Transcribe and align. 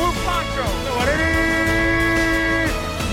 blue 0.00 0.14
poncho. 0.26 0.66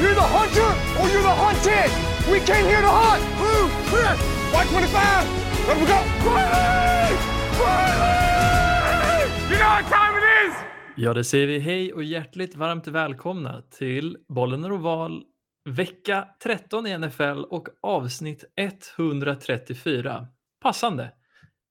You're 0.01 0.17
the 0.23 0.29
hunter 0.37 0.71
or 0.99 1.05
you're 1.11 1.27
the 1.31 1.37
hunted. 1.43 1.89
We 2.31 2.39
came 2.49 2.65
here 2.71 2.81
to 2.87 2.93
hunt. 3.01 3.23
Blue, 3.39 3.65
clear. 3.89 4.13
White 4.53 4.69
25. 4.69 5.67
Let 5.67 5.77
we 5.81 5.85
go. 5.93 5.99
Riley! 6.33 7.13
Riley! 7.61 9.23
You 9.49 9.57
know 9.61 9.71
what 9.75 9.85
time 9.95 10.13
it 10.19 10.25
is? 10.43 10.53
Ja, 10.95 11.13
det 11.13 11.23
säger 11.23 11.47
vi 11.47 11.59
hej 11.59 11.93
och 11.93 12.03
hjärtligt 12.03 12.55
varmt 12.55 12.87
välkomna 12.87 13.61
till 13.61 14.17
Bollen 14.27 14.63
är 14.63 14.71
oval 14.71 15.23
vecka 15.65 16.27
13 16.43 16.87
i 16.87 16.97
NFL 16.97 17.43
och 17.49 17.67
avsnitt 17.81 18.43
134. 18.55 20.27
Passande. 20.61 21.11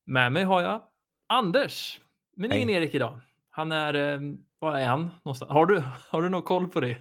Med 0.07 0.33
mig 0.33 0.45
har 0.45 0.63
jag 0.63 0.83
Anders, 1.29 2.01
men 2.37 2.53
ingen. 2.53 2.71
Erik 2.71 2.95
idag. 2.95 3.21
Han 3.51 3.73
är, 3.73 3.95
eh, 3.95 4.21
var 4.67 4.79
är 4.79 4.87
han 4.87 5.11
någonstans? 5.25 5.51
Har 5.51 5.67
du, 5.67 5.83
har 6.09 6.23
du 6.23 6.29
någon 6.29 6.43
koll 6.43 6.69
på 6.69 6.81
det? 6.81 6.99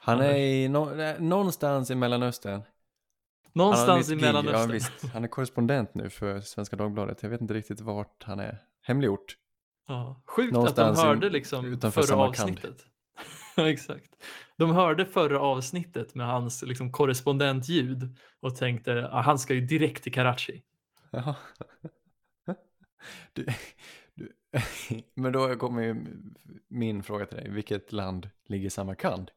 Han 0.00 0.20
är 0.20 0.34
i 0.34 0.64
eh, 0.64 1.20
någonstans 1.20 1.90
i 1.90 1.94
Mellanöstern. 1.94 2.62
Någonstans 3.52 4.10
i 4.10 4.16
Mellanöstern. 4.16 4.60
Ja, 4.60 4.66
visst. 4.66 5.12
Han 5.12 5.24
är 5.24 5.28
korrespondent 5.28 5.94
nu 5.94 6.10
för 6.10 6.40
Svenska 6.40 6.76
Dagbladet. 6.76 7.22
Jag 7.22 7.30
vet 7.30 7.40
inte 7.40 7.54
riktigt 7.54 7.80
vart 7.80 8.22
han 8.24 8.40
är. 8.40 8.58
Hemlig 8.82 9.10
ort. 9.10 9.36
Ja, 9.88 10.22
sjukt 10.26 10.46
att 10.46 10.52
de 10.52 10.54
Någonstans 10.54 11.02
hörde 11.02 11.30
liksom 11.30 11.64
utanför 11.64 12.02
förra 12.02 12.16
avsnittet. 12.16 12.86
Ja, 13.56 13.68
Exakt. 13.68 14.10
De 14.56 14.70
hörde 14.70 15.06
förra 15.06 15.40
avsnittet 15.40 16.14
med 16.14 16.26
hans 16.26 16.62
liksom, 16.62 16.92
korrespondentljud 16.92 18.16
och 18.40 18.56
tänkte 18.56 19.08
att 19.08 19.24
han 19.24 19.38
ska 19.38 19.54
ju 19.54 19.60
direkt 19.60 20.02
till 20.02 20.12
Karachi. 20.12 20.62
Du, 23.32 23.44
du, 23.44 23.52
men 25.14 25.32
då 25.32 25.56
kommer 25.56 25.82
ju 25.82 26.06
min 26.68 27.02
fråga 27.02 27.26
till 27.26 27.36
dig. 27.36 27.50
Vilket 27.50 27.92
land 27.92 28.30
ligger 28.46 28.70
Samarkand? 28.70 29.30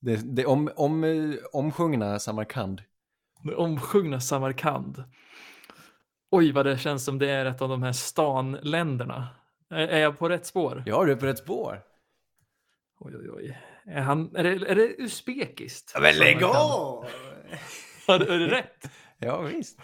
Det, 0.00 0.16
det 0.16 0.46
om, 0.46 0.70
om, 0.76 1.04
eh, 1.04 1.34
omsjungna 1.52 2.18
Samarkand. 2.18 2.82
Det 3.42 3.54
omsjungna 3.54 4.20
Samarkand. 4.20 5.04
Oj, 6.30 6.52
vad 6.52 6.66
det 6.66 6.78
känns 6.78 7.04
som 7.04 7.18
det 7.18 7.30
är 7.30 7.46
ett 7.46 7.62
av 7.62 7.68
de 7.68 7.82
här 7.82 7.92
stanländerna. 7.92 9.28
Är, 9.70 9.88
är 9.88 10.00
jag 10.00 10.18
på 10.18 10.28
rätt 10.28 10.46
spår? 10.46 10.82
Ja, 10.86 11.04
du 11.04 11.12
är 11.12 11.16
på 11.16 11.26
rätt 11.26 11.38
spår. 11.38 11.82
Oj, 12.98 13.16
oj, 13.16 13.30
oj. 13.30 13.58
Är, 13.84 14.00
han, 14.00 14.36
är, 14.36 14.44
det, 14.44 14.70
är 14.70 14.74
det 14.74 15.02
uzbekiskt? 15.02 15.96
Men 16.00 16.14
lägg 16.14 16.44
av! 16.44 17.06
Är 18.08 18.18
det 18.18 18.48
rätt? 18.48 18.90
Ja, 19.20 19.40
visst. 19.40 19.80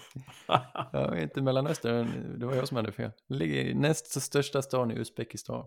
Ja, 0.92 1.18
inte 1.18 1.42
Mellanöstern. 1.42 2.38
Det 2.38 2.46
var 2.46 2.54
jag 2.54 2.68
som 2.68 2.76
hade 2.76 2.92
fel. 2.92 3.10
Ligger 3.28 3.64
i 3.64 3.74
näst 3.74 4.22
största 4.22 4.62
stan 4.62 4.90
i 4.90 4.94
Uzbekistan. 4.94 5.66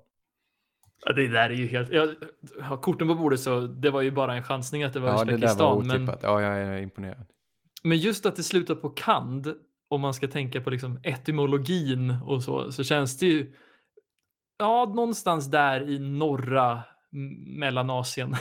Ja, 1.06 1.14
det 1.14 1.28
där 1.28 1.50
är 1.50 1.53
ju 1.53 1.67
helt... 1.67 1.92
Jag 1.92 2.16
har 2.62 2.78
korten 2.78 3.08
på 3.08 3.16
bordet 3.16 3.40
så 3.40 3.59
det 3.59 3.90
var 3.90 4.02
ju 4.02 4.12
bara 4.12 4.36
en 4.36 4.44
chansning 4.44 4.84
att 4.84 4.94
det 4.94 5.00
var 5.00 5.09
Ja, 5.09 5.23
det 5.23 5.38
där 5.38 5.56
var 5.56 5.80
Uzbekistan. 5.80 5.88
men, 5.88 6.03
otippat. 6.03 6.20
Ja, 6.23 6.42
jag 6.42 6.58
är 6.58 6.81
imponerad. 6.81 7.25
men 7.84 7.97
just 7.97 8.25
att 8.25 8.36
det 8.36 8.44
slutar 8.44 8.75
på 8.75 8.90
kand, 8.90 9.53
om 9.88 10.02
man 10.02 10.14
ska 10.14 10.28
tänka 10.28 10.62
på 10.62 10.70
liksom 10.70 11.00
etymologin 11.03 12.17
och 12.25 12.44
så, 12.44 12.72
så 12.72 12.84
känns 12.84 13.17
det 13.17 13.25
ju 13.25 13.53
ja, 14.59 14.86
någonstans 14.95 15.52
där 15.52 15.90
i 15.90 16.00
norra 16.00 16.84
Mellanasien. 17.58 18.36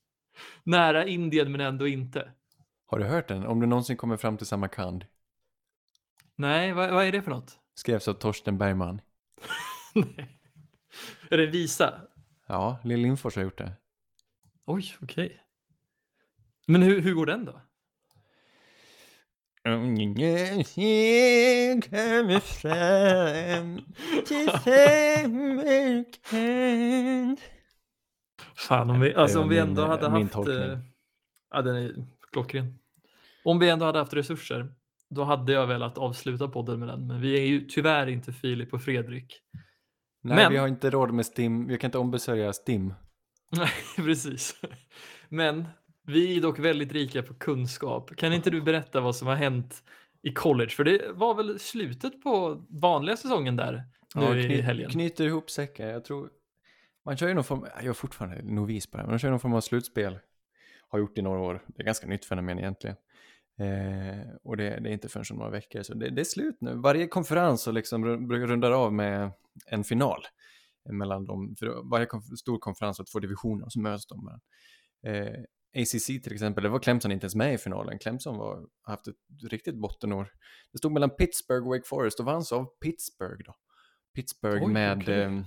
Nära 0.64 1.06
Indien 1.06 1.52
men 1.52 1.60
ändå 1.60 1.86
inte. 1.88 2.32
Har 2.90 2.98
du 2.98 3.04
hört 3.04 3.28
den? 3.28 3.46
Om 3.46 3.60
du 3.60 3.66
någonsin 3.66 3.96
kommer 3.96 4.16
fram 4.16 4.36
till 4.36 4.46
Samarkand. 4.46 5.04
Nej, 6.36 6.72
vad, 6.72 6.90
vad 6.90 7.04
är 7.04 7.12
det 7.12 7.22
för 7.22 7.30
något? 7.30 7.58
Skrevs 7.74 8.08
av 8.08 8.14
Torsten 8.14 8.58
Bergman. 8.58 9.00
Nej. 9.94 10.40
är 11.30 11.36
det 11.36 11.44
en 11.44 11.50
visa? 11.50 12.00
Ja, 12.46 12.78
Lill 12.84 13.00
Lindfors 13.00 13.36
har 13.36 13.42
gjort 13.42 13.58
det. 13.58 13.72
Oj, 14.66 14.96
okej. 15.02 15.42
Men 16.66 16.82
hur, 16.82 17.00
hur 17.00 17.14
går 17.14 17.26
den 17.26 17.44
då? 17.44 17.60
kommer 21.90 22.40
fram 22.40 23.80
till 24.26 24.50
Samarkand. 24.50 27.40
Fan, 28.54 28.90
om 28.90 29.00
vi, 29.00 29.14
alltså, 29.14 29.40
om 29.40 29.48
vi 29.48 29.54
min, 29.54 29.64
ändå 29.68 29.86
hade 29.86 30.10
min 30.10 30.22
haft... 30.22 30.32
tolkning. 30.32 30.56
Eh, 30.56 30.78
ja, 31.50 31.62
den 31.62 31.76
är 31.76 31.94
klockren. 32.32 32.78
Om 33.44 33.58
vi 33.58 33.70
ändå 33.70 33.84
hade 33.86 33.98
haft 33.98 34.14
resurser, 34.14 34.72
då 35.10 35.24
hade 35.24 35.52
jag 35.52 35.66
velat 35.66 35.98
avsluta 35.98 36.48
podden 36.48 36.78
med 36.78 36.88
den. 36.88 37.06
Men 37.06 37.20
vi 37.20 37.38
är 37.40 37.46
ju 37.46 37.60
tyvärr 37.60 38.06
inte 38.06 38.32
Filip 38.32 38.74
och 38.74 38.82
Fredrik. 38.82 39.40
Nej, 40.22 40.36
Men- 40.36 40.52
vi 40.52 40.58
har 40.58 40.68
inte 40.68 40.90
råd 40.90 41.12
med 41.12 41.26
STIM. 41.26 41.66
Vi 41.66 41.78
kan 41.78 41.88
inte 41.88 41.98
ombesörja 41.98 42.52
STIM. 42.52 42.94
Nej, 43.52 43.70
precis. 43.96 44.60
Men 45.28 45.64
vi 46.06 46.36
är 46.36 46.40
dock 46.42 46.58
väldigt 46.58 46.92
rika 46.92 47.22
på 47.22 47.34
kunskap. 47.34 48.16
Kan 48.16 48.32
inte 48.32 48.50
du 48.50 48.60
berätta 48.62 49.00
vad 49.00 49.16
som 49.16 49.28
har 49.28 49.34
hänt 49.34 49.82
i 50.22 50.32
college? 50.32 50.70
För 50.70 50.84
det 50.84 51.12
var 51.12 51.34
väl 51.34 51.58
slutet 51.58 52.22
på 52.22 52.64
vanliga 52.68 53.16
säsongen 53.16 53.56
där 53.56 53.72
nu 54.14 54.22
Ja, 54.22 54.36
i 54.36 54.48
kny- 54.48 54.60
helgen? 54.60 54.90
Knyter 54.90 55.24
ihop 55.26 55.50
säckar. 55.50 55.86
Jag 55.86 56.04
tror... 56.04 56.30
Man 57.04 57.16
kör 57.16 57.28
ju 57.28 57.34
någon 57.34 57.44
form... 57.44 57.66
Jag 57.76 57.86
är 57.86 57.92
fortfarande 57.92 58.42
novis 58.42 58.90
på 58.90 58.96
det 58.96 59.00
här, 59.02 59.06
men 59.06 59.12
man 59.12 59.18
kör 59.18 59.30
någon 59.30 59.40
form 59.40 59.54
av 59.54 59.60
slutspel. 59.60 60.18
Har 60.88 60.98
gjort 60.98 61.18
i 61.18 61.22
några 61.22 61.40
år. 61.40 61.62
Det 61.66 61.82
är 61.82 61.86
ganska 61.86 62.06
nytt 62.06 62.24
fenomen 62.24 62.58
egentligen. 62.58 62.96
Eh, 63.60 64.26
och 64.42 64.56
det, 64.56 64.80
det 64.80 64.88
är 64.90 64.92
inte 64.92 65.08
förrän 65.08 65.24
om 65.30 65.36
några 65.36 65.50
veckor, 65.50 65.82
så 65.82 65.94
det, 65.94 66.10
det 66.10 66.20
är 66.20 66.24
slut 66.24 66.56
nu. 66.60 66.74
Varje 66.74 67.06
konferens 67.06 67.62
så 67.62 67.72
liksom 67.72 68.04
ru- 68.04 68.46
rundar 68.46 68.70
av 68.70 68.92
med 68.92 69.32
en 69.66 69.84
final. 69.84 70.22
Mellan 70.90 71.24
dem, 71.24 71.54
för 71.58 71.90
varje 71.90 72.06
konf- 72.06 72.34
stor 72.36 72.58
konferens 72.58 72.98
har 72.98 73.04
två 73.04 73.18
divisioner 73.18 73.64
och 73.64 73.72
så 73.72 73.80
möts 73.80 74.06
de. 74.06 74.40
Eh, 75.06 75.32
ACC 75.82 76.06
till 76.06 76.32
exempel, 76.32 76.62
det 76.64 76.68
var 76.70 76.78
Clemson 76.78 77.12
inte 77.12 77.24
ens 77.24 77.34
med 77.34 77.54
i 77.54 77.58
finalen. 77.58 77.98
Clemson 77.98 78.36
har 78.36 78.66
haft 78.82 79.08
ett 79.08 79.16
riktigt 79.50 79.74
bottenår. 79.74 80.28
Det 80.72 80.78
stod 80.78 80.92
mellan 80.92 81.10
Pittsburgh 81.10 81.62
och 81.66 81.68
Wake 81.76 81.88
Forest 81.88 82.20
och 82.20 82.26
vanns 82.26 82.52
av 82.52 82.64
Pittsburgh 82.64 83.42
då. 83.44 83.54
Pittsburgh 84.14 84.64
Oj, 84.64 84.72
med 84.72 85.02
okej. 85.02 85.20
eh, 85.22 85.40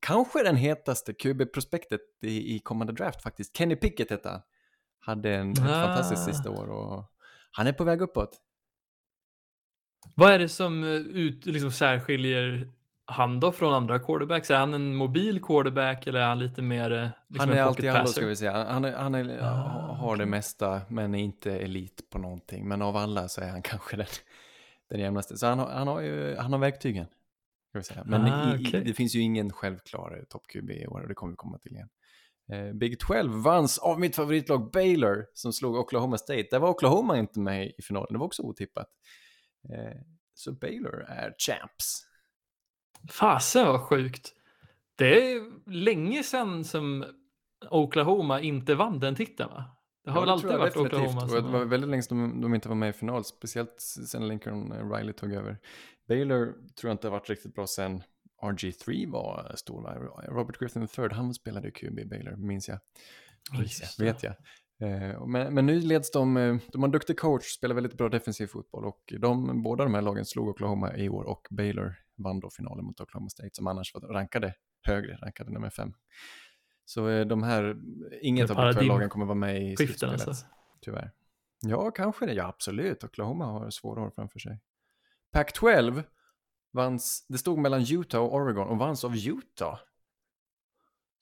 kanske 0.00 0.42
den 0.42 0.56
hetaste 0.56 1.12
QB-prospektet 1.14 2.00
i, 2.22 2.54
i 2.56 2.58
kommande 2.58 2.92
draft 2.92 3.22
faktiskt. 3.22 3.56
Kenny 3.56 3.76
Pickett 3.76 4.10
hette 4.10 4.28
han. 4.28 4.40
Hade 5.00 5.34
en, 5.34 5.50
Ah. 5.50 5.54
fantastiskt 5.54 6.24
sista 6.24 6.50
år 6.50 6.66
och 6.70 7.04
han 7.58 7.66
är 7.66 7.72
på 7.72 7.84
väg 7.84 8.00
uppåt. 8.02 8.40
Vad 10.14 10.32
är 10.32 10.38
det 10.38 10.48
som 10.48 10.84
eh, 10.84 10.90
ut, 10.90 11.46
liksom 11.46 11.70
särskiljer 11.72 12.72
han 13.04 13.40
då 13.40 13.52
från 13.52 13.74
andra 13.74 13.98
quarterbacks? 13.98 14.50
Är 14.50 14.56
han 14.56 14.74
en 14.74 14.94
mobil 14.96 15.42
quarterback 15.42 16.06
eller 16.06 16.20
är 16.20 16.26
han 16.26 16.38
lite 16.38 16.62
mer 16.62 16.90
eh, 16.92 17.08
liksom 17.28 17.48
han 17.48 17.58
är 17.58 17.62
alltid 17.62 17.92
passer? 17.92 18.12
ska 18.12 18.26
vi 18.26 18.36
säga. 18.36 18.64
Han, 18.64 18.84
är, 18.84 18.92
han 18.96 19.14
är, 19.14 19.38
Ah, 19.42 19.94
har 19.94 20.16
det 20.16 20.22
okej. 20.22 20.26
mesta 20.26 20.80
men 20.88 21.14
är 21.14 21.18
inte 21.18 21.52
elit 21.52 22.10
på 22.10 22.18
någonting. 22.18 22.68
Men 22.68 22.82
av 22.82 22.96
alla 22.96 23.28
så 23.28 23.40
är 23.40 23.48
han 23.50 23.62
kanske 23.70 23.96
den, 23.96 24.06
den 24.90 25.00
jämnaste. 25.00 25.36
Så 25.36 25.46
han 25.46 25.58
har, 25.58 25.70
han 25.70 25.88
har 25.88 26.00
ju 26.00 26.36
han 26.36 26.52
har 26.52 26.60
verktygen. 26.60 27.06
Ska 27.68 27.78
vi 27.78 27.84
säga. 27.84 28.02
Men 28.06 28.24
Ah, 28.24 28.56
i, 28.56 28.76
i, 28.76 28.80
det 28.80 28.94
finns 28.94 29.14
ju 29.14 29.20
ingen 29.20 29.52
självklar 29.52 30.24
topp-QB 30.28 30.70
i 30.70 30.86
år 30.86 31.00
och 31.00 31.08
det 31.08 31.14
kommer 31.14 31.32
vi 31.32 31.36
komma 31.36 31.58
till 31.58 31.72
igen. 31.72 31.88
Eh, 32.52 32.72
Big 32.72 33.00
12 33.00 33.32
vanns 33.32 33.78
av 33.78 34.00
mitt 34.00 34.16
favoritlag 34.16 34.70
Baylor 34.70 35.26
som 35.34 35.52
slog 35.52 35.76
Oklahoma 35.76 36.18
State. 36.18 36.48
Där 36.50 36.58
var 36.58 36.68
Oklahoma 36.68 37.18
inte 37.18 37.40
med 37.40 37.66
i 37.78 37.82
finalen, 37.82 38.06
det 38.10 38.18
var 38.18 38.26
också 38.26 38.42
otippat. 38.42 38.88
Eh, 39.72 40.00
så 40.34 40.52
Baylor 40.52 41.04
är 41.08 41.34
champs. 41.38 42.04
Fasen 43.10 43.66
vad 43.66 43.80
sjukt. 43.80 44.32
Det 44.96 45.32
är 45.32 45.70
länge 45.70 46.22
sedan 46.22 46.64
som 46.64 47.04
Oklahoma 47.70 48.40
inte 48.40 48.74
vann 48.74 49.00
den 49.00 49.14
titeln 49.14 49.50
va? 49.50 49.64
Det 50.04 50.10
har 50.10 50.16
Ja, 50.16 50.20
väl 50.20 50.30
alltid 50.30 50.50
varit 50.50 50.74
definitivt. 50.74 50.94
Oklahoma 50.94 51.22
Och 51.24 51.30
som 51.30 51.52
Det 51.52 51.58
var 51.58 51.64
väldigt 51.64 51.90
länge 51.90 52.02
sedan 52.02 52.18
de, 52.18 52.40
de 52.40 52.54
inte 52.54 52.68
var 52.68 52.76
med 52.76 52.88
i 52.88 52.92
final, 52.92 53.24
speciellt 53.24 53.80
sen 53.80 54.28
Lincoln 54.28 54.92
Riley 54.92 55.12
tog 55.12 55.32
över. 55.32 55.58
Baylor 56.08 56.46
tror 56.80 56.88
jag 56.88 56.94
inte 56.94 57.06
har 57.06 57.12
varit 57.12 57.30
riktigt 57.30 57.54
bra 57.54 57.66
sen 57.66 58.02
RG3 58.42 59.10
var 59.12 59.52
stor. 59.56 59.82
va? 59.82 59.94
Robert 60.28 60.58
Griffin 60.58 60.82
III, 60.98 61.08
han 61.12 61.34
spelade 61.34 61.70
QB 61.70 62.08
Baylor, 62.10 62.36
minns 62.36 62.68
jag. 62.68 62.78
Ja, 63.52 63.58
Minns 63.58 63.96
jag, 63.98 64.04
vet 64.04 64.22
jag. 64.22 64.34
Eh, 64.80 65.26
Men, 65.26 65.54
men 65.54 65.66
nu 65.66 65.80
leds 65.80 66.10
de, 66.10 66.36
eh, 66.36 66.56
de 66.72 66.82
har 66.82 66.88
en 66.88 66.92
duktig 66.92 67.18
coach, 67.18 67.44
spelar 67.44 67.74
väldigt 67.74 67.96
bra 67.96 68.08
defensiv 68.08 68.46
fotboll 68.46 68.84
och 68.84 69.12
de, 69.20 69.62
båda 69.62 69.84
de 69.84 69.94
här 69.94 70.02
lagen 70.02 70.24
slog 70.24 70.48
Oklahoma 70.48 70.96
i 70.96 71.08
år 71.08 71.24
och 71.24 71.46
Baylor 71.50 71.94
vann 72.16 72.40
då 72.40 72.50
finalen 72.50 72.84
mot 72.84 73.00
Oklahoma 73.00 73.28
State 73.30 73.50
som 73.52 73.66
annars 73.66 73.94
var 73.94 74.00
rankade 74.00 74.54
högre, 74.82 75.16
rankade 75.16 75.50
nummer 75.50 75.70
fem. 75.70 75.92
Så 76.84 77.08
eh, 77.08 77.26
de 77.26 77.42
här, 77.42 77.76
inget 78.22 78.50
av 78.50 78.74
de 78.74 78.86
lagen 78.86 79.08
kommer 79.08 79.26
vara 79.26 79.34
med 79.38 79.62
i 79.72 79.76
slutspelet. 79.76 80.28
alltså. 80.28 80.46
Tyvärr. 80.80 81.10
Ja, 81.60 81.90
kanske 81.90 82.26
det. 82.26 82.32
Ja, 82.32 82.46
absolut. 82.46 83.04
Oklahoma 83.04 83.44
har 83.46 83.70
svåra 83.70 84.02
år 84.02 84.10
framför 84.10 84.38
sig. 84.38 84.60
Pac-12 85.32 86.04
vanns, 86.72 87.26
det 87.28 87.38
stod 87.38 87.58
mellan 87.58 87.84
Utah 87.90 88.20
och 88.22 88.34
Oregon 88.34 88.68
och 88.68 88.78
vanns 88.78 89.04
av 89.04 89.16
Utah. 89.16 89.78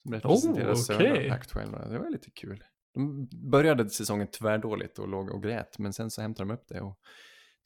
Som 0.03 0.13
representerar 0.13 0.71
Oh, 0.71 0.75
södra 0.75 1.11
okej. 1.11 1.29
Pac-12. 1.29 1.89
Det 1.89 1.99
var 1.99 2.09
lite 2.09 2.31
kul. 2.31 2.63
De 2.93 3.27
började 3.49 3.89
säsongen 3.89 4.27
tvärdåligt 4.27 4.99
och 4.99 5.07
låg 5.07 5.29
och 5.29 5.43
grät, 5.43 5.79
men 5.79 5.93
sen 5.93 6.11
så 6.11 6.21
hämtade 6.21 6.49
de 6.49 6.53
upp 6.53 6.67
det 6.67 6.81
och 6.81 6.99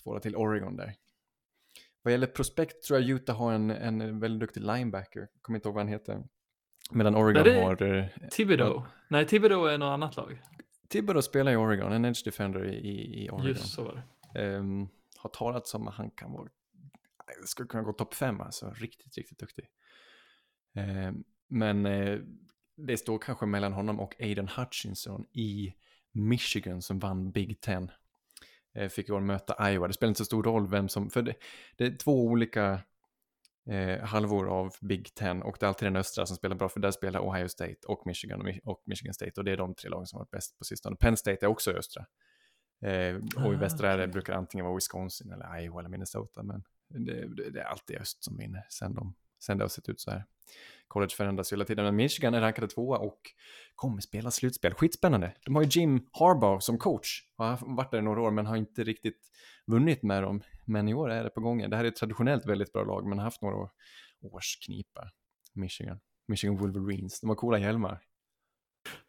tvålade 0.03 0.23
till 0.23 0.35
Oregon 0.35 0.75
där. 0.75 0.93
Vad 2.01 2.11
gäller 2.11 2.27
prospekt 2.27 2.83
tror 2.83 2.99
jag 2.99 3.09
Utah 3.09 3.37
har 3.37 3.53
en, 3.53 3.71
en 3.71 4.19
väldigt 4.19 4.39
duktig 4.39 4.61
linebacker, 4.61 5.27
kommer 5.41 5.57
inte 5.57 5.67
ihåg 5.67 5.75
vad 5.75 5.83
han 5.83 5.91
heter. 5.93 6.23
Medan 6.91 7.15
Oregon 7.15 7.43
det- 7.43 7.61
har... 7.63 7.81
eh, 7.83 8.05
Thibodeau. 8.31 8.83
Nej, 9.09 9.25
Thibodeau 9.27 9.65
är 9.65 9.77
något 9.77 9.93
annat 9.93 10.15
lag. 10.15 10.41
Thibodeau 10.89 11.21
spelar 11.21 11.51
i 11.51 11.55
Oregon, 11.55 11.91
en 11.91 12.05
edge 12.05 12.25
defender 12.25 12.65
i, 12.65 13.23
i, 13.23 13.29
Oregon. 13.29 13.47
Just 13.47 13.67
så 13.73 13.83
var 13.83 14.03
det. 14.33 14.39
Ehm, 14.41 14.87
har 15.17 15.29
talat 15.29 15.67
som 15.67 15.87
att 15.87 15.95
han 15.95 16.11
kan 16.11 16.31
vara, 16.31 16.49
skulle 17.45 17.67
kunna 17.67 17.83
gå 17.83 17.93
topp 17.93 18.13
fem 18.13 18.41
alltså, 18.41 18.73
riktigt, 18.75 19.17
riktigt 19.17 19.39
duktig. 19.39 19.65
Ehm, 20.75 21.23
men 21.47 21.85
eh, 21.85 22.19
det 22.77 22.97
står 22.97 23.19
kanske 23.19 23.45
mellan 23.45 23.73
honom 23.73 23.99
och 23.99 24.15
Aiden 24.21 24.47
Hutchinson 24.47 25.25
i 25.31 25.73
Michigan 26.11 26.81
som 26.81 26.99
vann 26.99 27.31
Big 27.31 27.61
Ten. 27.61 27.91
Eh, 28.73 28.89
fick 28.89 29.09
i 29.09 29.11
år 29.11 29.19
möta 29.19 29.71
Iowa, 29.71 29.87
det 29.87 29.93
spelar 29.93 30.07
inte 30.09 30.17
så 30.17 30.25
stor 30.25 30.43
roll 30.43 30.67
vem 30.67 30.89
som, 30.89 31.09
för 31.09 31.21
det, 31.21 31.33
det 31.75 31.85
är 31.85 31.95
två 31.95 32.25
olika 32.25 32.81
eh, 33.69 33.99
halvor 34.03 34.49
av 34.49 34.73
Big 34.81 35.13
Ten 35.15 35.41
och 35.41 35.57
det 35.59 35.65
är 35.65 35.67
alltid 35.67 35.85
den 35.85 35.95
östra 35.95 36.25
som 36.25 36.37
spelar 36.37 36.55
bra 36.55 36.69
för 36.69 36.79
där 36.79 36.91
spelar 36.91 37.19
Ohio 37.29 37.47
State 37.47 37.77
och 37.87 38.07
Michigan 38.07 38.41
och, 38.41 38.47
Mi- 38.47 38.59
och 38.63 38.83
Michigan 38.85 39.13
State 39.13 39.31
och 39.37 39.43
det 39.43 39.51
är 39.51 39.57
de 39.57 39.75
tre 39.75 39.89
lagen 39.89 40.07
som 40.07 40.17
har 40.17 40.21
varit 40.21 40.31
bäst 40.31 40.57
på 40.57 40.63
sistone. 40.63 40.95
Penn 40.95 41.17
State 41.17 41.45
är 41.45 41.47
också 41.47 41.71
i 41.71 41.75
östra. 41.75 42.05
Eh, 42.81 43.15
och 43.45 43.53
i 43.53 43.55
Ah, 43.55 43.59
västra 43.59 43.87
det, 43.87 44.03
okej. 44.03 44.07
brukar 44.13 44.33
det 44.33 44.39
antingen 44.39 44.65
vara 44.65 44.75
Wisconsin 44.75 45.31
eller 45.31 45.59
Iowa 45.61 45.79
eller 45.79 45.89
Minnesota 45.89 46.43
men 46.43 46.63
det, 46.93 47.27
det, 47.35 47.49
det 47.49 47.59
är 47.61 47.65
alltid 47.65 47.97
öst 47.97 48.23
som 48.23 48.37
vinner 48.37 48.65
sen, 48.69 48.93
de, 48.93 49.13
sen 49.39 49.57
det 49.57 49.63
har 49.63 49.69
sett 49.69 49.89
ut 49.89 49.99
så 49.99 50.11
här. 50.11 50.25
College 50.87 51.15
förändras 51.15 51.51
ju 51.51 51.55
hela 51.55 51.65
tiden 51.65 51.85
men 51.85 51.95
Michigan 51.95 52.33
är 52.33 52.41
rankade 52.41 52.67
tvåa 52.67 52.97
och 52.97 53.19
kommer 53.75 54.01
spela 54.01 54.31
slutspel. 54.31 54.73
Skitspännande. 54.73 55.35
De 55.45 55.55
har 55.55 55.63
ju 55.63 55.69
Jim 55.81 56.05
Harbaugh 56.11 56.59
som 56.59 56.77
coach. 56.77 57.23
Har 57.37 57.75
varit 57.75 57.91
där 57.91 57.97
i 57.97 58.01
några 58.01 58.21
år 58.21 58.31
men 58.31 58.45
har 58.45 58.55
inte 58.55 58.83
riktigt 58.83 59.19
vunnit 59.67 60.03
med 60.03 60.23
dem. 60.23 60.41
Men 60.65 60.87
i 60.87 60.93
år 60.93 61.11
är 61.11 61.23
det 61.23 61.29
på 61.29 61.41
gången. 61.41 61.69
Det 61.69 61.75
här 61.77 61.83
är 61.83 61.87
ett 61.87 61.95
traditionellt 61.95 62.45
väldigt 62.45 62.73
bra 62.73 62.83
lag 62.83 63.07
men 63.07 63.17
har 63.17 63.23
haft 63.25 63.41
några 63.41 63.55
år- 63.55 63.71
års 64.21 64.57
knipa. 64.65 65.11
Michigan. 65.53 65.99
Michigan 66.27 66.57
Wolverines. 66.57 67.19
De 67.21 67.29
har 67.29 67.35
coola 67.35 67.59
hjälmar. 67.59 68.01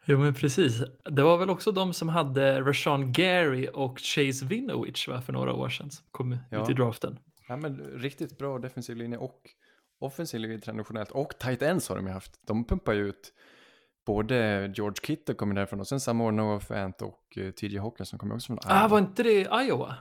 Jo, 0.05 0.19
men 0.19 0.33
precis. 0.33 0.81
Det 1.11 1.23
var 1.23 1.37
väl 1.37 1.49
också 1.49 1.71
de 1.71 1.93
som 1.93 2.09
hade 2.09 2.61
Rashawn 2.61 3.11
Gary 3.11 3.67
och 3.73 3.99
Chase 3.99 4.45
Winovich 4.45 5.07
va, 5.07 5.21
för 5.21 5.33
några 5.33 5.53
år 5.53 5.69
sedan 5.69 5.91
som 5.91 6.05
kom 6.11 6.37
Ja. 6.51 6.63
ut 6.63 6.69
i 6.69 6.73
draften. 6.73 7.19
Ja 7.47 7.55
men 7.55 7.77
riktigt 7.77 8.37
bra 8.37 8.59
defensiv 8.59 8.97
linje 8.97 9.17
och 9.17 9.49
offensiv 9.99 10.39
linje 10.39 10.59
traditionellt. 10.59 11.11
Och 11.11 11.37
tight 11.39 11.61
ends 11.61 11.89
har 11.89 11.95
de 11.95 12.07
ju 12.07 12.13
haft. 12.13 12.39
De 12.47 12.65
pumpar 12.65 12.93
ju 12.93 13.07
ut 13.07 13.33
både 14.05 14.67
George 14.75 14.95
Kittle 15.03 15.35
kommer 15.35 15.55
därifrån 15.55 15.79
och 15.79 15.87
sen 15.87 15.99
samma 15.99 16.23
år 16.23 16.31
Noah 16.31 16.59
Fant 16.59 17.01
och 17.01 17.37
uh, 17.37 17.51
TJ 17.51 17.77
Hawkinson 17.77 18.19
kommer 18.19 18.35
också 18.35 18.47
från 18.47 18.59
Ah, 18.63 18.87
var 18.87 18.99
inte 18.99 19.23
det 19.23 19.47
Iowa? 19.67 19.95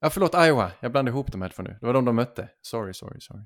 Ja, 0.00 0.10
förlåt, 0.10 0.34
Iowa. 0.34 0.72
Jag 0.80 0.92
blandade 0.92 1.14
ihop 1.14 1.32
de 1.32 1.42
här 1.42 1.48
två 1.48 1.62
nu. 1.62 1.76
Det 1.80 1.86
var 1.86 1.92
de 1.92 2.04
de 2.04 2.16
mötte. 2.16 2.48
Sorry, 2.60 2.94
sorry, 2.94 3.20
sorry. 3.20 3.42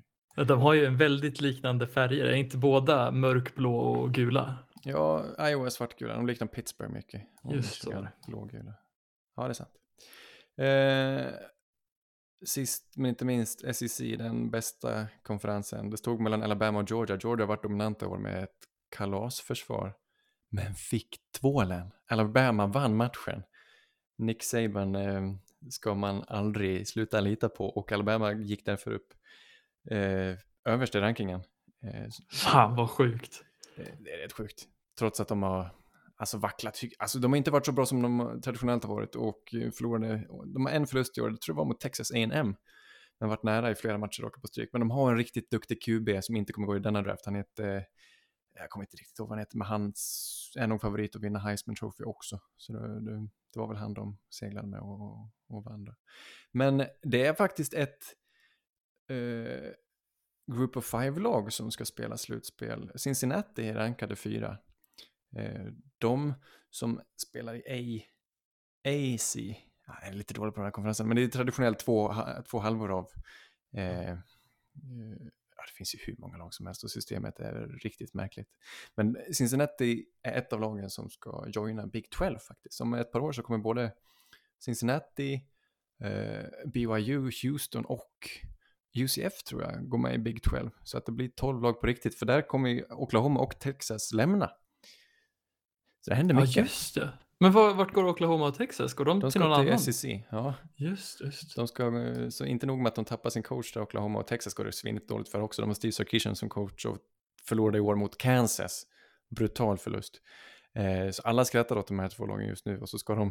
De 0.47 0.61
har 0.61 0.75
ju 0.75 0.85
en 0.85 0.97
väldigt 0.97 1.41
liknande 1.41 1.87
färger. 1.87 2.25
Är 2.25 2.33
inte 2.33 2.57
båda 2.57 3.11
mörkblå 3.11 3.79
och 3.79 4.15
gula? 4.15 4.57
Ja, 4.83 5.25
Iowa 5.49 5.67
är 5.67 5.71
svartgula. 5.71 6.15
De 6.15 6.27
liknar 6.27 6.47
Pittsburgh 6.47 6.93
mycket. 6.93 7.23
Just 7.51 7.83
så. 7.83 8.09
Blågula. 8.27 8.75
Ja, 9.37 9.43
det 9.43 9.49
är 9.49 9.53
sant. 9.53 9.71
Eh, 10.57 11.49
sist 12.47 12.97
men 12.97 13.07
inte 13.07 13.25
minst 13.25 13.75
SEC, 13.77 13.99
den 13.99 14.51
bästa 14.51 15.07
konferensen. 15.23 15.91
Det 15.91 15.97
stod 15.97 16.21
mellan 16.21 16.43
Alabama 16.43 16.79
och 16.79 16.91
Georgia. 16.91 17.19
Georgia 17.23 17.43
har 17.45 17.49
varit 17.49 17.63
dominanta 17.63 18.07
i 18.07 18.09
år 18.09 18.19
med 18.19 18.45
ett 18.45 18.57
kalasförsvar. 18.97 19.95
Men 20.51 20.75
fick 20.75 21.17
tvålen. 21.41 21.91
Alabama 22.07 22.67
vann 22.67 22.97
matchen. 22.97 23.43
Nick 24.19 24.43
Saban 24.43 24.95
eh, 24.95 25.23
ska 25.71 25.95
man 25.95 26.25
aldrig 26.29 26.89
sluta 26.89 27.21
lita 27.21 27.49
på 27.49 27.67
och 27.69 27.93
Alabama 27.93 28.33
gick 28.33 28.65
därför 28.65 28.91
upp 28.93 29.15
eh, 29.91 30.37
överst 30.65 30.95
i 30.95 30.99
rankingen. 31.01 31.41
Eh, 31.83 32.09
Fan 32.33 32.77
vad 32.77 32.91
sjukt. 32.91 33.45
det, 33.77 33.83
det 34.01 34.11
är 34.11 34.19
rätt 34.19 34.33
sjukt. 34.33 34.65
Trots 34.99 35.21
att 35.21 35.29
de 35.29 35.43
har 35.43 35.71
alltså, 36.19 36.39
vacklat. 36.39 36.81
Alltså 36.99 37.19
de 37.19 37.33
har 37.33 37.37
inte 37.37 37.51
varit 37.51 37.67
så 37.67 37.73
bra 37.73 37.87
som 37.87 38.03
de 38.03 38.41
traditionellt 38.45 38.85
har 38.85 38.95
varit 38.95 39.15
och 39.15 39.43
förlorade. 39.51 40.27
De 40.47 40.67
har 40.67 40.73
en 40.73 40.87
förlust 40.87 41.19
i 41.19 41.21
år, 41.21 41.31
det 41.31 41.41
tror 41.41 41.55
jag 41.55 41.59
var 41.59 41.65
mot 41.65 41.81
Texas 41.81 42.11
A&M. 42.11 42.57
De 43.19 43.25
har 43.25 43.29
varit 43.29 43.43
nära 43.43 43.71
i 43.71 43.75
flera 43.75 43.99
matcher 43.99 44.23
raka 44.23 44.41
på 44.41 44.47
stryk. 44.47 44.69
Men 44.73 44.81
de 44.81 44.91
har 44.91 45.11
en 45.11 45.19
riktigt 45.19 45.51
duktig 45.51 45.83
QB 45.83 46.25
som 46.25 46.37
inte 46.37 46.53
kommer 46.53 46.67
gå 46.67 46.77
i 46.77 46.81
denna 46.81 47.03
draft. 47.03 47.25
Han 47.25 47.35
heter, 47.35 47.85
jag 48.55 48.71
kommer 48.71 48.85
inte 48.85 48.97
riktigt 48.97 49.19
ihåg 49.19 49.29
vad 49.29 49.39
han 49.39 49.43
heter, 49.43 49.59
men 49.59 49.67
han 49.67 49.93
är 50.59 50.67
nog 50.67 50.81
favorit 50.81 51.17
att 51.17 51.23
vinna 51.23 51.39
Heisman 51.39 51.77
Trophy 51.77 52.05
också. 52.05 52.41
Så 52.57 52.73
det, 52.73 53.01
det, 53.01 53.29
det 53.53 53.59
var 53.59 53.69
väl 53.69 53.77
han 53.77 53.95
de 53.95 54.19
seglade 54.31 54.69
med 54.69 54.81
och, 54.81 55.31
och 55.49 55.65
vann 55.65 55.85
då. 55.85 55.95
Men 56.53 56.85
det 57.03 57.27
är 57.27 57.35
faktiskt 57.35 57.75
ett 57.75 58.05
eh, 59.11 59.71
Group 60.53 60.77
of 60.77 60.85
Five-lag 60.85 61.53
som 61.53 61.71
ska 61.71 61.85
spela 61.85 62.17
slutspel. 62.17 62.93
Cincinnati 62.97 63.69
är 63.69 63.75
rankade 63.75 64.17
fyra. 64.17 64.59
Eh, 65.37 65.67
de 65.99 66.35
som 66.71 67.01
spelar 67.17 67.55
i 67.55 67.63
A, 67.69 68.09
AC, 68.89 69.37
ja, 69.87 69.99
jag 70.01 70.09
är 70.09 70.13
lite 70.13 70.35
dålig 70.35 70.55
på 70.55 70.61
den 70.61 70.67
här 70.67 70.73
konferensen, 70.73 71.09
men 71.09 71.17
det 71.17 71.23
är 71.23 71.29
traditionellt 71.29 71.79
två, 71.79 72.15
två 72.51 72.59
halvor 72.59 72.91
av 72.91 73.09
eh, 73.77 74.11
eh, 74.11 74.17
ja, 75.57 75.65
det 75.67 75.73
finns 75.77 75.95
ju 75.95 75.99
hur 76.07 76.17
många 76.19 76.37
lag 76.37 76.55
som 76.55 76.67
helst 76.67 76.85
och 76.85 76.91
systemet 76.91 77.41
är 77.41 77.67
riktigt 77.83 78.15
märkligt. 78.15 78.49
Men 78.95 79.17
Cincinnati 79.33 80.05
är 80.23 80.39
ett 80.39 80.53
av 80.53 80.61
lagen 80.61 80.91
som 80.91 81.11
ska 81.11 81.45
joina 81.49 81.87
Big 81.87 82.11
12 82.11 82.39
faktiskt. 82.39 82.81
Om 82.81 82.95
ett 82.95 83.13
par 83.13 83.21
år 83.21 83.33
så 83.33 83.43
kommer 83.43 83.59
både 83.59 83.93
Cincinnati, 84.59 85.45
eh, 86.01 86.45
BYU, 86.67 87.31
Houston 87.43 87.85
och 87.85 88.29
UCF 88.97 89.43
tror 89.43 89.63
jag 89.63 89.89
går 89.89 89.99
med 89.99 90.15
i 90.15 90.19
Big 90.19 90.43
12. 90.43 90.71
Så 90.85 90.99
att 90.99 91.07
det 91.07 91.13
blir 91.13 91.29
12 91.29 91.63
lag 91.63 91.81
på 91.81 91.87
riktigt, 91.87 92.15
för 92.15 92.27
där 92.27 92.43
kommer 92.43 92.93
Oklahoma 92.93 93.41
och 93.41 93.59
Texas 93.59 94.13
lämna. 94.13 94.51
Så 96.01 96.11
det 96.11 96.15
händer 96.17 96.35
Ja, 96.35 96.41
mycket. 96.41 96.57
just 96.57 96.95
det. 96.95 97.11
Men 97.41 97.53
var, 97.53 97.75
vart 97.75 97.93
går 97.93 98.05
Oklahoma 98.05 98.47
och 98.49 98.55
Texas? 98.55 98.95
Går 98.95 99.05
de, 99.05 99.21
de 99.21 99.31
till 99.31 99.41
någon 99.41 99.51
ska 99.55 99.63
till 99.63 99.69
annan? 99.69 99.79
SEC. 99.79 100.05
Ja, 100.31 100.55
Just, 100.77 101.21
just. 101.21 101.57
de 101.57 101.69
ska, 101.69 101.93
så 102.31 102.45
inte 102.45 102.67
nog 102.67 102.79
med 102.79 102.87
att 102.89 102.95
de 102.95 103.05
tappar 103.05 103.31
sin 103.31 103.43
coach 103.43 103.73
där 103.73 103.81
Oklahoma 103.83 104.19
och 104.19 104.27
Texas 104.27 104.55
går 104.55 104.65
det 104.65 104.73
svinigt 104.73 105.09
dåligt 105.09 105.29
för 105.29 105.41
också. 105.41 105.63
De 105.63 105.69
har 105.69 105.75
Steve 105.75 105.93
Sarkisian 105.93 106.37
som 106.37 106.49
coach 106.49 106.87
och 106.87 106.99
förlorade 107.49 107.79
i 107.79 107.81
år 107.81 107.97
mot 107.97 108.19
Kansas. 108.19 108.87
Brutal 109.37 109.79
förlust. 109.79 110.21
Eh, 110.75 111.11
så 111.11 111.23
alla 111.23 111.45
skrattar 111.45 111.77
åt 111.79 111.87
de 111.89 111.99
här 111.99 112.09
två 112.09 112.27
lagen 112.27 112.49
just 112.49 112.67
nu 112.67 112.79
och 112.81 112.89
så 112.89 112.99
ska 112.99 113.15
de 113.15 113.31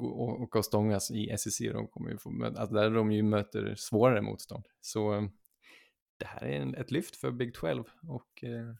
åka 0.42 0.58
och 0.58 0.64
stångas 0.64 1.10
i 1.10 1.34
SEC. 1.38 1.58
De 1.58 1.88
kommer 1.88 2.10
ju 2.10 2.18
få, 2.18 2.44
alltså 2.44 2.74
där 2.74 2.90
de 2.90 3.12
ju 3.12 3.22
möter 3.22 3.74
svårare 3.76 4.22
motstånd. 4.22 4.64
Så 4.80 5.14
eh, 5.14 5.22
det 6.18 6.26
här 6.26 6.42
är 6.42 6.60
en, 6.60 6.74
ett 6.74 6.90
lyft 6.90 7.16
för 7.16 7.30
Big 7.30 7.54
12 7.54 7.84
och 8.08 8.44
eh, 8.44 8.74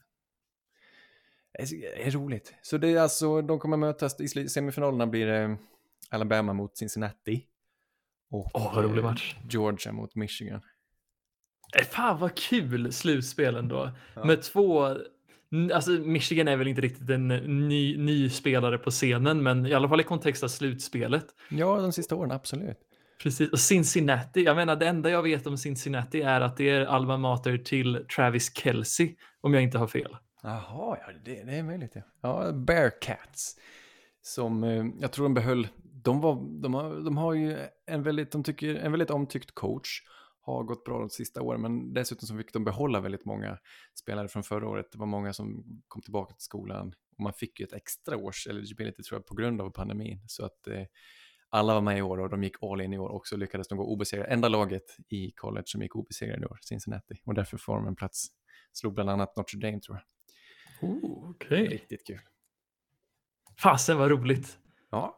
det 1.57 2.07
är, 2.07 2.11
roligt. 2.11 2.53
Så 2.61 2.77
det 2.77 2.87
är 2.87 2.99
alltså, 2.99 3.41
de 3.41 3.59
kommer 3.59 3.77
mötas, 3.77 4.19
i 4.21 4.49
semifinalerna 4.49 5.07
blir 5.07 5.25
det 5.25 5.57
Alabama 6.09 6.53
mot 6.53 6.77
Cincinnati. 6.77 7.43
Och 8.31 8.51
Åh, 8.53 8.75
vad 8.75 8.83
rolig 8.83 9.03
eh, 9.03 9.09
match. 9.09 9.35
Georgia 9.49 9.91
mot 9.91 10.15
Michigan. 10.15 10.61
Eh, 11.77 11.85
Fan 11.85 12.19
vad 12.19 12.35
kul 12.35 12.93
slutspel 12.93 13.55
ändå. 13.55 13.91
Ja. 14.13 14.25
Med 14.25 14.41
två, 14.41 14.97
alltså 15.73 15.91
Michigan 15.91 16.47
är 16.47 16.57
väl 16.57 16.67
inte 16.67 16.81
riktigt 16.81 17.09
en 17.09 17.27
ny, 17.67 17.97
ny 17.97 18.29
spelare 18.29 18.77
på 18.77 18.91
scenen, 18.91 19.43
men 19.43 19.65
i 19.65 19.73
alla 19.73 19.89
fall 19.89 20.01
i 20.01 20.03
kontext 20.03 20.43
av 20.43 20.47
slutspelet. 20.47 21.25
Ja, 21.49 21.81
de 21.81 21.91
sista 21.91 22.15
åren, 22.15 22.31
absolut. 22.31 22.77
Precis, 23.23 23.51
och 23.51 23.59
Cincinnati, 23.59 24.43
jag 24.43 24.55
menar 24.55 24.75
det 24.75 24.87
enda 24.87 25.09
jag 25.09 25.23
vet 25.23 25.47
om 25.47 25.57
Cincinnati 25.57 26.21
är 26.21 26.41
att 26.41 26.57
det 26.57 26.69
är 26.69 26.85
alma 26.85 27.17
mater 27.17 27.57
till 27.57 28.05
Travis 28.15 28.57
Kelce, 28.57 29.09
om 29.41 29.53
jag 29.53 29.63
inte 29.63 29.77
har 29.77 29.87
fel. 29.87 30.17
Jaha, 30.43 30.97
ja, 31.01 31.13
det, 31.25 31.43
det 31.43 31.55
är 31.55 31.63
möjligt. 31.63 31.91
Ja, 31.95 32.03
ja 32.21 32.51
Bearcats. 32.51 33.55
Som 34.21 34.63
eh, 34.63 34.85
jag 34.99 35.11
tror 35.11 35.25
de 35.25 35.33
behöll, 35.33 35.67
de, 35.83 36.21
var, 36.21 36.61
de, 36.61 36.73
har, 36.73 36.95
de 36.95 37.17
har 37.17 37.33
ju 37.33 37.57
en 37.85 38.03
väldigt, 38.03 38.31
de 38.31 38.43
tycker, 38.43 38.75
en 38.75 38.91
väldigt 38.91 39.09
omtyckt 39.09 39.51
coach. 39.55 40.01
Har 40.41 40.63
gått 40.63 40.83
bra 40.83 40.99
de 40.99 41.09
sista 41.09 41.41
åren, 41.41 41.61
men 41.61 41.93
dessutom 41.93 42.27
så 42.27 42.37
fick 42.37 42.53
de 42.53 42.63
behålla 42.63 42.99
väldigt 42.99 43.25
många 43.25 43.57
spelare 43.99 44.27
från 44.27 44.43
förra 44.43 44.67
året. 44.67 44.91
Det 44.91 44.97
var 44.97 45.05
många 45.05 45.33
som 45.33 45.63
kom 45.87 46.01
tillbaka 46.01 46.33
till 46.33 46.43
skolan 46.43 46.93
och 47.17 47.23
man 47.23 47.33
fick 47.33 47.59
ju 47.59 47.63
ett 47.63 47.73
extra 47.73 48.17
års 48.17 48.47
eligibility 48.47 49.03
tror 49.03 49.19
jag 49.19 49.25
på 49.25 49.35
grund 49.35 49.61
av 49.61 49.69
pandemin. 49.69 50.19
Så 50.27 50.45
att 50.45 50.67
eh, 50.67 50.83
alla 51.49 51.73
var 51.73 51.81
med 51.81 51.97
i 51.97 52.01
år 52.01 52.19
och 52.19 52.29
de 52.29 52.43
gick 52.43 52.63
all 52.63 52.81
in 52.81 52.93
i 52.93 52.97
år 52.97 53.09
och 53.09 53.27
så 53.27 53.37
lyckades 53.37 53.67
de 53.67 53.77
gå 53.77 53.83
obesegrade. 53.83 54.29
Enda 54.29 54.47
laget 54.47 54.97
i 55.09 55.31
college 55.31 55.65
som 55.65 55.81
gick 55.81 55.95
obesegrade 55.95 56.41
i 56.41 56.45
år, 56.45 56.59
Cincinnati. 56.61 57.21
Och 57.25 57.33
därför 57.33 57.57
får 57.57 57.75
de 57.75 57.87
en 57.87 57.95
plats. 57.95 58.27
Slog 58.73 58.93
bland 58.93 59.09
annat 59.09 59.37
Notre 59.37 59.59
Dame 59.59 59.79
tror 59.79 59.97
jag. 59.97 60.16
Oh, 60.81 61.29
Okej. 61.29 61.67
Riktigt 61.67 62.07
kul. 62.07 62.19
Fasen 63.59 63.97
vad 63.97 64.09
roligt. 64.09 64.57
Ja, 64.91 65.17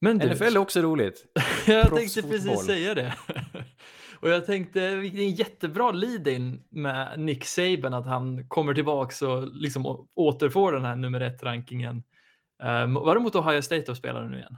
Men 0.00 0.18
du, 0.18 0.34
NFL 0.34 0.42
är 0.42 0.58
också 0.58 0.80
roligt. 0.80 1.24
jag 1.66 1.94
tänkte 1.94 2.22
precis 2.22 2.64
säga 2.66 2.94
det. 2.94 3.14
Och 4.20 4.28
jag 4.28 4.46
tänkte, 4.46 4.96
vilket 4.96 5.20
är 5.20 5.24
en 5.24 5.34
jättebra 5.34 5.90
lead-in 5.90 6.64
med 6.68 7.20
Nick 7.20 7.44
Saban, 7.44 7.94
att 7.94 8.06
han 8.06 8.48
kommer 8.48 8.74
tillbaks 8.74 9.22
och 9.22 9.48
liksom 9.52 10.08
återfår 10.14 10.72
den 10.72 10.84
här 10.84 10.96
nummer 10.96 11.20
ett-rankingen. 11.20 12.02
Um, 12.62 12.94
var 12.94 13.14
det 13.14 13.20
mot 13.20 13.34
Ohio 13.34 13.62
State 13.62 13.82
de 13.86 13.96
spelade 13.96 14.28
nu 14.28 14.36
igen? 14.36 14.56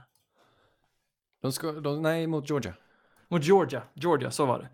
De 1.41 1.51
ska, 1.51 1.71
de, 1.71 2.01
nej, 2.01 2.27
mot 2.27 2.49
Georgia. 2.49 2.73
Mot 3.27 3.43
Georgia, 3.43 3.83
Georgia, 3.93 4.31
så 4.31 4.45
var 4.45 4.59
det. 4.59 4.69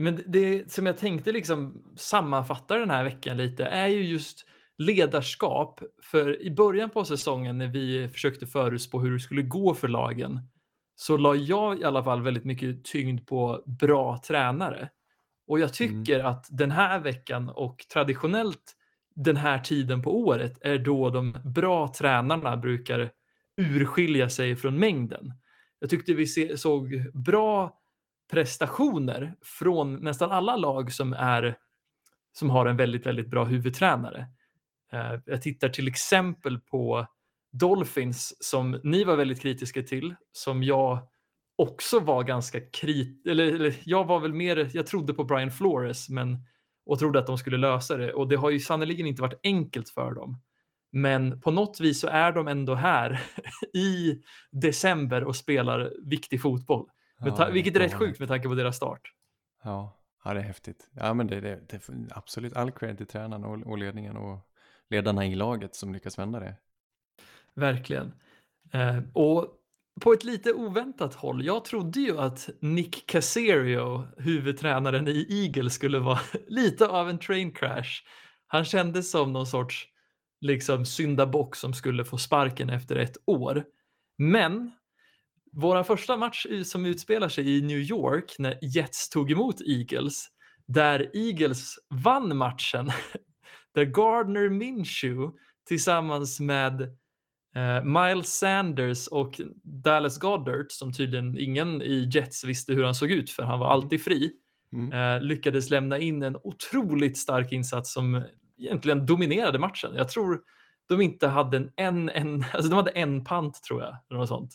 Men 0.00 0.22
det 0.26 0.72
som 0.72 0.86
jag 0.86 0.98
tänkte 0.98 1.32
liksom 1.32 1.82
sammanfatta 1.96 2.78
den 2.78 2.90
här 2.90 3.04
veckan 3.04 3.36
lite 3.36 3.64
är 3.64 3.86
ju 3.86 4.02
just 4.02 4.46
ledarskap. 4.78 5.80
För 6.02 6.42
i 6.42 6.50
början 6.50 6.90
på 6.90 7.04
säsongen 7.04 7.58
när 7.58 7.66
vi 7.68 8.08
försökte 8.08 8.46
förutspå 8.46 9.00
hur 9.00 9.12
det 9.12 9.20
skulle 9.20 9.42
gå 9.42 9.74
för 9.74 9.88
lagen 9.88 10.40
så 10.96 11.16
la 11.16 11.34
jag 11.34 11.80
i 11.80 11.84
alla 11.84 12.04
fall 12.04 12.22
väldigt 12.22 12.44
mycket 12.44 12.84
tyngd 12.84 13.26
på 13.26 13.62
bra 13.66 14.20
tränare. 14.26 14.88
Och 15.46 15.60
jag 15.60 15.80
Mm. 15.80 16.04
tycker 16.04 16.20
att 16.24 16.46
den 16.50 16.70
här 16.70 16.98
veckan 16.98 17.48
och 17.48 17.86
traditionellt 17.92 18.72
den 19.14 19.36
här 19.36 19.58
tiden 19.58 20.02
på 20.02 20.18
året 20.18 20.58
är 20.60 20.78
då 20.78 21.10
de 21.10 21.36
bra 21.44 21.88
tränarna 21.98 22.56
brukar 22.56 23.10
urskilja 23.56 24.28
sig 24.28 24.56
från 24.56 24.78
mängden. 24.78 25.32
Jag 25.78 25.90
tyckte 25.90 26.14
vi 26.14 26.26
se, 26.26 26.58
såg 26.58 27.10
bra 27.14 27.78
prestationer 28.30 29.34
från 29.42 29.94
nästan 29.96 30.30
alla 30.32 30.56
lag 30.56 30.92
som, 30.92 31.12
är, 31.12 31.56
som 32.32 32.50
har 32.50 32.66
en 32.66 32.76
väldigt, 32.76 33.06
väldigt 33.06 33.28
bra 33.28 33.44
huvudtränare. 33.44 34.26
Eh, 34.96 35.20
jag 35.26 35.42
tittar 35.42 35.68
till 35.68 35.88
exempel 35.88 36.58
på 36.58 37.06
Dolphins 37.52 38.44
som 38.44 38.80
ni 38.84 39.04
var 39.04 39.16
väldigt 39.16 39.42
kritiska 39.42 39.82
till, 39.82 40.14
som 40.32 40.62
jag 40.62 40.98
också 41.56 42.00
var 42.00 42.24
ganska 42.24 42.60
kritisk, 42.60 43.26
eller, 43.26 43.54
eller 43.54 43.74
jag 43.84 44.04
var 44.04 44.20
väl 44.20 44.32
mer, 44.32 44.70
jag 44.72 44.86
trodde 44.86 45.14
på 45.14 45.24
Brian 45.24 45.50
Flores 45.50 46.08
men, 46.08 46.38
och 46.86 46.98
trodde 46.98 47.18
att 47.18 47.26
de 47.26 47.38
skulle 47.38 47.56
lösa 47.56 47.96
det 47.96 48.12
och 48.12 48.28
det 48.28 48.36
har 48.36 48.50
ju 48.50 48.60
sannerligen 48.60 49.06
inte 49.06 49.22
varit 49.22 49.40
enkelt 49.42 49.88
för 49.88 50.12
dem. 50.12 50.42
Men 50.92 51.40
på 51.40 51.50
något 51.50 51.80
vis 51.80 52.00
så 52.00 52.08
är 52.08 52.32
de 52.32 52.48
ändå 52.48 52.74
här 52.74 53.22
i 53.74 54.22
december 54.50 55.24
och 55.24 55.36
spelar 55.36 55.92
viktig 56.04 56.42
fotboll. 56.42 56.88
Ja, 57.18 57.48
vilket 57.52 57.76
är 57.76 57.80
rätt 57.80 57.94
sjukt 57.94 58.18
med 58.18 58.28
tanke 58.28 58.48
på 58.48 58.54
deras 58.54 58.76
start. 58.76 59.00
Ja, 59.64 59.98
ja 60.24 60.34
det 60.34 60.40
är 60.40 60.44
häftigt. 60.44 60.88
Ja, 60.92 61.14
men 61.14 61.26
det, 61.26 61.40
det, 61.40 61.60
det 61.68 61.80
absolut 62.10 62.56
all 62.56 62.70
cred 62.70 62.96
till 62.96 63.06
tränaren 63.06 63.44
och, 63.44 63.66
och 63.66 63.78
ledningen 63.78 64.16
och 64.16 64.38
ledarna 64.90 65.26
i 65.26 65.34
laget 65.34 65.74
som 65.74 65.92
lyckas 65.92 66.18
vända 66.18 66.40
det. 66.40 66.56
Verkligen. 67.54 68.12
Eh, 68.72 68.98
och 69.12 69.52
på 70.00 70.12
ett 70.12 70.24
lite 70.24 70.52
oväntat 70.52 71.14
håll. 71.14 71.44
Jag 71.44 71.64
trodde 71.64 72.00
ju 72.00 72.18
att 72.18 72.48
Nick 72.60 73.06
Caserio, 73.06 74.08
huvudtränaren 74.16 75.08
i 75.08 75.26
Eagles, 75.30 75.74
skulle 75.74 75.98
vara 75.98 76.20
lite 76.48 76.86
av 76.86 77.10
en 77.10 77.18
train 77.18 77.52
crash. 77.52 78.02
Han 78.46 78.64
kändes 78.64 79.10
som 79.10 79.32
någon 79.32 79.46
sorts 79.46 79.88
liksom 80.40 80.86
syndabock 80.86 81.56
som 81.56 81.74
skulle 81.74 82.04
få 82.04 82.18
sparken 82.18 82.70
efter 82.70 82.96
ett 82.96 83.16
år. 83.26 83.64
Men 84.18 84.72
vår 85.52 85.82
första 85.82 86.16
match 86.16 86.46
som 86.64 86.86
utspelar 86.86 87.28
sig 87.28 87.58
i 87.58 87.62
New 87.62 87.78
York 87.78 88.34
när 88.38 88.58
Jets 88.62 89.08
tog 89.08 89.32
emot 89.32 89.60
Eagles, 89.60 90.28
där 90.66 91.10
Eagles 91.14 91.74
vann 91.88 92.36
matchen, 92.36 92.90
där 93.76 93.84
Gardner 93.84 94.48
Minshew 94.48 95.36
tillsammans 95.68 96.40
med 96.40 96.80
eh, 97.56 97.84
Miles 97.84 98.38
Sanders 98.38 99.06
och 99.08 99.40
Dallas 99.62 100.18
Goddard, 100.18 100.66
som 100.72 100.92
tydligen 100.92 101.38
ingen 101.38 101.82
i 101.82 102.08
Jets 102.12 102.44
visste 102.44 102.72
hur 102.72 102.84
han 102.84 102.94
såg 102.94 103.10
ut 103.10 103.30
för 103.30 103.42
han 103.42 103.58
var 103.58 103.68
alltid 103.70 104.04
fri, 104.04 104.32
Mm. 104.72 104.92
eh, 104.92 105.22
lyckades 105.22 105.70
lämna 105.70 105.98
in 105.98 106.22
en 106.22 106.36
otroligt 106.36 107.18
stark 107.18 107.52
insats 107.52 107.92
som 107.92 108.22
egentligen 108.58 109.06
dominerade 109.06 109.58
matchen. 109.58 109.92
Jag 109.96 110.08
tror 110.08 110.40
de 110.88 111.00
inte 111.00 111.28
hade 111.28 111.56
en, 111.56 111.70
en, 111.76 112.08
en 112.08 112.44
alltså 112.52 112.70
de 112.70 112.76
hade 112.76 112.90
en 112.90 113.24
pant 113.24 113.62
tror 113.62 113.82
jag, 113.82 113.96
eller 114.10 114.20
något 114.20 114.28
sånt. 114.28 114.54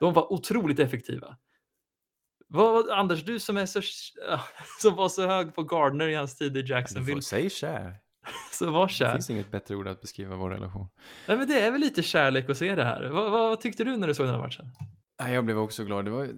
De 0.00 0.12
var 0.14 0.32
otroligt 0.32 0.78
effektiva. 0.78 1.36
Vad, 2.48 2.90
Anders, 2.90 3.24
du 3.24 3.38
som, 3.38 3.56
är 3.56 3.66
så, 3.66 3.80
som 4.80 4.96
var 4.96 5.08
så 5.08 5.26
hög 5.26 5.54
på 5.54 5.62
Gardner 5.62 6.08
i 6.08 6.14
hans 6.14 6.36
tid 6.36 6.56
i 6.56 6.62
Du 6.62 6.66
får 6.68 6.76
Jacksonville, 6.76 7.22
säga. 7.22 7.94
så 8.52 8.70
var 8.70 8.86
Det 8.86 8.92
kär. 8.92 9.12
finns 9.12 9.30
inget 9.30 9.50
bättre 9.50 9.76
ord 9.76 9.88
att 9.88 10.00
beskriva 10.00 10.36
vår 10.36 10.50
relation. 10.50 10.88
Nej, 11.28 11.36
men 11.36 11.48
det 11.48 11.60
är 11.60 11.70
väl 11.70 11.80
lite 11.80 12.02
kärlek 12.02 12.50
att 12.50 12.56
se 12.56 12.74
det 12.74 12.84
här. 12.84 13.08
Vad, 13.08 13.30
vad 13.30 13.60
tyckte 13.60 13.84
du 13.84 13.96
när 13.96 14.06
du 14.08 14.14
såg 14.14 14.26
den 14.26 14.34
här 14.34 14.42
matchen? 14.42 14.66
Jag 15.18 15.44
blev 15.44 15.58
också 15.58 15.84
glad. 15.84 16.04
Det 16.04 16.10
var 16.10 16.28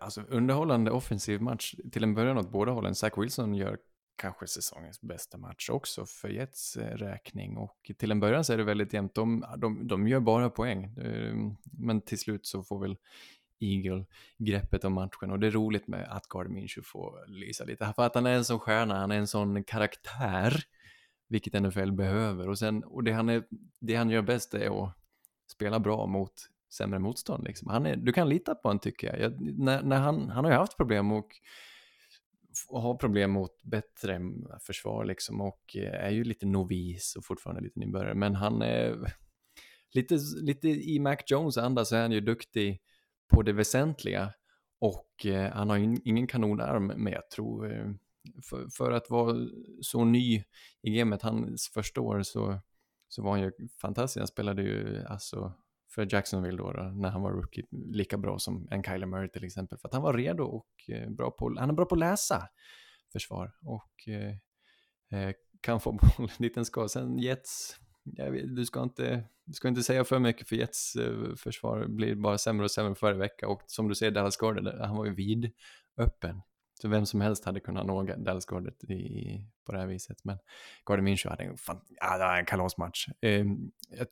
alltså, 0.00 0.22
underhållande 0.28 0.90
offensiv 0.90 1.42
match 1.42 1.74
till 1.92 2.02
en 2.02 2.14
början 2.14 2.38
åt 2.38 2.50
båda 2.50 2.72
hållen. 2.72 2.94
Zach 2.94 3.12
Wilson 3.16 3.54
gör 3.54 3.78
kanske 4.16 4.46
säsongens 4.46 5.00
bästa 5.00 5.38
match 5.38 5.70
också 5.70 6.06
för 6.06 6.28
Jets 6.28 6.76
eh, 6.76 6.96
räkning. 6.96 7.56
Och 7.56 7.90
till 7.98 8.10
en 8.10 8.20
början 8.20 8.44
så 8.44 8.52
är 8.52 8.56
det 8.56 8.64
väldigt 8.64 8.92
jämnt. 8.92 9.14
De, 9.14 9.44
de, 9.56 9.88
de 9.88 10.08
gör 10.08 10.20
bara 10.20 10.50
poäng. 10.50 10.84
Eh, 10.84 11.34
Men 11.78 12.00
till 12.00 12.18
slut 12.18 12.46
så 12.46 12.62
får 12.62 12.80
väl 12.80 12.96
Eagle 13.60 14.04
greppet 14.38 14.84
om 14.84 14.92
matchen. 14.92 15.30
Och 15.30 15.38
det 15.40 15.46
är 15.46 15.50
roligt 15.50 15.88
med 15.88 16.08
att 16.10 16.28
Gardner 16.28 16.54
Minshew 16.54 16.82
får 16.92 17.28
lysa 17.28 17.64
lite. 17.64 17.92
För 17.96 18.02
att 18.06 18.14
han 18.14 18.26
är 18.26 18.36
en 18.36 18.44
sån 18.44 18.58
stjärna, 18.60 18.98
han 18.98 19.10
är 19.10 19.16
en 19.18 19.26
sån 19.26 19.64
karaktär. 19.64 20.62
Vilket 21.34 21.62
NFL 21.62 21.92
behöver. 21.92 22.48
Och, 22.48 22.58
sen, 22.58 22.84
och 22.84 23.04
det, 23.04 23.12
han 23.12 23.28
är, 23.28 23.44
det 23.80 23.94
han 23.94 24.10
gör 24.10 24.22
bäst 24.22 24.54
är 24.54 24.84
att 24.84 24.94
spela 25.50 25.80
bra 25.80 26.06
mot 26.06 26.32
sämre 26.72 26.98
motstånd. 26.98 27.44
Liksom. 27.44 27.68
Han 27.68 27.86
är, 27.86 27.96
du 27.96 28.12
kan 28.12 28.28
lita 28.28 28.54
på 28.54 28.68
honom 28.68 28.78
tycker 28.78 29.06
jag. 29.06 29.20
jag 29.20 29.40
när, 29.40 29.82
när 29.82 29.98
han, 29.98 30.30
han 30.30 30.44
har 30.44 30.52
ju 30.52 30.58
haft 30.58 30.76
problem 30.76 31.12
och 31.12 31.26
f- 32.52 32.68
har 32.68 32.94
problem 32.94 33.30
mot 33.30 33.62
bättre 33.62 34.20
försvar 34.60 35.04
liksom 35.04 35.40
och 35.40 35.76
eh, 35.76 36.04
är 36.04 36.10
ju 36.10 36.24
lite 36.24 36.46
novis 36.46 37.16
och 37.16 37.24
fortfarande 37.24 37.62
lite 37.62 37.80
nybörjare. 37.80 38.14
Men 38.14 38.34
han 38.34 38.62
är 38.62 39.14
lite, 39.94 40.18
lite 40.40 40.68
i 40.68 40.98
Mac 40.98 41.16
Jones 41.26 41.58
anda 41.58 41.84
så 41.84 41.96
är 41.96 42.02
han 42.02 42.12
ju 42.12 42.20
duktig 42.20 42.80
på 43.28 43.42
det 43.42 43.52
väsentliga 43.52 44.32
och 44.80 45.26
eh, 45.26 45.52
han 45.52 45.70
har 45.70 45.76
ju 45.76 45.96
ingen 46.04 46.26
kanonarm 46.26 46.86
men 46.86 47.12
jag 47.12 47.30
tror 47.30 47.72
eh, 47.72 47.90
för, 48.50 48.68
för 48.68 48.90
att 48.90 49.10
vara 49.10 49.36
så 49.82 50.04
ny 50.04 50.44
i 50.82 50.90
gamet, 50.90 51.22
hans 51.22 51.70
första 51.74 52.00
år 52.00 52.22
så, 52.22 52.58
så 53.08 53.22
var 53.22 53.30
han 53.30 53.40
ju 53.40 53.52
fantastisk. 53.80 54.20
Han 54.20 54.26
spelade 54.26 54.62
ju 54.62 55.04
alltså 55.06 55.52
för 55.94 56.14
Jacksonville 56.14 56.58
då, 56.58 56.72
då 56.72 56.82
när 56.82 57.10
han 57.10 57.22
var 57.22 57.30
rookie 57.30 57.64
lika 57.70 58.18
bra 58.18 58.38
som 58.38 58.68
en 58.70 58.82
Kyler 58.82 59.06
Murray 59.06 59.28
till 59.28 59.44
exempel. 59.44 59.78
För 59.78 59.88
att 59.88 59.94
han 59.94 60.02
var 60.02 60.14
redo 60.14 60.44
och 60.44 60.68
eh, 60.88 61.10
bra 61.10 61.30
på, 61.30 61.54
han 61.58 61.70
är 61.70 61.74
bra 61.74 61.84
på 61.84 61.94
att 61.94 61.98
läsa 61.98 62.48
försvar 63.12 63.52
och 63.62 64.08
eh, 64.08 64.36
eh 65.20 65.34
kan 65.60 65.80
få 65.80 65.92
bollen 66.18 66.30
dit 66.38 66.54
den 66.54 66.64
ska. 66.64 66.88
Sen 66.88 67.18
Jets, 67.18 67.76
jag 68.04 68.30
vet, 68.30 68.56
du, 68.56 68.64
ska 68.66 68.82
inte, 68.82 69.24
du 69.44 69.52
ska 69.52 69.68
inte 69.68 69.82
säga 69.82 70.04
för 70.04 70.18
mycket 70.18 70.48
för 70.48 70.56
Jets 70.56 70.96
eh, 70.96 71.34
försvar 71.36 71.86
blir 71.86 72.14
bara 72.14 72.38
sämre 72.38 72.64
och 72.64 72.70
sämre 72.70 72.94
för 72.94 73.06
varje 73.06 73.18
vecka 73.18 73.48
och 73.48 73.62
som 73.66 73.88
du 73.88 73.94
säger 73.94 74.12
Dallas 74.12 74.36
Gardner, 74.36 74.78
han 74.78 74.96
var 74.96 75.04
ju 75.04 75.14
vid 75.14 75.52
öppen. 75.96 76.42
Så 76.80 76.88
vem 76.88 77.06
som 77.06 77.20
helst 77.20 77.44
hade 77.44 77.60
kunnat 77.60 77.86
nå 77.86 78.02
Dallas 78.02 78.46
Gordon 78.46 78.90
i, 78.90 79.46
på 79.66 79.72
det 79.72 79.78
här 79.78 79.86
viset. 79.86 80.24
Men 80.24 80.38
Gardner 80.86 81.04
Minshew 81.04 81.32
hade 81.32 81.50
en, 81.50 81.56
fan, 81.56 81.80
ja, 82.00 82.38
en 82.38 82.44
kalasmatch. 82.44 83.08
Eh, 83.20 83.44
jag, 83.90 84.06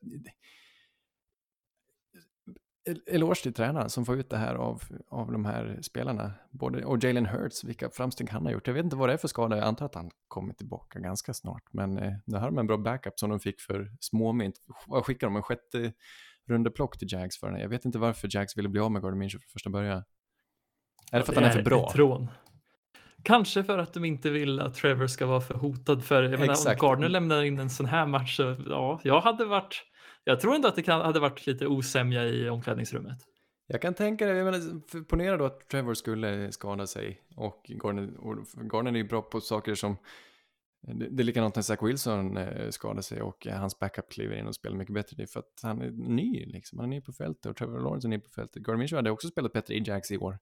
eloge 3.07 3.43
till 3.43 3.55
tränaren 3.55 3.91
som 3.91 4.05
får 4.05 4.17
ut 4.17 4.31
det 4.31 4.37
här 4.37 4.55
av, 4.55 4.83
av 5.09 5.33
de 5.33 5.45
här 5.45 5.79
spelarna. 5.83 6.33
Både, 6.51 6.85
och 6.85 7.05
Jalen 7.05 7.27
Hurts, 7.27 7.65
vilka 7.65 7.91
framsteg 7.91 8.31
han 8.31 8.45
har 8.45 8.53
gjort. 8.53 8.67
Jag 8.67 8.75
vet 8.75 8.85
inte 8.85 8.97
vad 8.97 9.09
det 9.09 9.13
är 9.13 9.17
för 9.17 9.29
skada, 9.29 9.57
jag 9.57 9.67
antar 9.67 9.87
att 9.87 9.95
han 9.95 10.11
kommer 10.29 10.55
tillbaka 10.55 10.99
ganska 10.99 11.35
snart. 11.35 11.63
Men 11.71 11.99
eh, 11.99 12.13
nu 12.27 12.39
har 12.39 12.47
de 12.47 12.59
en 12.59 12.67
bra 12.67 12.79
backup 12.79 13.19
som 13.19 13.31
de 13.31 13.41
fick 13.41 13.61
för 13.61 13.93
småmynt. 14.01 14.55
Vad 14.87 15.05
skickar 15.05 15.27
de? 15.27 15.37
En 15.37 15.43
sjätte 15.43 15.93
rundeplock 16.49 16.99
till 16.99 17.13
Jags 17.13 17.39
för 17.39 17.51
den? 17.51 17.61
Jag 17.61 17.69
vet 17.69 17.85
inte 17.85 17.99
varför 17.99 18.29
Jags 18.31 18.59
ville 18.59 18.69
bli 18.69 18.81
av 18.81 18.93
med 18.93 19.03
Gardner 19.03 19.19
Minshew 19.19 19.43
från 19.43 19.53
första 19.53 19.71
början. 19.71 20.05
Är 21.13 21.19
det 21.19 21.25
för 21.25 21.33
att 21.33 21.39
han 21.39 21.45
är 21.45 21.51
för 21.51 21.63
bra? 21.63 21.89
Ett 21.89 21.97
rån. 21.97 22.29
Kanske 23.23 23.65
för 23.65 23.79
att 23.79 23.95
de 23.95 24.05
inte 24.05 24.31
vill 24.31 24.61
att 24.61 24.75
Trevor 24.75 25.07
ska 25.07 25.27
vara 25.27 25.41
för 25.41 25.55
hotad. 25.55 26.05
För 26.05 26.23
jag 26.23 26.41
menar, 26.41 26.57
om. 26.69 26.77
Gardner 26.79 27.09
lämnar 27.09 27.43
in 27.43 27.59
en 27.59 27.71
sån 27.71 27.87
här 27.87 28.07
match 28.07 28.37
så 28.37 28.57
ja, 28.67 29.01
jag 29.05 29.21
hade 29.21 29.45
varit 29.45 29.85
jag 30.25 30.41
tror 30.41 30.55
ändå 30.55 30.69
att 30.69 30.77
det 30.77 30.83
kan, 30.83 31.01
hade 31.01 31.21
varit 31.21 31.47
lite 31.47 31.67
osämja 31.67 32.25
i 32.25 32.49
omklädningsrummet. 32.49 33.19
Jag 33.67 33.83
kan 33.83 33.95
tänka 33.95 34.27
det, 34.27 34.37
jag 34.37 34.45
menar, 34.45 35.05
ponera 35.05 35.37
då 35.37 35.45
att 35.45 35.69
Trevor 35.69 35.95
skulle 35.95 36.53
skada 36.53 36.87
sig 36.87 37.21
och 37.37 37.65
Gardner, 37.69 38.17
och 38.17 38.37
Gardner 38.55 38.93
är 38.93 38.97
ju 38.97 39.05
bra 39.05 39.23
på 39.23 39.41
saker 39.41 39.75
som 39.75 39.97
det, 40.81 41.09
det 41.11 41.23
är 41.23 41.25
likadant 41.25 41.55
när 41.55 41.63
Zach 41.63 41.83
Wilson 41.83 42.37
eh, 42.37 42.71
skadar 42.71 43.03
sig 43.03 43.23
och 43.23 43.47
eh, 43.47 43.57
hans 43.57 43.79
backup 43.79 44.11
kliver 44.11 44.37
in 44.37 44.47
och 44.47 44.55
spelar 44.55 44.77
mycket 44.77 44.95
bättre. 44.95 45.17
Det 45.17 45.23
är 45.23 45.27
för 45.27 45.41
att 45.41 45.61
han 45.63 45.83
är 45.83 45.91
ny 45.91 46.47
liksom, 46.47 46.79
han 46.79 46.93
är 46.93 46.97
ny 46.97 47.01
på 47.01 47.13
fältet 47.13 47.47
och 47.47 47.57
Trevor 47.57 47.81
Lawrence 47.81 48.07
är 48.07 48.09
ny 48.09 48.19
på 48.19 48.31
fältet. 48.31 48.63
Gardner 48.63 48.79
Minshew 48.79 48.99
hade 48.99 49.11
också 49.11 49.29
spelat 49.29 49.53
bättre 49.53 49.75
i 49.75 49.83
Jags 49.87 50.11
i 50.11 50.19
år, 50.19 50.39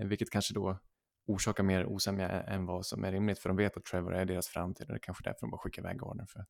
eh, 0.00 0.06
vilket 0.06 0.30
kanske 0.30 0.54
då 0.54 0.78
orsakar 1.26 1.62
mer 1.62 1.86
osämja 1.86 2.28
än 2.28 2.66
vad 2.66 2.86
som 2.86 3.04
är 3.04 3.12
rimligt 3.12 3.38
för 3.38 3.48
de 3.48 3.56
vet 3.56 3.76
att 3.76 3.84
Trevor 3.84 4.14
är 4.14 4.24
deras 4.24 4.48
framtid 4.48 4.86
och 4.86 4.92
det 4.92 4.96
är 4.96 5.02
kanske 5.02 5.24
därför 5.24 5.40
de 5.40 5.50
bara 5.50 5.58
skickar 5.58 5.82
iväg 5.82 5.98
Gardner 5.98 6.26
för 6.26 6.40
att 6.40 6.48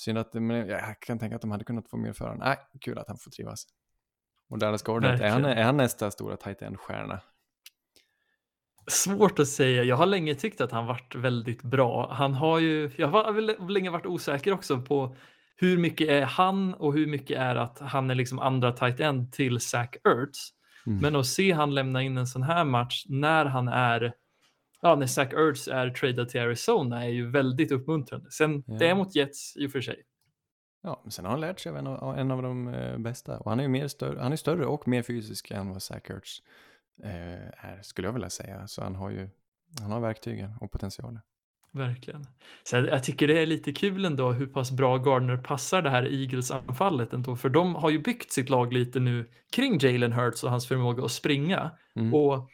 Synd 0.00 0.18
att, 0.18 0.34
men 0.34 0.68
jag 0.68 1.00
kan 1.00 1.18
tänka 1.18 1.36
att 1.36 1.42
de 1.42 1.50
hade 1.50 1.64
kunnat 1.64 1.90
få 1.90 1.96
mer 1.96 2.12
för 2.12 2.24
honom. 2.24 2.38
Nej, 2.38 2.58
kul 2.80 2.98
att 2.98 3.08
han 3.08 3.18
får 3.18 3.30
trivas. 3.30 3.66
Och 4.48 4.58
Dallas 4.58 4.82
Gordon, 4.82 5.10
är 5.10 5.30
han, 5.30 5.44
är 5.44 5.62
han 5.62 5.76
nästa 5.76 6.10
stora 6.10 6.36
tight 6.36 6.62
end-stjärna? 6.62 7.20
Svårt 8.86 9.38
att 9.38 9.48
säga. 9.48 9.84
Jag 9.84 9.96
har 9.96 10.06
länge 10.06 10.34
tyckt 10.34 10.60
att 10.60 10.72
han 10.72 10.86
varit 10.86 11.14
väldigt 11.14 11.62
bra. 11.62 12.12
Han 12.12 12.34
har 12.34 12.58
ju, 12.58 12.90
jag 12.96 13.08
har 13.08 13.32
väl 13.32 13.56
länge 13.68 13.90
varit 13.90 14.06
osäker 14.06 14.52
också 14.52 14.80
på 14.82 15.16
hur 15.56 15.78
mycket 15.78 16.08
är 16.08 16.22
han 16.22 16.74
och 16.74 16.94
hur 16.94 17.06
mycket 17.06 17.38
är 17.38 17.56
att 17.56 17.78
han 17.78 18.10
är 18.10 18.14
liksom 18.14 18.38
andra 18.38 18.72
tight 18.72 19.00
end 19.00 19.32
till 19.32 19.60
Zach 19.60 19.90
Ertz. 20.04 20.50
Mm. 20.86 20.98
Men 20.98 21.16
att 21.16 21.26
se 21.26 21.52
han 21.52 21.74
lämna 21.74 22.02
in 22.02 22.18
en 22.18 22.26
sån 22.26 22.42
här 22.42 22.64
match 22.64 23.04
när 23.08 23.44
han 23.44 23.68
är 23.68 24.14
ja, 24.82 24.96
när 24.96 25.06
Zach 25.06 25.32
Ertz 25.32 25.68
är 25.68 25.90
tradad 25.90 26.28
till 26.28 26.40
Arizona 26.40 27.04
är 27.04 27.08
ju 27.08 27.30
väldigt 27.30 27.72
uppmuntrande. 27.72 28.30
Sen 28.30 28.64
Ja. 28.66 28.74
det 28.74 28.88
är 28.88 28.94
mot 28.94 29.14
Jets 29.14 29.56
i 29.56 29.66
och 29.66 29.72
för 29.72 29.80
sig. 29.80 30.02
Ja, 30.82 31.00
men 31.02 31.10
sen 31.10 31.24
har 31.24 31.32
han 31.32 31.40
lärt 31.40 31.60
sig 31.60 31.70
av 31.70 31.76
en 31.76 31.86
av, 31.86 32.18
en 32.18 32.30
av 32.30 32.42
de 32.42 32.68
eh, 32.68 32.98
bästa. 32.98 33.38
Och 33.38 33.50
han 33.50 33.58
är 33.58 33.64
ju 33.64 33.68
mer 33.68 33.88
större, 33.88 34.20
han 34.20 34.32
är 34.32 34.36
större 34.36 34.66
och 34.66 34.88
mer 34.88 35.02
fysisk 35.02 35.50
än 35.50 35.70
vad 35.70 35.82
Zach 35.82 36.10
Ertz 36.10 36.42
eh, 37.02 37.64
är, 37.64 37.82
skulle 37.82 38.08
jag 38.08 38.12
vilja 38.12 38.30
säga. 38.30 38.66
Så 38.66 38.82
han 38.82 38.94
har 38.94 39.10
ju, 39.10 39.28
han 39.80 39.90
har 39.90 40.00
verktygen 40.00 40.54
och 40.60 40.72
potentialen. 40.72 41.20
Verkligen. 41.72 42.26
Så 42.62 42.76
jag, 42.76 42.86
jag 42.86 43.04
tycker 43.04 43.28
det 43.28 43.38
är 43.42 43.46
lite 43.46 43.72
kul 43.72 44.04
ändå 44.04 44.32
hur 44.32 44.46
pass 44.46 44.70
bra 44.72 44.98
Gardner 44.98 45.36
passar 45.36 45.82
det 45.82 45.90
här 45.90 46.02
Eagles-anfallet 46.22 47.12
ändå. 47.12 47.36
För 47.36 47.48
de 47.48 47.74
har 47.74 47.90
ju 47.90 47.98
byggt 47.98 48.32
sitt 48.32 48.50
lag 48.50 48.72
lite 48.72 49.00
nu 49.00 49.28
kring 49.52 49.78
Jalen 49.78 50.12
Hurts 50.12 50.44
och 50.44 50.50
hans 50.50 50.66
förmåga 50.68 51.04
att 51.04 51.10
springa. 51.10 51.70
Mm. 51.96 52.14
Och 52.14 52.50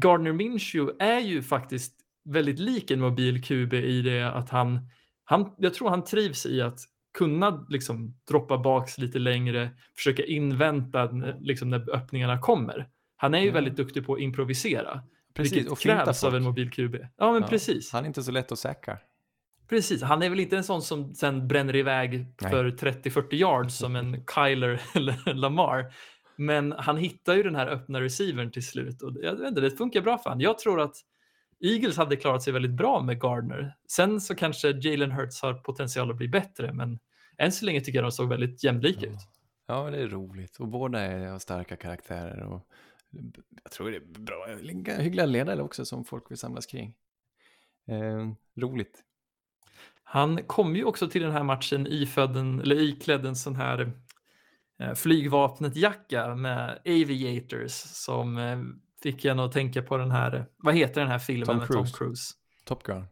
Gardner 0.00 0.32
Minshew 0.32 1.04
är 1.04 1.20
ju 1.20 1.42
faktiskt 1.42 1.94
väldigt 2.24 2.58
lik 2.58 2.90
en 2.90 3.00
mobil 3.00 3.42
QB 3.42 3.74
i 3.74 4.02
det 4.02 4.22
att 4.22 4.50
han, 4.50 4.80
han 5.24 5.54
jag 5.58 5.74
tror 5.74 5.90
han 5.90 6.04
trivs 6.04 6.46
i 6.46 6.62
att 6.62 6.78
kunna 7.18 7.66
liksom 7.68 8.14
droppa 8.28 8.58
baks 8.58 8.98
lite 8.98 9.18
längre, 9.18 9.70
försöka 9.96 10.24
invänta 10.24 11.10
liksom 11.40 11.70
när 11.70 11.94
öppningarna 11.94 12.38
kommer. 12.40 12.88
Han 13.16 13.34
är 13.34 13.38
ju 13.40 13.46
Ja. 13.46 13.52
väldigt 13.52 13.76
duktig 13.76 14.06
på 14.06 14.14
att 14.14 14.20
improvisera, 14.20 15.02
vilket 15.42 15.68
och 15.68 15.78
krävs 15.78 16.24
av 16.24 16.36
en 16.36 16.42
mobil 16.42 16.70
QB. 16.70 16.94
Ja, 17.16 17.32
men 17.32 17.42
Ja, 17.42 17.48
precis. 17.48 17.92
Han 17.92 18.04
är 18.04 18.06
inte 18.06 18.22
så 18.22 18.30
lätt 18.30 18.52
att 18.52 18.58
säkra. 18.58 18.98
Precis, 19.68 20.02
han 20.02 20.22
är 20.22 20.30
väl 20.30 20.40
inte 20.40 20.56
en 20.56 20.64
sån 20.64 20.82
som 20.82 21.14
sen 21.14 21.48
bränner 21.48 21.76
iväg 21.76 22.26
Nej. 22.40 22.50
för 22.50 22.70
30-40 22.70 23.34
yards 23.34 23.76
som 23.76 23.96
en 23.96 24.24
Kyler 24.34 24.80
eller 24.94 25.34
Lamar. 25.34 25.92
Men 26.36 26.72
han 26.72 26.96
hittar 26.96 27.34
ju 27.34 27.42
den 27.42 27.54
här 27.54 27.66
öppna 27.66 28.00
receivern 28.00 28.50
till 28.50 28.66
slut 28.66 29.02
och 29.02 29.12
jag 29.22 29.36
vet 29.36 29.48
inte, 29.48 29.60
det 29.60 29.70
funkar 29.70 30.00
bra 30.00 30.18
för 30.18 30.30
han. 30.30 30.40
Jag 30.40 30.58
tror 30.58 30.80
att 30.80 30.96
Eagles 31.60 31.96
hade 31.96 32.16
klarat 32.16 32.42
sig 32.42 32.52
väldigt 32.52 32.76
bra 32.76 33.02
med 33.02 33.20
Gardner. 33.20 33.74
Sen 33.88 34.20
så 34.20 34.34
kanske 34.34 34.70
Jalen 34.70 35.12
Hurts 35.12 35.42
har 35.42 35.54
potential 35.54 36.10
att 36.10 36.16
bli 36.16 36.28
bättre, 36.28 36.72
men 36.72 36.98
än 37.38 37.52
så 37.52 37.64
länge 37.64 37.80
tycker 37.80 37.98
jag 37.98 38.04
de 38.04 38.12
såg 38.12 38.28
väldigt 38.28 38.64
jämlika 38.64 39.06
ut. 39.06 39.18
Ja, 39.66 39.90
det 39.90 40.02
är 40.02 40.08
roligt. 40.08 40.56
Och 40.56 40.68
båda 40.68 41.00
är 41.00 41.38
starka 41.38 41.76
karaktärer. 41.76 42.42
Och 42.42 42.66
jag 43.62 43.72
tror 43.72 43.90
det 43.90 43.96
är 43.96 44.00
bra, 44.00 44.46
hyggliga 45.02 45.26
ledare 45.26 45.62
också 45.62 45.84
som 45.84 46.04
folk 46.04 46.30
vill 46.30 46.38
samlas 46.38 46.66
kring. 46.66 46.94
Eh, 47.88 48.32
roligt. 48.60 49.04
Han 50.02 50.42
kom 50.42 50.76
ju 50.76 50.84
också 50.84 51.08
till 51.08 51.22
den 51.22 51.32
här 51.32 51.42
matchen 51.42 51.86
ifödd 51.86 52.36
en, 52.36 52.60
eller 52.60 52.76
iklädd 52.76 53.26
en 53.26 53.36
sån 53.36 53.56
här 53.56 53.92
eh, 54.80 54.94
flygvapnet-jacka 54.94 56.34
med 56.34 56.78
aviators 56.86 57.72
som 57.72 58.38
eh, 58.38 58.58
fick 59.02 59.24
en 59.24 59.40
att 59.40 59.52
tänka 59.52 59.82
på 59.82 59.96
den 59.96 60.10
här, 60.10 60.46
vad 60.56 60.74
heter 60.74 61.00
den 61.00 61.10
här 61.10 61.18
filmen 61.18 61.46
Tom 61.46 61.56
med 61.56 61.66
Tom 61.66 61.76
Cruise. 61.76 61.98
Cruise? 61.98 62.34
Top 62.64 62.82
Gun. 62.82 63.06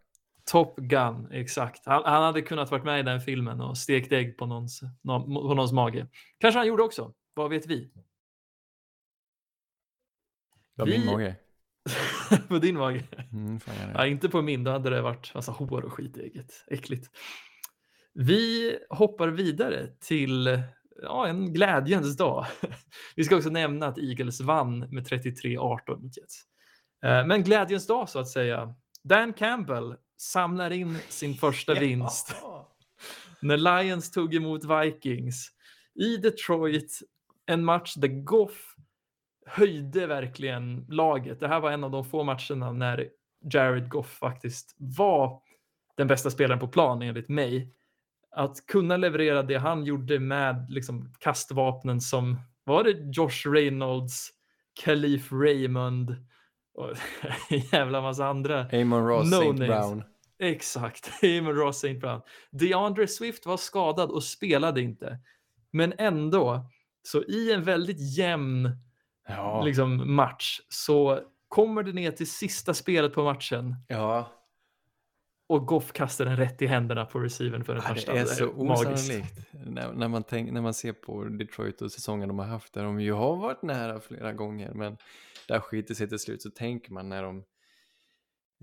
Top 0.44 0.76
Gun, 0.76 1.28
exakt. 1.32 1.86
Han, 1.86 2.02
han 2.04 2.22
hade 2.22 2.42
kunnat 2.42 2.70
varit 2.70 2.84
med 2.84 3.00
i 3.00 3.02
den 3.02 3.20
filmen 3.20 3.60
och 3.60 3.78
stekt 3.78 4.12
ägg 4.12 4.38
på 4.38 4.46
någons, 4.46 4.80
nå, 5.02 5.22
på 5.24 5.54
någons 5.54 5.72
mage. 5.72 6.06
Kanske 6.38 6.58
han 6.58 6.66
gjorde 6.66 6.82
också, 6.82 7.12
vad 7.34 7.50
vet 7.50 7.66
vi? 7.66 7.90
Det 10.76 10.82
var 10.82 10.86
Vi- 10.86 10.98
min 10.98 11.06
mage. 11.06 11.36
på 12.48 12.58
din 12.58 12.76
mage? 12.78 13.04
Mm, 13.32 13.60
fan, 13.60 13.74
jag 13.80 13.90
Ja, 13.94 14.06
inte 14.06 14.28
på 14.28 14.42
min, 14.42 14.64
då 14.64 14.70
hade 14.70 14.90
det 14.90 15.02
varit 15.02 15.34
massa 15.34 15.52
hår 15.52 15.84
och 15.84 15.92
skit 15.92 16.16
i 16.16 16.20
ägget. 16.22 16.64
Äckligt. 16.70 17.10
Vi 18.14 18.76
hoppar 18.90 19.28
vidare 19.28 19.86
till 20.00 20.62
ja, 21.02 21.26
en 21.26 21.52
glädjens 21.52 22.16
dag. 22.16 22.46
Vi 23.16 23.24
ska 23.24 23.36
också 23.36 23.50
nämna 23.50 23.86
att 23.86 23.98
Eagles 23.98 24.40
vann 24.40 24.78
med 24.78 25.06
33-18 25.08 26.02
mot 26.02 26.16
Jets. 26.16 26.42
Eh, 27.04 27.26
Men 27.26 27.42
glädjens 27.42 27.86
dag 27.86 28.08
så 28.08 28.18
att 28.18 28.28
säga. 28.28 28.74
Dan 29.04 29.32
Campbell 29.32 29.94
samlar 30.20 30.70
in 30.70 30.98
sin 31.08 31.34
första 31.34 31.74
vinst 31.80 32.34
när 33.40 33.56
Lions 33.56 34.10
tog 34.10 34.34
emot 34.34 34.60
Vikings 34.64 35.48
i 35.94 36.16
Detroit. 36.16 36.98
En 37.46 37.64
match 37.64 37.94
där 37.94 38.08
Goff 38.24 38.74
höjde 39.46 40.06
verkligen 40.06 40.86
laget. 40.88 41.40
Det 41.40 41.48
här 41.48 41.60
var 41.60 41.70
en 41.70 41.84
av 41.84 41.90
de 41.90 42.04
få 42.04 42.22
matcherna 42.22 42.72
när 42.72 43.08
Jared 43.52 43.88
Goff 43.88 44.18
faktiskt 44.18 44.74
var 44.78 45.40
den 45.96 46.06
bästa 46.06 46.30
spelaren 46.30 46.60
på 46.60 46.68
plan 46.68 47.02
enligt 47.02 47.28
mig. 47.28 47.72
Att 48.30 48.66
kunna 48.66 48.96
leverera 48.96 49.42
det 49.42 49.56
han 49.56 49.84
gjorde 49.84 50.18
med 50.18 50.66
liksom 50.70 51.14
kastvapnen 51.18 52.00
som 52.00 52.36
var 52.64 52.84
det 52.84 53.16
Josh 53.16 53.52
Reynolds, 53.52 54.30
Khalif 54.84 55.32
Raymond 55.32 56.16
och 56.74 56.90
en 57.48 57.58
jävla 57.72 58.00
massa 58.00 58.26
andra 58.26 58.68
Amon 58.72 59.06
Ross, 59.06 59.30
No 59.30 59.52
St. 59.52 59.66
Brown. 59.66 60.02
Exakt, 60.38 61.10
Amon 61.22 61.54
Ross 61.54 61.84
St. 61.84 61.98
Brown. 61.98 62.20
DeAndre 62.50 63.06
Swift 63.06 63.46
var 63.46 63.56
skadad 63.56 64.10
och 64.10 64.24
spelade 64.24 64.80
inte. 64.80 65.18
Men 65.70 65.92
ändå, 65.98 66.70
så 67.02 67.22
i 67.22 67.52
en 67.52 67.64
väldigt 67.64 68.16
jämn 68.16 68.85
Ja. 69.28 69.62
liksom, 69.62 70.14
match 70.14 70.60
så 70.68 71.20
kommer 71.48 71.82
det 71.82 71.92
ner 71.92 72.10
till 72.10 72.30
sista 72.30 72.74
spelet 72.74 73.14
på 73.14 73.24
matchen 73.24 73.74
ja. 73.88 74.32
och 75.48 75.66
Goff 75.66 75.92
kastar 75.92 76.24
den 76.24 76.36
rätt 76.36 76.62
i 76.62 76.66
händerna 76.66 77.04
på 77.04 77.18
receiven 77.18 77.64
för 77.64 77.74
en 77.76 77.82
Ja, 77.84 77.88
touchdown. 77.88 78.16
det 78.16 78.22
är 78.22 78.26
så 78.26 78.48
osannolikt. 78.48 79.52
När, 79.52 79.92
när, 79.92 80.08
man 80.08 80.24
tänk, 80.24 80.52
när 80.52 80.60
man 80.60 80.74
ser 80.74 80.92
på 80.92 81.24
Detroit 81.24 81.82
och 81.82 81.92
säsongen 81.92 82.28
de 82.28 82.38
har 82.38 82.46
haft, 82.46 82.72
där 82.74 82.84
de 82.84 83.00
ju 83.00 83.12
har 83.12 83.36
varit 83.36 83.62
nära 83.62 84.00
flera 84.00 84.32
gånger, 84.32 84.72
men 84.74 84.96
där 85.48 85.60
skiter 85.60 85.94
sig 85.94 86.08
till 86.08 86.18
slut, 86.18 86.42
så 86.42 86.50
tänker 86.50 86.92
man 86.92 87.08
när 87.08 87.22
de 87.22 87.44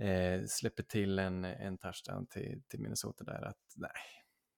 eh, 0.02 0.46
släpper 0.48 0.84
till 0.84 1.20
en, 1.20 1.46
en 1.46 1.78
touchdown 1.78 2.28
till, 2.28 2.62
till 2.68 2.80
Minnesota 2.80 3.24
där 3.24 3.46
att 3.48 3.74
nej, 3.76 3.92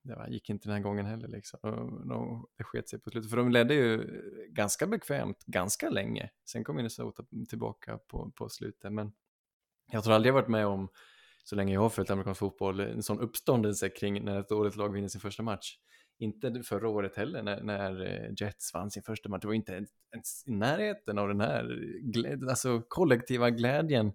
det 0.05 0.27
gick 0.29 0.49
inte 0.49 0.67
den 0.67 0.75
här 0.75 0.83
gången 0.83 1.05
heller 1.05 1.27
liksom. 1.27 1.59
De, 1.61 2.07
de, 2.09 2.47
det 2.57 2.63
sket 2.63 2.89
sig 2.89 2.99
på 2.99 3.09
slutet, 3.09 3.29
för 3.29 3.37
de 3.37 3.51
ledde 3.51 3.73
ju 3.73 4.21
ganska 4.49 4.87
bekvämt, 4.87 5.43
ganska 5.45 5.89
länge. 5.89 6.29
Sen 6.45 6.63
kom 6.63 6.75
Minnesota 6.75 7.23
tillbaka 7.49 7.97
på, 7.97 8.31
på 8.35 8.49
slutet, 8.49 8.93
men 8.93 9.11
jag 9.91 10.03
tror 10.03 10.13
aldrig 10.13 10.29
jag 10.29 10.33
varit 10.33 10.47
med 10.47 10.65
om 10.65 10.89
så 11.43 11.55
länge 11.55 11.73
jag 11.73 11.81
har 11.81 11.89
följt 11.89 12.09
amerikansk 12.09 12.39
fotboll, 12.39 12.79
en 12.79 13.03
sån 13.03 13.19
uppståndelse 13.19 13.89
kring 13.89 14.25
när 14.25 14.39
ett 14.39 14.49
dåligt 14.49 14.75
lag 14.75 14.93
vinner 14.93 15.07
sin 15.07 15.21
första 15.21 15.43
match. 15.43 15.77
Inte 16.17 16.63
förra 16.63 16.89
året 16.89 17.15
heller 17.15 17.43
när, 17.43 17.61
när 17.61 18.01
eh, 18.01 18.33
Jets 18.37 18.73
vann 18.73 18.91
sin 18.91 19.03
första 19.03 19.29
match, 19.29 19.41
det 19.41 19.47
var 19.47 19.53
inte 19.53 19.71
ens, 20.13 20.47
i 20.47 20.51
närheten 20.51 21.17
av 21.17 21.27
den 21.27 21.41
här 21.41 21.79
alltså 22.49 22.81
kollektiva 22.87 23.49
glädjen 23.49 24.13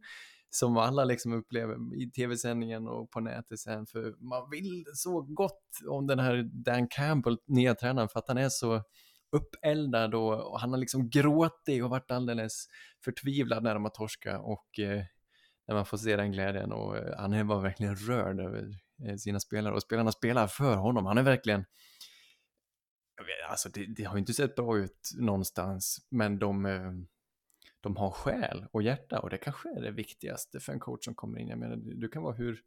som 0.50 0.76
alla 0.76 1.04
liksom 1.04 1.32
upplever 1.32 2.02
i 2.02 2.10
tv-sändningen 2.10 2.88
och 2.88 3.10
på 3.10 3.20
nätet 3.20 3.60
sen, 3.60 3.86
för 3.86 4.14
man 4.18 4.50
vill 4.50 4.84
så 4.94 5.20
gott 5.22 5.62
om 5.88 6.06
den 6.06 6.18
här 6.18 6.50
Dan 6.52 6.88
Campbell, 6.88 7.38
nya 7.46 7.74
tränaren, 7.74 8.08
för 8.08 8.18
att 8.18 8.28
han 8.28 8.38
är 8.38 8.48
så 8.48 8.82
uppeldad 9.36 10.14
och, 10.14 10.52
och 10.52 10.60
han 10.60 10.70
har 10.70 10.78
liksom 10.78 11.10
gråtit 11.10 11.82
och 11.84 11.90
varit 11.90 12.10
alldeles 12.10 12.66
förtvivlad 13.04 13.62
när 13.62 13.74
de 13.74 13.82
har 13.84 13.90
torskat 13.90 14.40
och 14.44 14.78
eh, 14.78 15.02
när 15.66 15.74
man 15.74 15.86
får 15.86 15.96
se 15.96 16.16
den 16.16 16.32
glädjen 16.32 16.72
och 16.72 16.96
eh, 16.96 17.18
han 17.18 17.32
är- 17.32 17.44
var 17.44 17.60
verkligen 17.60 17.96
rörd 17.96 18.40
över 18.40 18.68
eh, 19.06 19.16
sina 19.16 19.40
spelare 19.40 19.74
och 19.74 19.82
spelarna 19.82 20.12
spelar 20.12 20.46
för 20.46 20.76
honom. 20.76 21.06
Han 21.06 21.18
är 21.18 21.22
verkligen, 21.22 21.64
alltså 23.50 23.68
det, 23.68 23.86
det 23.96 24.04
har 24.04 24.14
ju 24.14 24.20
inte 24.20 24.34
sett 24.34 24.54
bra 24.56 24.78
ut 24.78 25.10
någonstans, 25.18 26.06
men 26.10 26.38
de, 26.38 26.66
eh, 26.66 26.92
de 27.80 27.96
har 27.96 28.10
själ 28.10 28.66
och 28.72 28.82
hjärta 28.82 29.20
och 29.20 29.30
det 29.30 29.38
kanske 29.38 29.68
är 29.68 29.82
det 29.82 29.90
viktigaste 29.90 30.60
för 30.60 30.72
en 30.72 30.80
coach 30.80 31.04
som 31.04 31.14
kommer 31.14 31.38
in. 31.38 31.48
Jag 31.48 31.58
menar, 31.58 31.76
du 31.76 32.08
kan 32.08 32.22
vara 32.22 32.34
hur, 32.34 32.60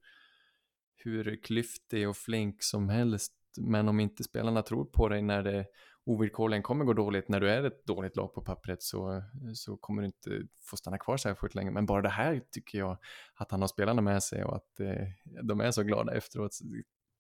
hur 0.96 1.44
klyftig 1.44 2.10
och 2.10 2.18
flink 2.18 2.64
som 2.64 2.90
helst, 2.90 3.34
men 3.58 3.90
om 3.90 4.00
inte 4.00 4.24
spelarna 4.24 4.62
tror 4.62 4.86
på 4.86 5.10
dig 5.10 5.22
när 5.22 5.44
det 5.44 5.66
ovillkorligen 6.06 6.64
kommer 6.64 6.86
gå 6.86 6.94
dåligt, 6.94 7.30
när 7.30 7.40
du 7.40 7.50
är 7.50 7.64
ett 7.64 7.86
dåligt 7.86 8.16
lag 8.16 8.34
på 8.34 8.42
pappret 8.42 8.84
så, 8.84 9.24
så 9.54 9.78
kommer 9.78 10.02
du 10.02 10.06
inte 10.06 10.48
få 10.62 10.78
stanna 10.78 10.98
kvar 10.98 11.18
särskilt 11.18 11.56
länge. 11.56 11.72
Men 11.72 11.86
bara 11.86 12.02
det 12.02 12.10
här 12.10 12.42
tycker 12.52 12.78
jag 12.78 12.98
att 13.36 13.52
han 13.52 13.62
har 13.62 13.68
spelarna 13.68 14.02
med 14.02 14.24
sig 14.24 14.44
och 14.44 14.56
att 14.56 14.80
eh, 14.80 15.08
de 15.44 15.62
är 15.62 15.72
så 15.72 15.84
glada 15.84 16.14
efteråt 16.14 16.52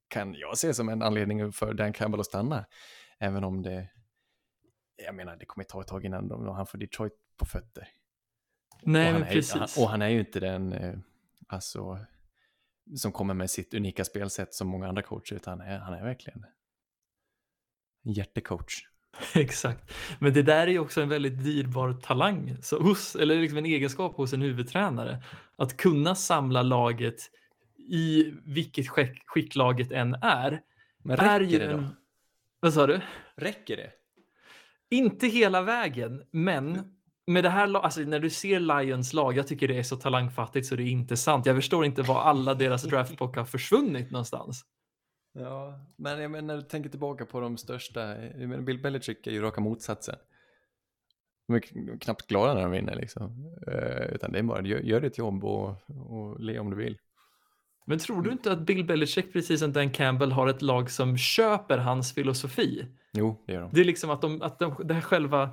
kan 0.07 0.33
jag 0.33 0.57
se 0.57 0.73
som 0.73 0.89
en 0.89 1.01
anledning 1.01 1.51
för 1.51 1.73
Dan 1.73 1.93
Campbell 1.93 2.19
att 2.19 2.25
stanna. 2.25 2.65
Även 3.19 3.43
om 3.43 3.61
det, 3.61 3.89
jag 5.05 5.15
menar 5.15 5.35
det 5.35 5.45
kommer 5.45 5.63
ta 5.63 5.81
ett 5.81 5.87
tag 5.87 6.05
innan 6.05 6.27
de, 6.27 6.47
han 6.47 6.67
får 6.67 6.77
Detroit 6.77 7.13
på 7.37 7.45
fötter. 7.45 7.87
Nej, 8.81 9.07
och, 9.07 9.11
han 9.11 9.21
men 9.21 9.29
är, 9.29 9.33
precis. 9.33 9.53
han, 9.53 9.83
och 9.83 9.89
han 9.89 10.01
är 10.01 10.09
ju 10.09 10.19
inte 10.19 10.39
den, 10.39 10.73
eh, 10.73 10.93
alltså, 11.47 11.99
som 12.95 13.11
kommer 13.11 13.33
med 13.33 13.49
sitt 13.49 13.73
unika 13.73 14.05
spelsätt 14.05 14.53
som 14.53 14.67
många 14.67 14.87
andra 14.87 15.01
coacher, 15.01 15.35
utan 15.35 15.59
han 15.59 15.67
är, 15.69 15.79
han 15.79 15.93
är 15.93 16.03
verkligen 16.03 16.45
en 18.05 18.11
hjärtecoach. 18.11 18.87
Exakt. 19.35 19.93
Men 20.19 20.33
det 20.33 20.43
där 20.43 20.67
är 20.67 20.71
ju 20.71 20.79
också 20.79 21.01
en 21.01 21.09
väldigt 21.09 21.43
dyrbar 21.43 21.93
talang, 21.93 22.57
så 22.61 22.81
hos, 22.81 23.15
eller 23.15 23.35
liksom 23.35 23.57
en 23.57 23.65
egenskap 23.65 24.15
hos 24.15 24.33
en 24.33 24.41
huvudtränare. 24.41 25.23
Att 25.55 25.77
kunna 25.77 26.15
samla 26.15 26.61
laget 26.61 27.29
i 27.77 28.33
vilket 28.43 28.89
skick, 28.89 29.23
skick 29.25 29.55
laget 29.55 29.91
än 29.91 30.13
är. 30.13 30.61
Men 30.97 31.19
är 31.19 31.39
räcker 31.39 31.51
ju 31.51 31.59
det 31.59 31.67
då? 31.67 31.77
en, 31.77 31.95
vad 32.59 32.73
sa 32.73 32.87
du? 32.87 33.01
Räcker 33.35 33.77
det? 33.77 33.91
Inte 34.89 35.27
hela 35.27 35.61
vägen, 35.61 36.23
men 36.31 36.93
med 37.27 37.43
det 37.43 37.49
här, 37.49 37.75
alltså 37.77 38.01
när 38.01 38.19
du 38.19 38.29
ser 38.29 38.59
Lions 38.59 39.13
lag, 39.13 39.37
jag 39.37 39.47
tycker 39.47 39.67
det 39.67 39.77
är 39.77 39.83
så 39.83 39.95
talangfattigt 39.95 40.67
så 40.67 40.75
det 40.75 40.83
är 40.83 40.87
inte 40.87 41.17
sant. 41.17 41.45
Jag 41.45 41.55
förstår 41.55 41.85
inte 41.85 42.01
var 42.01 42.21
alla 42.21 42.53
deras 42.53 42.83
draftbock 42.89 43.35
har 43.35 43.45
försvunnit 43.45 44.11
någonstans. 44.11 44.65
Ja, 45.33 45.79
men 45.97 46.31
menar, 46.31 46.41
när 46.41 46.55
du 46.55 46.61
tänker 46.61 46.89
tillbaka 46.89 47.25
på 47.25 47.39
de 47.39 47.57
största, 47.57 47.99
menar, 48.35 48.61
Bill 48.61 48.81
Belichick 48.81 49.27
är 49.27 49.31
ju 49.31 49.41
raka 49.41 49.61
motsatsen. 49.61 50.15
De 51.47 51.55
är 51.55 51.59
kn- 51.59 51.99
knappt 51.99 52.27
glada 52.27 52.53
när 52.53 52.61
de 52.61 52.71
vinner 52.71 52.95
liksom. 52.95 53.55
Eh, 53.67 54.13
utan 54.15 54.31
det 54.31 54.39
är 54.39 54.43
bara, 54.43 54.61
gör, 54.61 54.79
gör 54.79 55.01
ditt 55.01 55.17
jobb 55.17 55.43
och, 55.43 55.75
och 55.87 56.39
le 56.39 56.59
om 56.59 56.69
du 56.69 56.75
vill. 56.75 56.97
Men 57.85 57.99
tror 57.99 58.21
du 58.21 58.31
inte 58.31 58.51
att 58.51 58.59
Bill 58.59 58.85
Belichick, 58.85 59.33
precis 59.33 59.59
som 59.59 59.73
Dan 59.73 59.91
Campbell, 59.91 60.31
har 60.31 60.47
ett 60.47 60.61
lag 60.61 60.91
som 60.91 61.17
köper 61.17 61.77
hans 61.77 62.13
filosofi? 62.13 62.87
Jo, 63.13 63.43
det 63.47 63.53
gör 63.53 63.61
de. 63.61 63.69
Det 63.73 63.81
är 63.81 63.85
liksom 63.85 64.09
att, 64.09 64.21
de, 64.21 64.41
att 64.41 64.59
de, 64.59 64.75
det 64.83 64.93
här 64.93 65.01
själva 65.01 65.49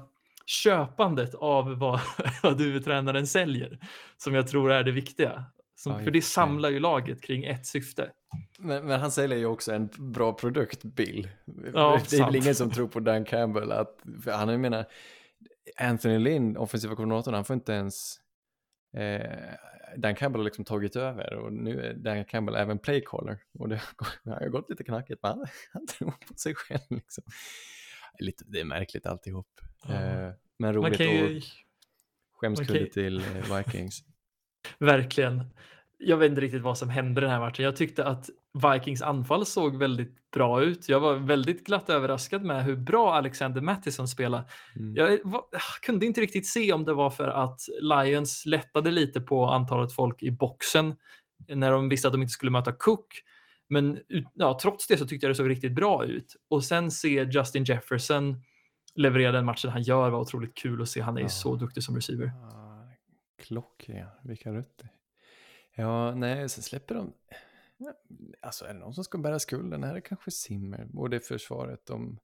köpandet 0.50 1.34
av 1.34 1.78
vad, 1.78 2.00
vad 2.42 2.60
huvudtränaren 2.60 3.26
säljer 3.26 3.78
som 4.16 4.34
jag 4.34 4.48
tror 4.48 4.72
är 4.72 4.84
det 4.84 4.92
viktiga. 4.92 5.44
Som, 5.74 5.92
Ja, 5.92 5.98
för 6.04 6.10
det 6.10 6.22
samlar 6.22 6.70
ju 6.70 6.80
laget 6.80 7.22
kring 7.22 7.44
ett 7.44 7.66
syfte. 7.66 8.10
Men, 8.58 8.86
men 8.86 9.00
han 9.00 9.10
säljer 9.10 9.38
ju 9.38 9.46
också 9.46 9.72
en 9.72 9.88
bra 9.98 10.32
produkt, 10.32 10.84
Bill. 10.84 11.28
Ja, 11.74 12.00
det 12.10 12.16
är 12.16 12.18
sant. 12.18 12.28
väl 12.28 12.36
ingen 12.36 12.54
som 12.54 12.70
tror 12.70 12.88
på 12.88 13.00
Dan 13.00 13.24
Campbell. 13.24 13.72
Att, 13.72 14.00
för 14.24 14.30
han, 14.32 14.48
jag 14.48 14.60
menar, 14.60 14.84
Anthony 15.76 16.18
Lynn, 16.18 16.56
offensiva 16.56 16.94
koordinatorn, 16.96 17.34
han 17.34 17.44
får 17.44 17.54
inte 17.54 17.72
ens... 17.72 18.16
Eh, 18.96 19.36
Dan 19.96 20.14
Campbell 20.14 20.40
har 20.40 20.44
liksom 20.44 20.64
tagit 20.64 20.96
över 20.96 21.34
och 21.34 21.52
nu 21.52 21.80
är 21.80 21.94
Dan 21.94 22.24
Campbell 22.24 22.54
även 22.54 22.78
playcaller. 22.78 23.38
Och 23.58 23.68
det 23.68 23.76
har 23.84 23.94
gått- 23.96 24.20
det 24.24 24.30
har 24.30 24.48
gått 24.48 24.70
lite 24.70 24.84
knackigt, 24.84 25.22
men 25.22 25.30
han, 25.32 25.46
han 25.72 25.86
tror 25.86 26.10
på 26.10 26.34
sig 26.36 26.54
själv 26.54 26.80
liksom. 26.88 27.24
Lite, 28.18 28.44
det 28.46 28.60
är 28.60 28.64
märkligt 28.64 29.06
alltihop. 29.06 29.46
Eh, 29.88 30.30
men 30.58 30.74
roligt 30.74 31.00
ju, 31.00 31.36
och 31.36 31.42
skämskudde 32.32 32.86
till 32.86 33.18
eh, 33.20 33.56
Vikings. 33.56 34.04
verkligen. 34.78 35.44
Jag 35.98 36.16
vet 36.16 36.30
inte 36.30 36.40
riktigt 36.40 36.62
vad 36.62 36.78
som 36.78 36.88
hände 36.90 37.20
den 37.20 37.30
här 37.30 37.40
matchen. 37.40 37.64
Jag 37.64 37.76
tyckte 37.76 38.04
att 38.04 38.30
Vikings 38.72 39.02
anfall 39.02 39.46
såg 39.46 39.76
väldigt 39.76 40.30
bra 40.30 40.62
ut. 40.62 40.88
Jag 40.88 41.00
var 41.00 41.14
väldigt 41.14 41.66
glatt 41.66 41.90
överraskad 41.90 42.44
med 42.44 42.64
hur 42.64 42.76
bra 42.76 43.14
Alexander 43.14 43.60
Mattison 43.60 44.08
spelade. 44.08 44.44
Mm. 44.76 44.96
Jag 44.96 45.18
var, 45.24 45.42
kunde 45.82 46.06
inte 46.06 46.20
riktigt 46.20 46.46
se 46.46 46.72
om 46.72 46.84
det 46.84 46.94
var 46.94 47.10
för 47.10 47.28
att 47.28 47.60
Lions 47.80 48.46
lättade 48.46 48.90
lite 48.90 49.20
på 49.20 49.46
antalet 49.46 49.92
folk 49.92 50.22
i 50.22 50.30
boxen 50.30 50.94
när 51.48 51.72
de 51.72 51.88
visste 51.88 52.08
att 52.08 52.14
de 52.14 52.22
inte 52.22 52.32
skulle 52.32 52.50
möta 52.50 52.72
Cook. 52.72 53.22
Men 53.70 54.00
ja, 54.34 54.58
trots 54.62 54.86
det 54.86 54.96
så 54.96 55.06
tyckte 55.06 55.26
jag 55.26 55.30
det 55.30 55.34
såg 55.36 55.50
riktigt 55.50 55.74
bra 55.74 56.04
ut. 56.04 56.36
Och 56.48 56.64
sen 56.64 56.90
se 56.90 57.22
Justin 57.24 57.64
Jefferson 57.64 58.42
leverera 58.94 59.32
den 59.32 59.44
matchen 59.44 59.70
han 59.70 59.82
gör 59.82 60.10
var 60.10 60.20
otroligt 60.20 60.54
kul 60.54 60.82
att 60.82 60.88
se. 60.88 61.00
Han 61.00 61.16
är 61.16 61.20
ju 61.20 61.24
Ja. 61.24 61.28
så 61.28 61.56
duktig 61.56 61.82
som 61.82 61.94
receiver. 61.96 62.26
Ah, 62.26 62.88
Klockren, 63.38 64.08
vilka 64.24 64.52
rutter. 64.52 64.88
Ja, 65.74 66.14
nej, 66.14 66.48
sen 66.48 66.62
släpper 66.62 66.94
de... 66.94 67.12
Ja, 67.76 67.92
Alltså 68.42 68.64
är 68.64 68.74
det 68.74 68.80
någon 68.80 68.94
som 68.94 69.04
ska 69.04 69.18
bära 69.18 69.38
skulden? 69.38 69.84
Är 69.84 69.94
det 69.94 70.00
kanske 70.00 70.30
Simmer 70.30 70.88
och 70.94 71.10
det 71.10 71.20
försvaret 71.20 71.86
de 71.86 72.18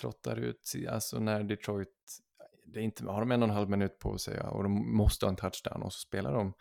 trottar 0.00 0.36
ut. 0.36 0.72
Alltså 0.88 1.18
när 1.20 1.42
Detroit, 1.42 2.18
det 2.66 2.80
är 2.80 2.84
inte, 2.84 3.04
har 3.04 3.20
de 3.20 3.32
en 3.32 3.42
och 3.42 3.48
en 3.48 3.54
halv 3.54 3.70
minut 3.70 3.98
på 3.98 4.18
sig 4.18 4.36
ja, 4.36 4.50
och 4.50 4.62
de 4.62 4.96
måste 4.96 5.26
ha 5.26 5.30
en 5.30 5.36
touchdown 5.36 5.82
och 5.82 5.92
så 5.92 5.98
spelar 6.00 6.32
de 6.34 6.52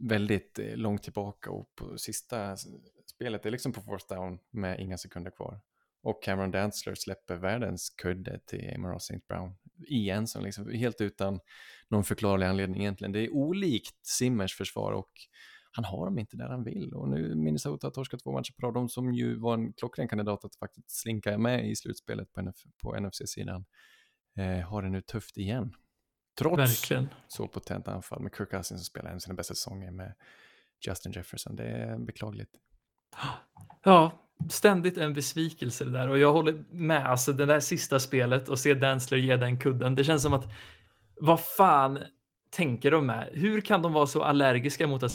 väldigt 0.00 0.58
eh, 0.58 0.76
långt 0.76 1.02
tillbaka 1.02 1.50
och 1.50 1.74
på 1.74 1.98
sista 1.98 2.56
spelet, 2.56 2.82
spelet 3.06 3.46
är 3.46 3.50
liksom 3.50 3.72
på 3.72 3.80
fourth 3.80 4.14
down 4.14 4.38
med 4.50 4.80
inga 4.80 4.98
sekunder 4.98 5.30
kvar. 5.30 5.60
Och 6.02 6.22
Cameron 6.22 6.50
Dantzler 6.50 6.94
släpper 6.94 7.36
världens 7.36 7.90
kudde 7.90 8.38
till 8.46 8.74
Amon 8.74 8.96
St. 8.96 9.20
Brown 9.28 9.54
igen, 9.86 10.26
som 10.26 10.44
liksom, 10.44 10.70
helt 10.70 11.00
utan 11.00 11.40
någon 11.88 12.04
förklarlig 12.04 12.46
anledning 12.46 12.80
egentligen. 12.80 13.12
Det 13.12 13.20
är 13.20 13.34
olikt 13.34 14.06
Simmers 14.06 14.56
försvar 14.56 14.92
och 14.92 15.10
han 15.72 15.84
har 15.84 16.04
dem 16.04 16.18
inte 16.18 16.36
där 16.36 16.48
han 16.48 16.64
vill. 16.64 16.94
Och 16.94 17.08
nu 17.08 17.34
Minnesota 17.34 17.86
har 17.86 17.92
torskat 17.92 18.20
två 18.20 18.32
matcher 18.32 18.52
på 18.52 18.66
rad, 18.66 18.74
de 18.74 18.88
som 18.88 19.14
ju 19.14 19.34
var 19.34 19.54
en 19.54 19.72
klockren 19.72 20.08
kandidat 20.08 20.44
att 20.44 20.56
faktiskt 20.56 20.90
slinka 20.90 21.38
med 21.38 21.70
i 21.70 21.76
slutspelet 21.76 22.32
på, 22.32 22.40
NF, 22.40 22.56
på 22.82 23.00
NFC-sidan, 23.00 23.64
eh, 24.36 24.68
har 24.68 24.82
det 24.82 24.88
nu 24.88 25.00
tufft 25.00 25.36
igen. 25.36 25.74
Trots 26.38 26.58
Verkligen. 26.58 27.08
så 27.28 27.48
potent 27.48 27.88
anfall 27.88 28.22
med 28.22 28.34
Kirk 28.36 28.50
Cousins 28.50 28.68
som 28.80 28.84
spelar 28.84 29.10
en 29.10 29.16
av 29.16 29.18
sina 29.18 29.34
bästa 29.34 29.54
säsonger 29.54 29.90
med 29.90 30.14
Justin 30.86 31.12
Jefferson. 31.12 31.56
Det 31.56 31.64
är 31.64 31.98
beklagligt. 31.98 32.50
Ja, 33.84 34.28
ständigt 34.50 34.98
en 34.98 35.14
besvikelse 35.14 35.84
det 35.84 35.90
där 35.90 36.08
och 36.08 36.18
jag 36.18 36.32
håller 36.32 36.64
med. 36.70 37.06
Alltså 37.06 37.32
det 37.32 37.46
där 37.46 37.60
sista 37.60 38.00
spelet 38.00 38.48
och 38.48 38.58
se 38.58 38.74
Danzler 38.74 39.18
ge 39.18 39.36
den 39.36 39.58
kudden. 39.58 39.94
Det 39.94 40.04
känns 40.04 40.22
som 40.22 40.32
att 40.32 40.44
vad 41.20 41.40
fan 41.44 41.98
tänker 42.50 42.90
de 42.90 43.06
med? 43.06 43.28
Hur 43.32 43.60
kan 43.60 43.82
de 43.82 43.92
vara 43.92 44.06
så 44.06 44.22
allergiska 44.22 44.86
mot 44.86 45.02
att 45.02 45.12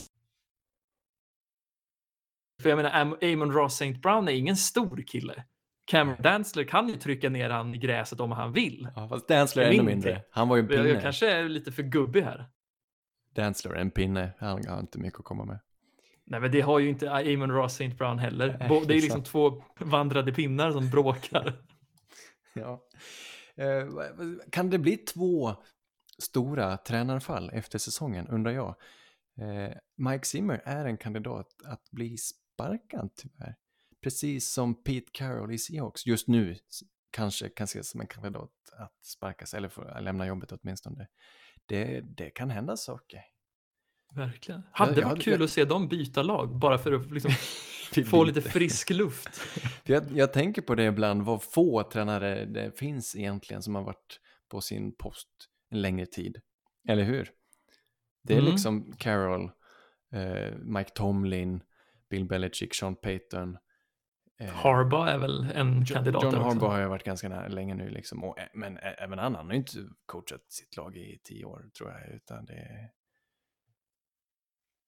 för 2.62 2.69
jag 2.69 2.77
menar, 2.77 2.91
Am- 2.91 3.34
Amon 3.34 3.51
Ross 3.51 3.82
St. 3.82 3.99
Brown 3.99 4.27
är 4.27 4.32
ingen 4.32 4.58
stor 4.58 5.03
kille. 5.08 5.43
Cameron 5.88 6.21
Danzler 6.21 6.63
kan 6.63 6.88
ju 6.89 6.95
trycka 6.95 7.30
ner 7.30 7.50
han 7.50 7.76
i 7.76 7.78
gräset 7.78 8.19
om 8.19 8.32
han 8.32 8.54
vill. 8.54 8.88
Ja, 8.95 9.08
fast 9.10 9.28
Danzler 9.28 9.63
är 9.63 9.67
Jag 9.67 9.76
ännu 9.76 9.84
mindre. 9.84 10.23
Han 10.32 10.47
var 10.50 10.56
ju 10.56 10.62
en 10.63 10.67
Jag, 10.69 10.78
pinne. 10.78 10.89
jag 10.89 11.02
kanske 11.02 11.32
är 11.32 11.43
lite 11.50 11.71
för 11.71 11.84
gubbig 11.84 12.21
här. 12.21 12.50
Danzler 13.36 13.71
är 13.71 13.82
en 13.82 13.91
pinne. 13.91 14.34
Han 14.39 14.67
har 14.67 14.80
inte 14.80 15.00
mycket 15.00 15.19
att 15.19 15.26
komma 15.26 15.45
med. 15.45 15.60
Nej, 16.26 16.39
men 16.39 16.52
det 16.52 16.62
har 16.62 16.80
ju 16.80 16.89
inte 16.89 17.12
Amon 17.12 17.52
Ross 17.52 17.71
St. 17.82 17.95
Brown 17.95 18.19
heller. 18.19 18.67
Bo- 18.69 18.86
Det 18.86 18.93
är 18.93 18.97
är 18.97 19.02
liksom 19.02 19.23
två 19.23 19.63
vandrade 19.80 20.32
pinnar 20.34 20.71
som 20.71 20.89
bråkar. 20.89 21.54
Ja. 22.54 22.82
Eh, 23.56 23.88
kan 24.52 24.69
det 24.69 24.80
bli 24.80 24.97
två 24.97 25.56
stora 26.19 26.78
tränarfall 26.78 27.50
efter 27.54 27.80
säsongen, 27.80 28.28
undrar 28.28 28.52
jag. 28.52 28.76
Eh, 29.41 29.73
Mike 29.97 30.26
Zimmer 30.26 30.62
är 30.65 30.86
en 30.86 30.97
kandidat 30.97 31.47
att 31.65 31.91
bli 31.91 32.17
sparkad 32.17 33.10
tyvärr. 33.15 33.56
Precis 34.08 34.52
som 34.52 34.84
Pete 34.84 35.08
Carroll 35.12 35.52
i 35.54 35.58
Seahawks 35.58 36.06
just 36.06 36.28
nu 36.28 36.56
kanske 37.12 37.50
kan 37.50 37.63
ses 37.65 37.89
som 37.89 38.02
en 38.02 38.08
kandidat 38.08 38.52
att 38.78 39.06
sparkas 39.06 39.54
eller 39.54 39.70
få 39.70 40.00
lämna 40.00 40.28
jobbet 40.28 40.52
åtminstone. 40.52 41.08
Det, 41.65 42.02
det 42.02 42.30
kan 42.30 42.50
hända 42.50 42.78
saker. 42.78 43.22
Verkligen. 44.15 44.62
Hade 44.72 45.02
jag 45.02 45.10
varit 45.10 45.24
kul 45.24 45.34
jag- 45.34 45.41
att 45.43 45.50
se 45.52 45.65
dem 45.65 45.88
byta 45.88 46.24
lag 46.24 46.56
bara 46.60 46.78
för 46.78 46.91
att 46.91 47.12
liksom 47.12 47.32
få 48.06 48.24
lite 48.24 48.41
frisk 48.41 48.89
luft. 48.89 49.36
För 49.38 49.70
Jag, 49.93 50.12
jag 50.12 50.34
tänker 50.34 50.62
på 50.62 50.76
det 50.76 50.84
ibland, 50.86 51.22
vad 51.24 51.43
få 51.43 51.84
tränare 51.84 52.46
det 52.46 52.78
finns 52.80 53.15
egentligen 53.15 53.62
som 53.63 53.76
har 53.76 53.84
varit 53.84 54.20
på 54.50 54.62
sin 54.62 54.96
post 54.96 55.28
en 55.72 55.82
längre 55.82 56.06
tid. 56.06 56.38
Eller 56.89 57.04
hur? 57.04 57.30
Det 58.24 58.34
är 58.34 58.39
Mm. 58.39 58.52
liksom 58.52 58.93
Carroll, 58.98 59.52
eh, 60.13 60.56
Mike 60.58 60.89
Tomlin, 60.96 61.63
Bill 62.10 62.26
Belichick, 62.26 62.74
Sean 62.76 62.96
Payton. 62.96 63.58
Eh, 64.39 64.50
Harbaugh 64.50 65.08
är 65.10 65.17
väl 65.17 65.52
en 65.56 65.80
Jo- 65.88 65.95
kandidat 65.95 66.23
John 66.23 66.36
också. 66.36 66.47
Harbaugh 66.47 66.71
har 66.73 66.80
ju 66.80 66.88
varit 66.88 67.04
ganska 67.04 67.47
länge 67.47 67.76
nu 67.76 67.89
liksom. 67.89 68.23
Och, 68.23 68.38
men 68.54 68.78
även 68.78 69.19
han, 69.19 69.36
han 69.36 69.45
har 69.45 69.54
ju 69.54 69.60
inte 69.60 69.78
coachat 70.06 70.52
sitt 70.52 70.78
lag 70.78 70.97
i 70.97 71.19
tio 71.23 71.45
år 71.45 71.69
tror 71.78 71.91
jag. 71.91 72.15
Utan 72.15 72.45
det 72.45 72.54
är... 72.54 72.91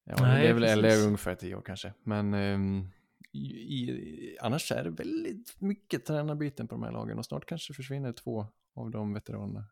Ja, 0.04 0.16
Nej, 0.22 0.44
det 0.44 0.50
är 0.50 0.54
väl 0.54 0.64
eller 0.64 1.06
ungefär 1.06 1.36
tio 1.36 1.56
år 1.56 1.62
kanske. 1.62 1.94
Men 2.04 2.34
ehm, 2.34 2.88
i, 3.32 3.40
i, 3.40 4.38
annars 4.42 4.72
är 4.72 4.84
det 4.84 4.90
väldigt 4.90 5.62
mycket 5.62 6.06
tränarbyten 6.06 6.68
på 6.68 6.76
de 6.76 6.84
här 6.84 6.92
lagen. 6.92 7.18
Och 7.18 7.26
snart 7.26 7.46
kanske 7.46 7.74
försvinner 7.74 8.14
två 8.14 8.48
av 8.76 8.92
de 8.92 9.14
veteranerna. 9.14 9.66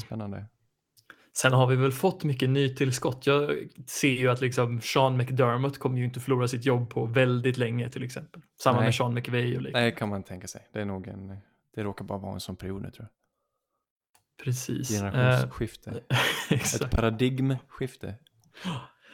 Spännande. 0.00 0.46
Sen 1.36 1.52
har 1.52 1.66
vi 1.66 1.76
väl 1.76 1.92
fått 1.92 2.24
mycket 2.24 2.50
nytillskott. 2.50 3.26
Jag 3.26 3.68
ser 3.86 4.08
ju 4.12 4.30
att 4.30 4.40
liksom 4.40 4.80
Sean 4.80 5.16
McDermott 5.16 5.78
kommer 5.78 5.98
ju 5.98 6.04
inte 6.04 6.20
förlora 6.20 6.48
sitt 6.48 6.64
jobb 6.66 6.90
på 6.90 7.06
väldigt 7.06 7.56
länge 7.56 7.90
till 7.90 8.02
exempel. 8.02 8.42
Samma 8.62 8.76
Nej. 8.76 8.86
med 8.86 8.94
Sean 8.94 9.14
McVay 9.14 9.56
och 9.56 9.62
liknande. 9.62 9.80
Nej, 9.80 9.94
kan 9.94 10.08
man 10.08 10.22
tänka 10.22 10.46
sig. 10.46 10.68
Det 10.72 10.80
är 10.80 10.84
nog 10.84 11.08
en... 11.08 11.36
Det 11.74 11.82
råkar 11.82 12.04
bara 12.04 12.18
vara 12.18 12.34
en 12.34 12.40
sån 12.40 12.56
period 12.56 12.82
nu 12.82 12.90
tror 12.90 13.08
jag. 13.08 13.10
Precis. 14.44 14.88
Generationsskifte. 14.88 15.90
Ett 15.90 16.02
exakt. 16.48 16.96
paradigmskifte. 16.96 18.14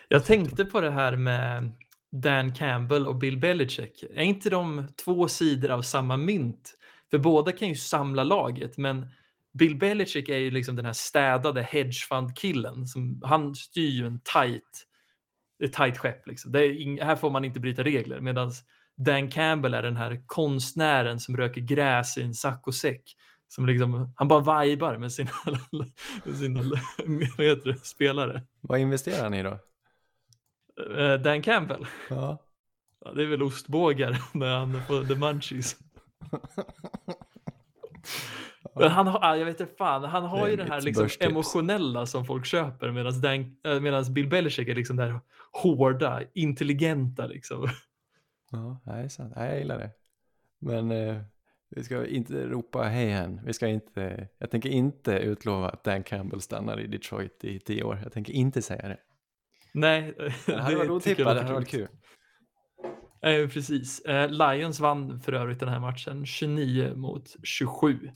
Jag 0.08 0.24
tänkte 0.24 0.64
på 0.64 0.80
det 0.80 0.90
här 0.90 1.16
med 1.16 1.72
Dan 2.12 2.54
Campbell 2.54 3.06
och 3.06 3.16
Bill 3.16 3.38
Belichick. 3.38 4.04
Är 4.14 4.22
inte 4.22 4.50
de 4.50 4.88
två 5.04 5.28
sidor 5.28 5.70
av 5.70 5.82
samma 5.82 6.16
mynt? 6.16 6.74
För 7.10 7.18
båda 7.18 7.52
kan 7.52 7.68
ju 7.68 7.74
samla 7.74 8.24
laget, 8.24 8.78
men 8.78 9.06
Bill 9.52 9.76
Belichick 9.76 10.28
är 10.28 10.36
ju 10.36 10.50
liksom 10.50 10.76
den 10.76 10.84
här 10.84 10.92
städade 10.92 11.62
hedgefund-killen. 11.62 12.86
Han 13.22 13.54
styr 13.54 13.90
ju 13.90 14.06
en 14.06 14.20
tight, 14.20 14.86
ett 15.64 15.72
tight 15.72 15.98
skepp. 15.98 16.26
Liksom. 16.26 16.56
Ing, 16.56 17.02
här 17.02 17.16
får 17.16 17.30
man 17.30 17.44
inte 17.44 17.60
bryta 17.60 17.84
regler. 17.84 18.20
Medan 18.20 18.52
Dan 18.96 19.30
Campbell 19.30 19.74
är 19.74 19.82
den 19.82 19.96
här 19.96 20.22
konstnären 20.26 21.20
som 21.20 21.36
röker 21.36 21.60
gräs 21.60 22.18
i 22.18 22.22
en 22.22 22.34
sack 22.34 22.66
och 22.66 22.74
säck. 22.74 23.16
Som 23.48 23.66
liksom, 23.66 24.12
han 24.16 24.28
bara 24.28 24.64
vibar 24.64 24.98
med 24.98 25.12
sina, 25.12 25.30
med 26.24 26.36
sina 26.36 26.62
vad 27.36 27.46
heter 27.46 27.72
det, 27.72 27.78
spelare. 27.78 28.42
Vad 28.60 28.80
investerar 28.80 29.22
han 29.22 29.34
i 29.34 29.42
då? 29.42 29.58
Eh, 30.96 31.14
Dan 31.14 31.42
Campbell. 31.42 31.86
Ja. 32.10 32.38
Ja, 33.04 33.12
det 33.12 33.22
är 33.22 33.26
väl 33.26 33.42
ostbågar 33.42 34.22
när 34.38 34.58
han 34.58 34.82
får 34.86 35.04
the 35.04 35.14
munchies. 35.14 35.76
Men 38.74 38.90
han 38.90 39.06
har, 39.06 39.36
jag 39.36 39.44
vet 39.44 39.60
inte 39.60 39.74
fan, 39.74 40.04
han 40.04 40.24
har 40.24 40.48
ju 40.48 40.56
den 40.56 40.70
här 40.70 40.80
liksom 40.80 41.08
emotionella 41.20 42.06
som 42.06 42.24
folk 42.24 42.46
köper 42.46 42.90
medan 43.80 44.14
Bill 44.14 44.28
Belichick 44.28 44.68
är 44.68 44.74
liksom 44.74 44.96
där 44.96 45.20
hårda, 45.52 46.22
intelligenta 46.34 47.26
liksom. 47.26 47.68
Ja, 48.50 48.80
det 48.84 48.90
är 48.90 49.08
sant. 49.08 49.32
Jag 49.36 49.58
gillar 49.58 49.78
det. 49.78 49.90
Men 50.60 50.90
eh, 50.90 51.22
vi 51.70 51.84
ska 51.84 52.06
inte 52.06 52.46
ropa 52.46 52.82
hej 52.82 53.12
än. 53.12 53.40
Vi 53.44 53.52
ska 53.52 53.66
inte, 53.66 54.28
jag 54.38 54.50
tänker 54.50 54.68
inte 54.68 55.12
utlova 55.12 55.68
att 55.68 55.84
Dan 55.84 56.02
Campbell 56.02 56.40
stannar 56.40 56.80
i 56.80 56.86
Detroit 56.86 57.44
i 57.44 57.58
tio 57.58 57.82
år. 57.82 58.00
Jag 58.02 58.12
tänker 58.12 58.32
inte 58.32 58.62
säga 58.62 58.88
det. 58.88 58.98
Nej, 59.72 60.14
Det 60.46 60.60
hade 60.60 60.76
varit 60.76 60.90
otippat, 60.90 61.34
det 61.34 61.42
hade 61.42 61.54
varit 61.54 61.68
kul. 61.68 61.88
Eh, 63.22 63.48
precis. 63.48 64.00
Eh, 64.00 64.28
Lions 64.28 64.80
vann 64.80 65.20
för 65.20 65.32
övrigt 65.32 65.60
den 65.60 65.68
här 65.68 65.80
matchen 65.80 66.26
29 66.26 66.94
mot 66.96 67.36
27. 67.42 68.10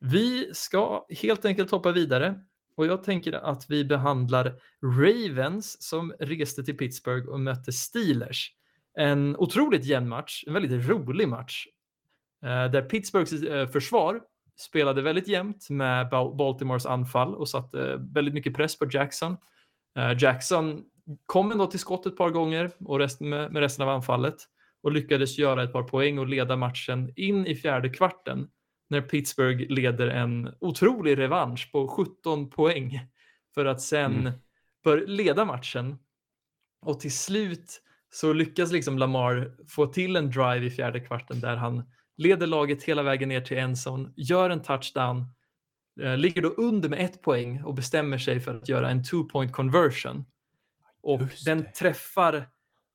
Vi 0.00 0.54
ska 0.54 1.06
helt 1.22 1.44
enkelt 1.44 1.70
hoppa 1.70 1.92
vidare 1.92 2.40
och 2.76 2.86
jag 2.86 3.04
tänker 3.04 3.32
att 3.32 3.70
vi 3.70 3.84
behandlar 3.84 4.54
Ravens 4.82 5.82
som 5.82 6.12
reste 6.20 6.64
till 6.64 6.76
Pittsburgh 6.76 7.28
och 7.28 7.40
mötte 7.40 7.72
Steelers. 7.72 8.52
En 8.98 9.36
otroligt 9.36 9.84
jämn 9.84 10.08
match, 10.08 10.44
en 10.46 10.52
väldigt 10.52 10.88
rolig 10.88 11.28
match. 11.28 11.66
Eh, 12.42 12.70
där 12.70 12.82
Pittsburghs 12.82 13.32
eh, 13.32 13.68
försvar 13.68 14.20
spelade 14.58 15.02
väldigt 15.02 15.28
jämnt 15.28 15.70
med 15.70 16.08
Baltimores 16.10 16.86
anfall 16.86 17.34
och 17.34 17.48
satte 17.48 17.92
eh, 17.92 17.98
väldigt 17.98 18.34
mycket 18.34 18.54
press 18.54 18.78
på 18.78 18.86
Jackson. 18.90 19.36
Jackson 20.18 20.82
kom 21.26 21.52
ändå 21.52 21.66
till 21.66 21.78
skott 21.78 22.06
ett 22.06 22.16
par 22.16 22.30
gånger 22.30 22.70
och 22.84 22.98
rest, 22.98 23.20
med 23.20 23.56
resten 23.56 23.88
av 23.88 23.94
anfallet 23.94 24.34
och 24.82 24.92
lyckades 24.92 25.38
göra 25.38 25.62
ett 25.62 25.72
par 25.72 25.82
poäng 25.82 26.18
och 26.18 26.26
leda 26.26 26.56
matchen 26.56 27.12
in 27.16 27.46
i 27.46 27.54
fjärde 27.54 27.88
kvarten 27.88 28.48
när 28.88 29.00
Pittsburgh 29.00 29.64
leder 29.72 30.06
en 30.08 30.54
otrolig 30.60 31.18
revansch 31.18 31.72
på 31.72 31.88
17 31.88 32.50
poäng 32.50 33.00
för 33.54 33.64
att 33.64 33.80
sen 33.80 34.14
Mm. 34.20 34.32
bör 34.84 35.06
leda 35.06 35.44
matchen. 35.44 35.98
Och 36.80 37.00
till 37.00 37.12
slut 37.12 37.82
så 38.10 38.32
lyckas 38.32 38.72
liksom 38.72 38.98
Lamar 38.98 39.56
få 39.68 39.86
till 39.86 40.16
en 40.16 40.30
drive 40.30 40.66
i 40.66 40.70
fjärde 40.70 41.00
kvarten 41.00 41.40
där 41.40 41.56
han 41.56 41.82
leder 42.16 42.46
laget 42.46 42.82
hela 42.82 43.02
vägen 43.02 43.28
ner 43.28 43.40
till 43.40 43.58
endzone, 43.58 44.12
gör 44.16 44.50
en 44.50 44.62
touchdown, 44.62 45.24
eh, 46.00 46.16
ligger 46.16 46.42
då 46.42 46.48
under 46.48 46.88
med 46.88 47.00
ett 47.00 47.22
poäng 47.22 47.62
och 47.62 47.74
bestämmer 47.74 48.18
sig 48.18 48.40
för 48.40 48.54
att 48.54 48.68
göra 48.68 48.90
en 48.90 49.04
two 49.04 49.22
point 49.32 49.52
conversion. 49.52 50.24
Och 51.02 51.20
den 51.44 51.72
träffar, 51.78 52.34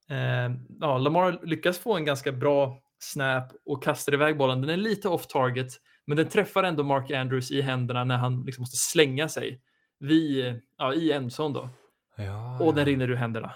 eh, 0.10 0.52
ja, 0.80 0.98
Lamar 0.98 1.40
lyckas 1.44 1.80
få 1.80 1.96
en 1.98 2.06
ganska 2.06 2.32
bra 2.32 2.83
snap 3.04 3.52
och 3.66 3.84
kastar 3.84 4.14
iväg 4.14 4.38
bollen. 4.38 4.62
Den 4.62 4.70
är 4.70 4.78
lite 4.78 5.10
off 5.10 5.28
target, 5.28 5.68
men 6.06 6.18
den 6.18 6.30
träffar 6.30 6.64
ändå 6.64 6.84
Mark 6.84 7.12
Andrews 7.12 7.52
i 7.52 7.62
händerna 7.62 8.04
när 8.04 8.18
han 8.18 8.44
liksom 8.46 8.62
måste 8.62 8.78
slänga 8.78 9.30
sig 9.30 9.62
vid, 10.00 10.62
ja, 10.78 10.94
i 10.94 11.12
endzone 11.12 11.54
då. 11.54 11.70
Ja, 12.16 12.60
Och 12.60 12.76
den 12.76 12.86
rinner 12.86 13.10
ur 13.10 13.16
händerna. 13.16 13.54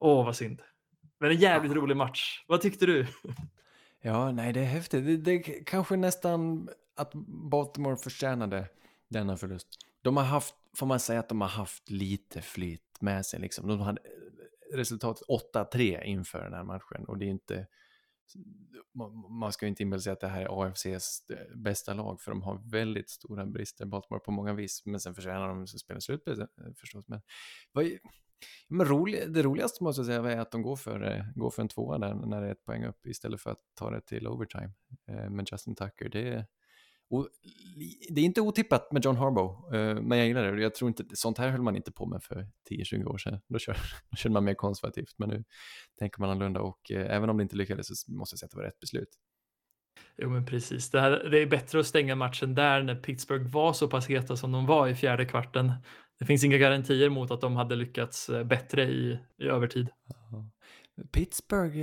Åh, 0.00 0.24
vad 0.26 0.36
synd. 0.36 0.62
Men 1.20 1.30
en 1.30 1.36
jävligt 1.36 1.72
Ah. 1.72 1.74
rolig 1.74 1.96
match. 1.96 2.44
Vad 2.46 2.60
tyckte 2.60 2.86
du? 2.86 3.06
ja, 4.02 4.32
nej 4.32 4.52
det 4.52 4.60
är 4.60 4.64
häftigt. 4.64 5.06
Det, 5.06 5.16
det 5.16 5.30
är 5.32 5.64
kanske 5.64 5.96
nästan 5.96 6.68
att 6.96 7.12
Baltimore 7.50 7.96
förtjänade 7.96 8.66
denna 9.08 9.36
förlust. 9.36 9.68
De 10.02 10.16
har 10.16 10.24
haft, 10.24 10.54
får 10.76 10.86
man 10.86 11.00
säga 11.00 11.20
att 11.20 11.28
de 11.28 11.40
har 11.40 11.48
haft 11.48 11.90
lite 11.90 12.42
flyt 12.42 12.82
med 13.00 13.26
sig 13.26 13.40
liksom. 13.40 13.68
De 13.68 13.80
hade 13.80 14.00
resultatet 14.74 15.26
8-3 15.54 16.02
inför 16.02 16.44
den 16.44 16.52
här 16.54 16.64
matchen 16.64 17.04
och 17.08 17.18
det 17.18 17.24
är 17.24 17.30
inte 17.30 17.66
man- 19.30 19.52
ska 19.52 19.66
ju 19.66 19.68
inte 19.70 19.82
inbilla 19.82 20.00
sig 20.00 20.12
att 20.12 20.20
det 20.20 20.28
här 20.28 20.42
är 20.42 20.62
AFCs 20.62 21.30
eh, 21.30 21.56
bästa 21.56 21.94
lag 21.94 22.20
för 22.20 22.30
de 22.30 22.42
har 22.42 22.70
väldigt 22.70 23.10
stora 23.10 23.46
brister. 23.46 23.86
Baltimore 23.86 24.20
på 24.20 24.30
många 24.30 24.54
vis 24.54 24.82
men 24.86 25.00
sen 25.00 25.14
förtjänar 25.14 25.48
de 25.48 25.62
att 25.62 25.68
spela 25.68 26.00
slut 26.00 26.28
eh, 26.28 26.36
förstås. 26.76 27.04
Men, 27.08 27.20
vad, 27.72 27.86
men 28.68 28.86
rolig, 28.86 29.32
det 29.32 29.42
roligaste 29.42 29.84
måste 29.84 30.00
jag 30.00 30.06
säga 30.06 30.32
är 30.32 30.40
att 30.40 30.50
de 30.50 30.62
går 30.62 30.76
för, 30.76 31.02
eh, 31.02 31.24
går 31.34 31.50
för 31.50 31.62
en 31.62 31.68
tvåa 31.68 31.98
där 31.98 32.14
när 32.14 32.40
det 32.40 32.46
är 32.46 32.52
ett 32.52 32.64
poäng 32.64 32.84
upp 32.84 33.06
istället 33.06 33.40
för 33.40 33.50
att 33.50 33.60
ta 33.74 33.90
det 33.90 34.00
till 34.00 34.26
overtime. 34.26 34.70
Men 35.06 35.46
Justin 35.52 35.74
Tucker 35.74 36.08
det 36.08 36.28
är, 36.28 36.46
och, 37.10 37.28
det 38.08 38.20
är 38.20 38.24
inte 38.24 38.40
otippat 38.40 38.92
med 38.92 39.04
John 39.04 39.16
Harbaugh, 39.16 39.74
eh, 39.74 40.02
men 40.02 40.18
jag 40.18 40.26
gillar 40.26 40.52
det. 40.52 40.62
Jag 40.62 40.74
tror 40.74 40.88
inte, 40.88 41.04
sånt 41.12 41.38
här 41.38 41.48
höll 41.48 41.62
man 41.62 41.76
inte 41.76 41.92
på 41.92 42.06
med 42.06 42.22
för 42.22 42.48
10-20 42.70 43.04
år 43.04 43.18
sedan. 43.18 43.40
Då, 43.48 43.58
kör, 43.58 43.76
då 44.10 44.16
körde 44.16 44.32
man 44.32 44.44
mer 44.44 44.54
konservativt, 44.54 45.14
men 45.16 45.28
nu 45.28 45.44
tänker 45.98 46.20
man 46.20 46.30
annorlunda 46.30 46.60
och 46.60 46.90
eh, 46.90 47.16
även 47.16 47.30
om 47.30 47.36
det 47.36 47.42
inte 47.42 47.56
lyckades 47.56 48.00
så 48.00 48.12
måste 48.12 48.34
jag 48.34 48.38
säga 48.38 48.46
att 48.46 48.50
det 48.50 48.56
var 48.56 48.64
rätt 48.64 48.80
beslut. 48.80 49.08
Jo, 50.16 50.30
men 50.30 50.46
precis. 50.46 50.90
Det, 50.90 51.00
här, 51.00 51.28
det 51.30 51.38
är 51.38 51.46
bättre 51.46 51.80
att 51.80 51.86
stänga 51.86 52.14
matchen 52.14 52.54
där 52.54 52.82
när 52.82 52.94
Pittsburgh 52.94 53.50
var 53.50 53.72
så 53.72 53.88
pass 53.88 54.06
heta 54.06 54.36
som 54.36 54.52
de 54.52 54.66
var 54.66 54.88
i 54.88 54.94
fjärde 54.94 55.24
kvarten. 55.24 55.72
Det 56.18 56.24
finns 56.24 56.44
inga 56.44 56.58
garantier 56.58 57.10
mot 57.10 57.30
att 57.30 57.40
de 57.40 57.56
hade 57.56 57.76
lyckats 57.76 58.28
eh, 58.28 58.44
bättre 58.44 58.82
i, 58.82 59.18
i 59.38 59.44
övertid. 59.44 59.88
Ja. 60.06 60.50
Pittsburgh 61.12 61.78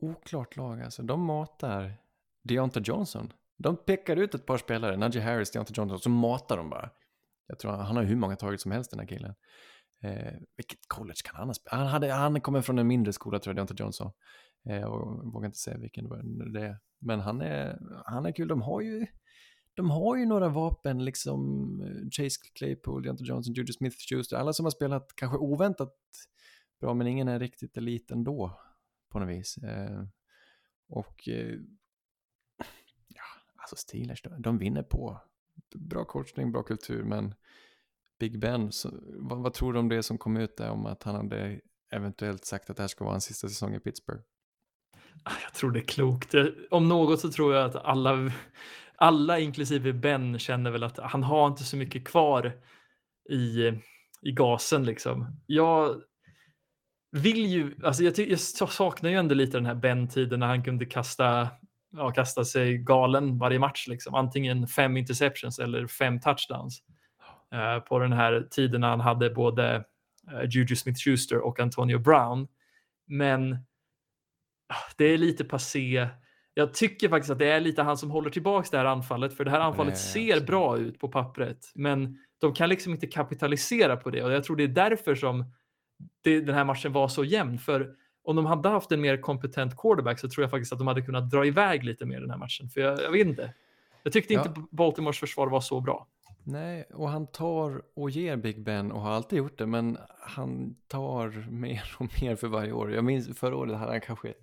oklart 0.00 0.56
lag 0.56 0.82
alltså. 0.82 1.02
De 1.02 1.20
matar 1.20 1.94
Deonta 2.42 2.80
Johnson. 2.80 3.32
De 3.56 3.76
pekar 3.76 4.16
ut 4.16 4.34
ett 4.34 4.46
par 4.46 4.58
spelare, 4.58 4.96
Najee 4.96 5.22
Harris, 5.22 5.50
Deontay 5.50 5.74
Johnson, 5.76 5.98
så 5.98 6.10
matar 6.10 6.56
de 6.56 6.70
bara. 6.70 6.90
Jag 7.46 7.58
tror 7.58 7.70
han, 7.70 7.80
han 7.80 7.96
har 7.96 8.02
hur 8.02 8.16
många 8.16 8.36
targets 8.36 8.62
som 8.62 8.72
helst 8.72 8.90
den 8.90 9.00
här 9.00 9.06
killen. 9.06 9.34
Eh, 10.02 10.32
vilket 10.56 10.88
college 10.88 11.20
kan 11.24 11.36
han 11.36 11.48
ha 11.48 11.54
spelat? 11.54 11.78
Han, 11.78 11.86
hade, 11.86 12.12
han 12.12 12.40
kommer 12.40 12.62
från 12.62 12.78
en 12.78 12.86
mindre 12.86 13.12
skola 13.12 13.38
tror 13.38 13.50
jag, 13.50 13.56
Deontay 13.56 13.76
Johnson. 13.78 14.12
Eh, 14.68 14.76
jag 14.76 14.90
vågar 15.32 15.46
inte 15.46 15.58
säga 15.58 15.78
vilken 15.78 16.08
det 16.52 16.66
är. 16.66 16.78
Men 17.00 17.20
han 17.20 17.40
är, 17.40 17.78
han 18.06 18.26
är 18.26 18.32
kul. 18.32 18.48
De 18.48 18.62
har 18.62 18.80
ju, 18.80 19.06
de 19.74 19.90
har 19.90 20.16
ju 20.16 20.26
några 20.26 20.48
vapen, 20.48 21.04
liksom 21.04 21.40
eh, 21.80 22.10
Chase 22.10 22.40
Claypool, 22.54 23.02
Deontay 23.02 23.26
Johnson, 23.26 23.54
Judy 23.54 23.72
Smith-Schuster. 23.72 24.36
Alla 24.36 24.52
som 24.52 24.64
har 24.64 24.70
spelat 24.70 25.12
kanske 25.14 25.38
oväntat 25.38 25.94
bra, 26.80 26.94
men 26.94 27.06
ingen 27.06 27.28
är 27.28 27.38
riktigt 27.38 27.76
elit 27.76 28.10
ändå 28.10 28.60
på 29.12 29.18
något 29.18 29.28
vis. 29.28 29.56
Eh, 29.58 30.04
och 30.88 31.28
eh, 31.28 31.58
alltså 33.64 33.76
Steelers, 33.76 34.22
de, 34.22 34.42
de 34.42 34.58
vinner 34.58 34.82
på 34.82 35.20
bra 35.74 36.04
coachning, 36.04 36.52
bra 36.52 36.62
kultur, 36.62 37.04
men 37.04 37.34
Big 38.20 38.40
Ben, 38.40 38.72
så, 38.72 38.90
vad, 39.18 39.38
vad 39.38 39.54
tror 39.54 39.72
du 39.72 39.78
om 39.78 39.88
det 39.88 40.02
som 40.02 40.18
kom 40.18 40.36
ut 40.36 40.56
där 40.56 40.70
om 40.70 40.86
att 40.86 41.02
han 41.02 41.14
hade 41.14 41.60
eventuellt 41.92 42.44
sagt 42.44 42.70
att 42.70 42.76
det 42.76 42.82
här 42.82 42.88
ska 42.88 43.04
vara 43.04 43.14
hans 43.14 43.24
sista 43.24 43.48
säsong 43.48 43.74
i 43.74 43.80
Pittsburgh? 43.80 44.22
Ah, 45.22 45.32
jag 45.42 45.54
tror 45.54 45.70
det 45.70 45.80
är 45.80 45.84
klokt. 45.84 46.34
Om 46.70 46.88
något 46.88 47.20
så 47.20 47.30
tror 47.30 47.54
jag 47.54 47.64
att 47.64 47.76
alla, 47.76 48.32
alla 48.96 49.38
inklusive 49.38 49.92
Ben 49.92 50.38
känner 50.38 50.70
väl 50.70 50.82
att 50.82 50.98
han 50.98 51.22
har 51.22 51.46
inte 51.46 51.64
så 51.64 51.76
mycket 51.76 52.04
kvar 52.04 52.52
i, 53.30 53.68
i 54.22 54.32
gasen 54.32 54.84
liksom. 54.84 55.42
Jag 55.46 56.02
vill 57.10 57.46
ju, 57.46 57.76
alltså 57.82 58.02
jag, 58.02 58.14
ty- 58.14 58.30
jag 58.30 58.40
saknar 58.40 59.10
ju 59.10 59.16
ändå 59.16 59.34
lite 59.34 59.56
den 59.56 59.66
här 59.66 59.74
Ben-tiden 59.74 60.40
när 60.40 60.46
han 60.46 60.64
kunde 60.64 60.86
kasta, 60.86 61.48
ja, 61.96 62.10
kasta 62.10 62.44
sig 62.44 62.78
galen 62.78 63.38
varje 63.38 63.58
match 63.58 63.86
liksom. 63.88 64.14
Antingen 64.14 64.66
fem 64.66 64.96
interceptions 64.96 65.58
eller 65.58 65.86
fem 65.86 66.20
touchdowns. 66.20 66.82
Eh, 67.54 67.78
på 67.80 67.98
den 67.98 68.12
här 68.12 68.48
tiden 68.50 68.80
när 68.80 68.88
han 68.88 69.00
hade 69.00 69.30
både 69.30 69.84
eh, 70.32 70.48
Juju 70.50 70.74
Smith-Schuster 70.74 71.38
och 71.38 71.60
Antonio 71.60 71.98
Brown. 71.98 72.48
Men 73.06 73.52
ah, 74.68 74.92
det 74.96 75.04
är 75.04 75.18
lite 75.18 75.44
passé. 75.44 76.08
Jag 76.54 76.74
tycker 76.74 77.08
faktiskt 77.08 77.30
att 77.30 77.38
det 77.38 77.50
är 77.50 77.60
lite 77.60 77.82
han 77.82 77.96
som 77.96 78.10
håller 78.10 78.30
tillbaks 78.30 78.70
det 78.70 78.78
här 78.78 78.84
anfallet, 78.84 79.36
för 79.36 79.44
det 79.44 79.50
här 79.50 79.60
anfallet 79.60 79.94
är 79.94 79.98
ser 79.98 80.20
absolut. 80.20 80.46
bra 80.46 80.78
ut 80.78 80.98
på 80.98 81.08
pappret, 81.08 81.72
men 81.74 82.18
de 82.38 82.54
kan 82.54 82.68
liksom 82.68 82.92
inte 82.92 83.06
kapitalisera 83.06 83.96
på 83.96 84.10
det 84.10 84.22
och 84.22 84.32
jag 84.32 84.44
tror 84.44 84.56
det 84.56 84.64
är 84.64 84.68
därför 84.68 85.14
som 85.14 85.52
det, 86.22 86.40
den 86.40 86.54
här 86.54 86.64
matchen 86.64 86.92
var 86.92 87.08
så 87.08 87.24
jämn, 87.24 87.58
för 87.58 87.94
om 88.24 88.36
de 88.36 88.46
hade 88.46 88.68
haft 88.68 88.92
en 88.92 89.00
mer 89.00 89.16
kompetent 89.20 89.76
quarterback 89.76 90.18
så 90.18 90.28
tror 90.28 90.42
jag 90.42 90.50
faktiskt 90.50 90.72
att 90.72 90.78
de 90.78 90.88
hade 90.88 91.02
kunnat 91.02 91.30
dra 91.30 91.46
iväg 91.46 91.84
lite 91.84 92.06
mer 92.06 92.20
den 92.20 92.30
här 92.30 92.38
matchen, 92.38 92.68
för 92.68 92.80
jag, 92.80 93.02
jag 93.02 93.10
vet 93.10 93.26
inte. 93.26 93.54
Jag 94.02 94.12
tyckte 94.12 94.34
Ja. 94.34 94.46
inte 94.48 94.62
Baltimores 94.70 95.18
försvar 95.18 95.46
var 95.46 95.60
så 95.60 95.80
bra. 95.80 96.06
Nej, 96.46 96.84
och 96.94 97.08
han 97.08 97.26
tar 97.26 97.82
och 97.96 98.10
ger 98.10 98.36
Big 98.36 98.64
Ben 98.64 98.92
och 98.92 99.00
har 99.00 99.10
alltid 99.10 99.38
gjort 99.38 99.58
det, 99.58 99.66
men 99.66 99.98
han 100.20 100.76
tar 100.88 101.50
mer 101.50 101.96
och 101.98 102.22
mer 102.22 102.36
för 102.36 102.48
varje 102.48 102.72
år. 102.72 102.92
Jag 102.92 103.04
minns 103.04 103.38
förra 103.38 103.56
året 103.56 103.78
hade 103.78 103.92
han 103.92 104.00
kanske 104.00 104.34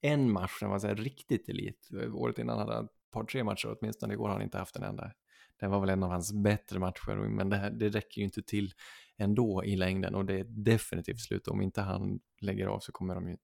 en 0.00 0.32
match 0.32 0.58
som 0.58 0.70
var 0.70 0.78
så 0.78 0.86
här 0.86 0.94
riktigt 0.94 1.48
elit. 1.48 1.88
Året 2.12 2.38
innan 2.38 2.58
hade 2.58 2.74
han 2.74 2.84
ett 2.84 2.90
par, 3.12 3.24
tre 3.24 3.44
matcher 3.44 3.76
åtminstone. 3.80 4.14
I 4.14 4.16
år 4.16 4.26
har 4.26 4.32
han 4.32 4.42
inte 4.42 4.58
haft 4.58 4.76
en 4.76 4.82
enda. 4.82 5.10
Det 5.60 5.66
var 5.68 5.80
väl 5.80 5.90
en 5.90 6.02
av 6.02 6.10
hans 6.10 6.32
bättre 6.32 6.78
matcher, 6.78 7.14
men 7.14 7.50
det, 7.50 7.56
här, 7.56 7.70
det 7.70 7.88
räcker 7.88 8.18
ju 8.18 8.24
inte 8.24 8.42
till 8.42 8.72
ändå 9.18 9.64
i 9.64 9.76
längden 9.76 10.14
och 10.14 10.24
det 10.24 10.40
är 10.40 10.44
definitivt 10.44 11.20
slut. 11.20 11.48
Om 11.48 11.62
inte 11.62 11.80
han 11.80 12.20
lägger 12.40 12.66
av 12.66 12.80
så 12.80 12.92
kommer 12.92 13.14
de 13.14 13.28
ju 13.28 13.36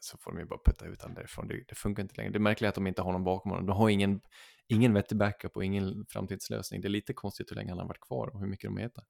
så 0.00 0.18
får 0.18 0.30
de 0.30 0.40
ju 0.40 0.46
bara 0.46 0.58
putta 0.64 0.86
ut 0.86 1.02
honom 1.02 1.14
därifrån. 1.14 1.48
Det, 1.48 1.64
det 1.68 1.74
funkar 1.74 2.02
inte 2.02 2.14
längre. 2.16 2.32
Det 2.32 2.38
märkliga 2.38 2.68
är 2.68 2.68
att 2.68 2.74
de 2.74 2.86
inte 2.86 3.02
har 3.02 3.12
någon 3.12 3.24
bakom 3.24 3.50
honom. 3.50 3.66
De 3.66 3.76
har 3.76 3.88
ingen, 3.88 4.20
ingen 4.66 4.94
vettig 4.94 5.18
backup 5.18 5.56
och 5.56 5.64
ingen 5.64 6.06
framtidslösning. 6.08 6.80
Det 6.80 6.88
är 6.88 6.90
lite 6.90 7.12
konstigt 7.12 7.50
hur 7.50 7.56
länge 7.56 7.70
han 7.70 7.78
har 7.78 7.86
varit 7.86 8.00
kvar 8.00 8.26
och 8.34 8.40
hur 8.40 8.46
mycket 8.46 8.70
de 8.70 8.76
heter. 8.76 9.04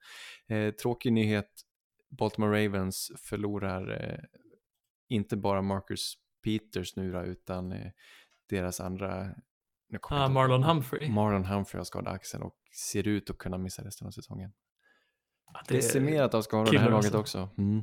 Eh, 0.49 0.75
tråkig 0.75 1.13
nyhet. 1.13 1.51
Baltimore 2.19 2.65
Ravens 2.65 3.13
förlorar 3.19 4.05
eh, 4.05 4.19
inte 5.09 5.37
bara 5.37 5.63
Marcus 5.63 6.15
Peters 6.45 6.97
nu 6.97 7.13
då, 7.13 7.23
utan 7.23 7.73
eh, 7.73 7.91
deras 8.49 8.81
andra 8.81 9.35
Nu 9.89 9.99
Ah, 10.03 10.29
Marlon. 10.29 10.63
Humphrey. 10.63 11.11
Marlon 11.11 11.45
Humphrey 11.45 11.79
har 11.79 11.85
skadat 11.85 12.15
axeln 12.15 12.43
och 12.43 12.57
ser 12.73 13.09
ut 13.09 13.31
att 13.31 13.39
kunna 13.39 13.59
missa 13.59 13.85
resten 13.85 14.07
av 14.07 14.11
säsongen. 14.11 14.53
Ja, 15.53 15.61
Decimerat 15.69 16.35
av 16.35 16.43
skador 16.43 16.73
det 16.73 16.79
här 16.79 16.91
laget 16.91 17.15
alltså. 17.15 17.19
också. 17.19 17.49
Mm. 17.59 17.83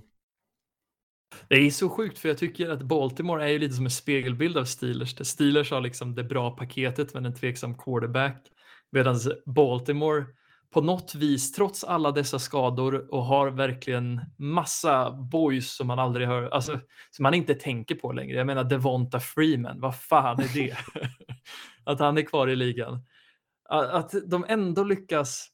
Det 1.48 1.56
är 1.56 1.72
så 1.72 1.90
sjukt 1.90 2.20
för 2.20 2.30
jag 2.30 2.38
tycker 2.38 2.70
att 2.70 2.82
Baltimore 2.82 3.44
är 3.44 3.48
ju 3.48 3.60
lite 3.60 3.76
som 3.76 3.86
en 3.86 3.92
spegelbild 3.92 4.58
av 4.58 4.66
Steelers. 4.66 5.16
Där 5.16 5.24
Steelers 5.24 5.72
har 5.72 5.82
liksom 5.82 6.16
det 6.16 6.24
bra 6.24 6.52
paketet 6.52 7.14
men 7.14 7.26
en 7.26 7.36
tveksam 7.36 7.78
quarterback. 7.78 8.48
Medan 8.92 9.20
Baltimore 9.46 10.26
på 10.74 10.82
något 10.82 11.16
vis, 11.16 11.52
trots 11.52 11.84
alla 11.84 12.12
dessa 12.12 12.40
skador 12.40 13.14
och 13.14 13.26
har 13.26 13.50
verkligen 13.50 14.22
massa 14.38 15.12
boys 15.12 15.76
som 15.76 15.88
man 15.88 16.00
aldrig 16.00 16.28
hör, 16.28 16.50
alltså 16.50 16.80
som 17.12 17.24
man 17.24 17.34
inte 17.34 17.54
tänker 17.54 17.96
på 17.96 18.12
längre. 18.12 18.38
Jag 18.38 18.48
menar 18.48 18.64
Devonta 18.64 19.20
Freeman, 19.20 19.80
vad 19.80 20.00
fan 20.00 20.40
är 20.40 20.54
det? 20.54 20.78
att 21.84 22.00
han 22.00 22.18
är 22.18 22.22
kvar 22.22 22.48
i 22.48 22.56
ligan. 22.56 23.06
Att 23.70 24.14
de 24.26 24.46
ändå 24.48 24.84
lyckas 24.84 25.48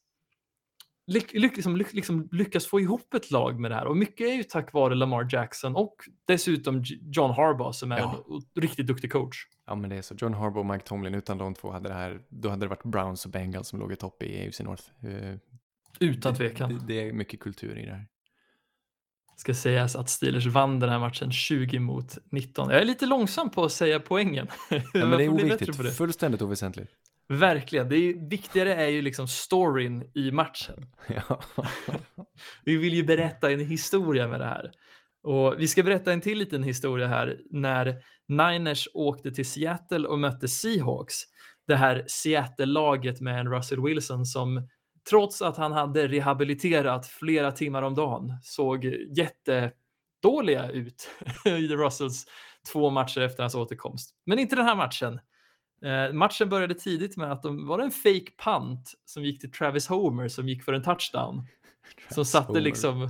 lyck, 1.07 1.33
liksom, 1.33 1.77
lyck, 1.77 1.93
liksom 1.93 2.29
lyckas 2.31 2.65
få 2.67 2.79
ihop 2.79 3.13
ett 3.13 3.31
lag 3.31 3.59
med 3.59 3.71
det 3.71 3.75
här. 3.75 3.85
Och 3.85 3.97
mycket 3.97 4.27
är 4.27 4.33
ju 4.33 4.43
tack 4.43 4.73
vare 4.73 4.95
Lamar 4.95 5.27
Jackson 5.31 5.75
och 5.75 5.95
dessutom 6.27 6.83
John 7.01 7.31
Harbaugh 7.31 7.71
som 7.71 7.91
är 7.91 7.97
Ja. 7.99 8.25
en 8.55 8.61
riktigt 8.61 8.87
duktig 8.87 9.11
coach. 9.11 9.37
Ja 9.67 9.75
men 9.75 9.89
det 9.89 9.95
är 9.95 10.01
så. 10.01 10.15
John 10.17 10.33
Harbaugh 10.33 10.59
och 10.69 10.73
Mike 10.73 10.85
Tomlin, 10.85 11.13
utan 11.15 11.37
de 11.37 11.53
två 11.53 11.71
hade 11.71 11.89
det 11.89 11.95
här, 11.95 12.21
då 12.29 12.49
hade 12.49 12.65
det 12.65 12.69
varit 12.69 12.83
Browns 12.83 13.25
och 13.25 13.31
Bengals 13.31 13.67
som 13.67 13.79
låg 13.79 13.91
i 13.93 13.95
topp 13.95 14.23
i 14.23 14.47
AFC 14.47 14.59
North. 14.59 14.83
Eh, 15.05 15.35
Utan 15.99 16.35
tvekan. 16.35 16.69
Det, 16.79 16.85
det 16.93 17.07
är 17.09 17.13
mycket 17.13 17.39
kultur 17.39 17.77
i 17.77 17.85
det 17.85 17.91
här. 17.91 18.07
Ska 19.37 19.53
sägas 19.53 19.95
att 19.95 20.09
Steelers 20.09 20.45
vann 20.45 20.79
den 20.79 20.89
här 20.89 20.99
matchen 20.99 21.31
20 21.31 21.79
mot 21.79 22.17
19. 22.31 22.69
Jag 22.69 22.81
är 22.81 22.85
lite 22.85 23.05
långsam 23.05 23.49
på 23.49 23.63
att 23.63 23.71
säga 23.71 23.99
poängen. 23.99 24.47
Ja, 24.69 24.81
men 24.93 25.11
det 25.11 25.23
är 25.23 25.29
oviktigt, 25.29 25.95
fullständigt 25.97 26.41
oväsentligt. 26.41 26.91
Verkligen. 27.27 27.89
Det 27.89 27.95
är, 27.95 28.29
viktigare 28.29 28.75
är 28.75 28.87
ju 28.87 29.01
liksom 29.01 29.27
storyn 29.27 30.11
i 30.13 30.31
matchen. 30.31 30.85
Ja. 31.07 31.41
Vi 32.65 32.77
vill 32.77 32.93
ju 32.93 33.03
berätta 33.03 33.51
en 33.51 33.59
historia 33.59 34.27
med 34.27 34.39
det 34.39 34.45
här. 34.45 34.71
Och 35.23 35.55
vi 35.57 35.67
ska 35.67 35.83
berätta 35.83 36.13
en 36.13 36.21
till 36.21 36.37
liten 36.37 36.63
historia 36.63 37.07
här 37.07 37.39
när 37.49 38.03
Niners 38.27 38.87
åkte 38.93 39.31
till 39.31 39.45
Seattle 39.45 40.07
och 40.07 40.19
mötte 40.19 40.47
Seahawks. 40.47 41.15
Det 41.67 41.75
här 41.75 42.03
Seattle-laget 42.07 43.21
med 43.21 43.39
en 43.39 43.51
Russell 43.51 43.81
Wilson 43.81 44.25
som 44.25 44.67
trots 45.09 45.41
att 45.41 45.57
han 45.57 45.71
hade 45.71 46.07
rehabiliterat 46.07 47.07
flera 47.07 47.51
timmar 47.51 47.81
om 47.81 47.95
dagen 47.95 48.37
såg 48.43 48.85
jättedåliga 49.17 50.69
ut 50.69 51.09
i 51.45 51.67
Russells 51.67 52.25
två 52.71 52.89
matcher 52.89 53.21
efter 53.21 53.43
hans 53.43 53.55
återkomst. 53.55 54.15
Men 54.25 54.39
inte 54.39 54.55
den 54.55 54.65
här 54.65 54.75
matchen. 54.75 55.19
Eh, 55.83 56.13
matchen 56.13 56.49
började 56.49 56.73
tidigt 56.73 57.17
med 57.17 57.31
att 57.31 57.43
de 57.43 57.67
var 57.67 57.77
det 57.77 57.83
en 57.83 57.91
fake 57.91 58.31
punt 58.43 58.93
som 59.05 59.23
gick 59.23 59.41
till 59.41 59.51
Travis 59.51 59.87
Homer 59.87 60.27
som 60.27 60.49
gick 60.49 60.63
för 60.63 60.73
en 60.73 60.83
touchdown. 60.83 61.47
Som 62.09 62.25
satte 62.25 62.47
Homer. 62.47 62.61
liksom, 62.61 63.09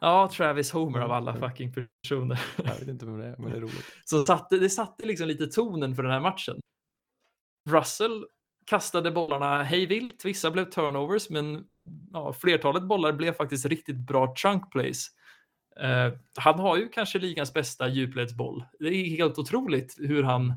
ja 0.00 0.30
Travis 0.32 0.70
Homer 0.70 1.00
av 1.00 1.12
alla 1.12 1.36
fucking 1.36 1.72
personer. 1.72 2.40
Jag 2.56 2.74
vet 2.78 2.88
inte 2.88 3.06
vem 3.06 3.18
det 3.18 3.26
är, 3.26 3.36
men 3.38 3.50
det 3.50 3.56
är 3.56 3.60
roligt. 3.60 3.84
Så 4.04 4.26
satte, 4.26 4.58
det 4.58 4.70
satte 4.70 5.06
liksom 5.06 5.28
lite 5.28 5.46
tonen 5.46 5.96
för 5.96 6.02
den 6.02 6.12
här 6.12 6.20
matchen. 6.20 6.60
Russell 7.70 8.26
kastade 8.66 9.10
bollarna 9.10 9.62
hej 9.62 9.86
vilt, 9.86 10.24
vissa 10.24 10.50
blev 10.50 10.64
turnovers, 10.64 11.30
men 11.30 11.64
ja, 12.12 12.32
flertalet 12.32 12.82
bollar 12.82 13.12
blev 13.12 13.32
faktiskt 13.32 13.66
riktigt 13.66 13.96
bra 13.96 14.34
chunk 14.36 14.72
plays. 14.72 15.06
Eh, 15.80 16.12
han 16.36 16.58
har 16.58 16.76
ju 16.76 16.88
kanske 16.88 17.18
ligans 17.18 17.54
bästa 17.54 17.88
djupledsboll. 17.88 18.64
Det 18.78 18.88
är 18.88 19.04
helt 19.04 19.38
otroligt 19.38 19.96
hur 19.98 20.22
han 20.22 20.54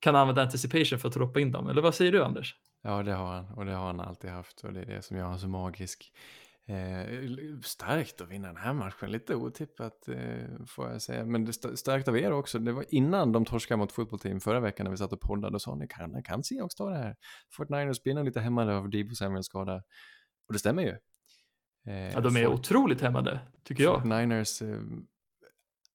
kan 0.00 0.16
använda 0.16 0.42
anticipation 0.42 0.98
för 0.98 1.08
att 1.08 1.14
droppa 1.14 1.40
in 1.40 1.52
dem. 1.52 1.68
Eller 1.68 1.82
vad 1.82 1.94
säger 1.94 2.12
du 2.12 2.24
Anders? 2.24 2.54
Ja, 2.82 3.02
det 3.02 3.12
har 3.12 3.32
han. 3.34 3.44
Och 3.52 3.64
det 3.64 3.72
har 3.72 3.86
han 3.86 4.00
alltid 4.00 4.30
haft. 4.30 4.64
Och 4.64 4.72
det 4.72 4.80
är 4.80 4.86
det 4.86 5.02
som 5.02 5.16
gör 5.16 5.24
honom 5.24 5.38
så 5.38 5.48
magisk. 5.48 6.12
Eh, 6.68 7.06
starkt 7.62 8.20
att 8.20 8.28
vinna 8.28 8.48
den 8.48 8.56
här 8.56 8.72
matchen. 8.72 9.10
Lite 9.12 9.34
otippat 9.34 10.08
eh, 10.08 10.64
får 10.66 10.90
jag 10.90 11.02
säga. 11.02 11.24
Men 11.24 11.44
det 11.44 11.50
st- 11.50 11.76
starkt 11.76 12.08
av 12.08 12.18
er 12.18 12.32
också. 12.32 12.58
Det 12.58 12.72
var 12.72 12.84
innan 12.88 13.32
de 13.32 13.44
torskade 13.44 13.78
mot 13.78 13.92
fotbollsteam 13.92 14.40
förra 14.40 14.60
veckan 14.60 14.84
när 14.84 14.90
vi 14.90 14.96
satt 14.96 15.12
och 15.12 15.20
poddade 15.20 15.54
och 15.54 15.62
sa 15.62 15.74
ni 15.74 15.88
kan, 15.88 16.22
kan 16.22 16.44
Seahawks 16.44 16.74
ta 16.74 16.90
det 16.90 16.96
här. 16.96 17.16
Fort 17.52 17.68
Niners 17.68 18.02
blir 18.02 18.24
lite 18.24 18.40
hämmade 18.40 18.76
av 18.76 18.90
Debo 18.90 19.14
Samuels 19.14 19.46
skada. 19.46 19.76
Och 20.48 20.52
det 20.52 20.58
stämmer 20.58 20.82
ju. 20.82 20.96
Eh, 21.92 22.12
Ja, 22.12 22.20
de 22.20 22.36
är 22.36 22.44
Fort- 22.44 22.54
otroligt 22.54 23.00
hämmade, 23.00 23.40
tycker 23.64 23.84
jag. 23.84 23.94
Fort 23.94 24.04
Niners, 24.04 24.62
eh, 24.62 24.80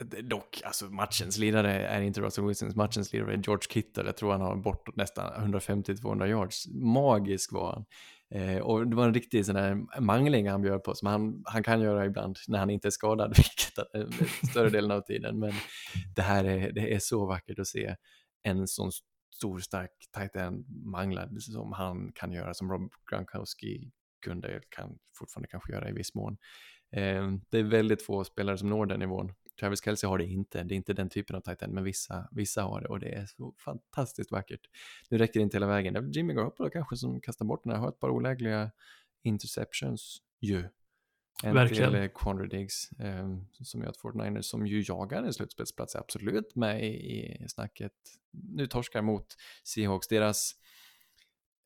dock, 0.04 0.62
alltså 0.66 0.86
matchens 0.86 1.38
lirare 1.38 1.88
är 1.88 2.02
inte 2.02 2.22
Russell 2.22 2.46
Wilsons, 2.46 2.76
matchens 2.76 3.14
lirare 3.14 3.34
är 3.34 3.38
George 3.38 3.68
Kittle. 3.70 4.04
Jag 4.06 4.18
tror 4.18 4.32
han 4.32 4.42
har 4.42 4.56
bortåt 4.56 4.96
nästan 4.96 5.54
150-200 5.54 6.26
yards. 6.26 6.68
Magisk 6.68 7.52
var 7.52 7.74
han. 7.74 7.86
Eh, 8.36 8.58
och 8.58 8.88
det 8.88 8.96
var 8.96 9.08
en 9.08 9.14
riktig 9.14 9.46
sån 9.46 9.56
där 9.56 10.02
mangling 10.02 10.50
han 10.50 10.62
bjöd 10.62 10.84
på, 10.84 10.96
som 10.96 11.08
han, 11.08 11.44
han 11.46 11.64
kan 11.64 11.82
göra 11.82 12.06
ibland 12.06 12.38
när 12.48 12.60
han 12.60 12.70
inte 12.70 12.88
är 12.88 12.90
skadad, 12.90 13.30
vilket 13.38 13.78
är 13.78 14.02
eh, 14.02 14.28
större 14.50 14.70
delen 14.70 14.92
av 14.92 15.02
tiden. 15.02 15.40
Men 15.40 15.54
det 16.16 16.22
här 16.22 16.44
är, 16.44 16.72
det 16.72 16.94
är 16.94 17.00
så 17.00 17.26
vackert 17.26 17.60
att 17.60 17.68
se 17.68 17.96
en 18.44 18.68
sån 18.68 18.92
stor, 19.36 19.60
stark 19.60 19.92
tight 20.18 20.36
end 20.36 20.66
manglad 20.86 21.44
som 21.44 21.72
han 21.72 22.12
kan 22.16 22.32
göra, 22.32 22.54
som 22.54 22.72
Rob 22.72 22.92
Gronkowski 23.12 23.92
kunde, 24.26 24.62
kan 24.70 24.98
fortfarande 25.18 25.48
kanske 25.48 25.74
göra 25.74 25.90
i 25.90 25.94
viss 25.94 26.16
mån. 26.16 26.38
Eh, 26.96 27.32
det 27.50 27.60
är 27.60 27.64
väldigt 27.64 28.06
få 28.06 28.24
spelare 28.24 28.58
som 28.58 28.70
når 28.70 28.86
den 28.86 29.00
nivån. 29.00 29.34
Travis 29.62 29.84
Kelce 29.84 30.08
har 30.08 30.18
det 30.18 30.26
inte, 30.26 30.64
det 30.64 30.74
är 30.74 30.78
inte 30.78 30.94
den 30.94 31.10
typen 31.10 31.36
av 31.36 31.42
tight 31.42 31.62
end, 31.62 31.74
men 31.74 31.84
vissa, 31.84 32.28
vissa 32.32 32.64
har 32.64 32.82
det 32.82 32.88
och 32.88 33.00
det 33.00 33.10
är 33.10 33.26
så 33.26 33.54
fantastiskt 33.58 34.32
vackert. 34.32 34.70
Nu 35.10 35.18
räcker 35.18 35.40
det 35.40 35.44
inte 35.44 35.58
hela 35.58 35.68
vägen. 35.68 35.94
Det 35.94 36.00
är 36.00 36.04
Jimmy 36.04 36.34
Garoppolo 36.34 36.70
kanske 36.70 36.98
som 36.98 37.22
kastar 37.22 37.46
bort 37.46 37.64
den 37.64 37.74
här, 37.74 37.80
har 37.80 37.90
ett 37.90 38.00
par 38.00 38.10
olägliga 38.10 38.72
interceptions 39.24 40.22
ju. 40.40 40.64
En 41.44 41.54
Verkligen. 41.54 41.92
till 41.92 42.10
Quandre 42.10 42.48
Diggs 42.48 42.92
eh, 42.92 43.38
som 43.52 43.82
gör 43.82 43.90
att 43.90 43.98
Fort 43.98 44.16
Niners 44.16 44.46
som 44.46 44.68
ju 44.68 44.84
jagar 44.88 45.24
en 45.24 45.34
slutspelsplats 45.34 45.96
är 45.96 46.00
absolut 46.00 46.56
med 46.56 46.84
i, 46.86 47.38
i 47.44 47.46
snacket. 47.50 47.94
Nu 48.32 48.68
torskar 48.68 49.02
mot 49.02 49.36
Seahawks, 49.64 50.08
deras 50.08 50.52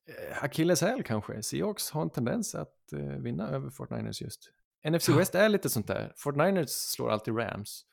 eh, 0.08 0.44
akilleshäl 0.44 1.02
kanske. 1.02 1.42
Seahawks 1.42 1.90
har 1.90 2.02
en 2.02 2.10
tendens 2.10 2.54
att 2.54 2.92
eh, 2.92 3.00
vinna 3.00 3.48
över 3.48 3.70
Fort 3.70 3.90
Niners 3.90 4.22
just. 4.22 4.52
NFC. 4.90 5.08
West 5.08 5.34
är 5.34 5.48
lite 5.48 5.70
sånt 5.70 5.86
där. 5.86 6.12
Fort 6.16 6.36
Niners 6.36 6.70
slår 6.70 7.10
alltid 7.10 7.36
Rams. 7.38 7.84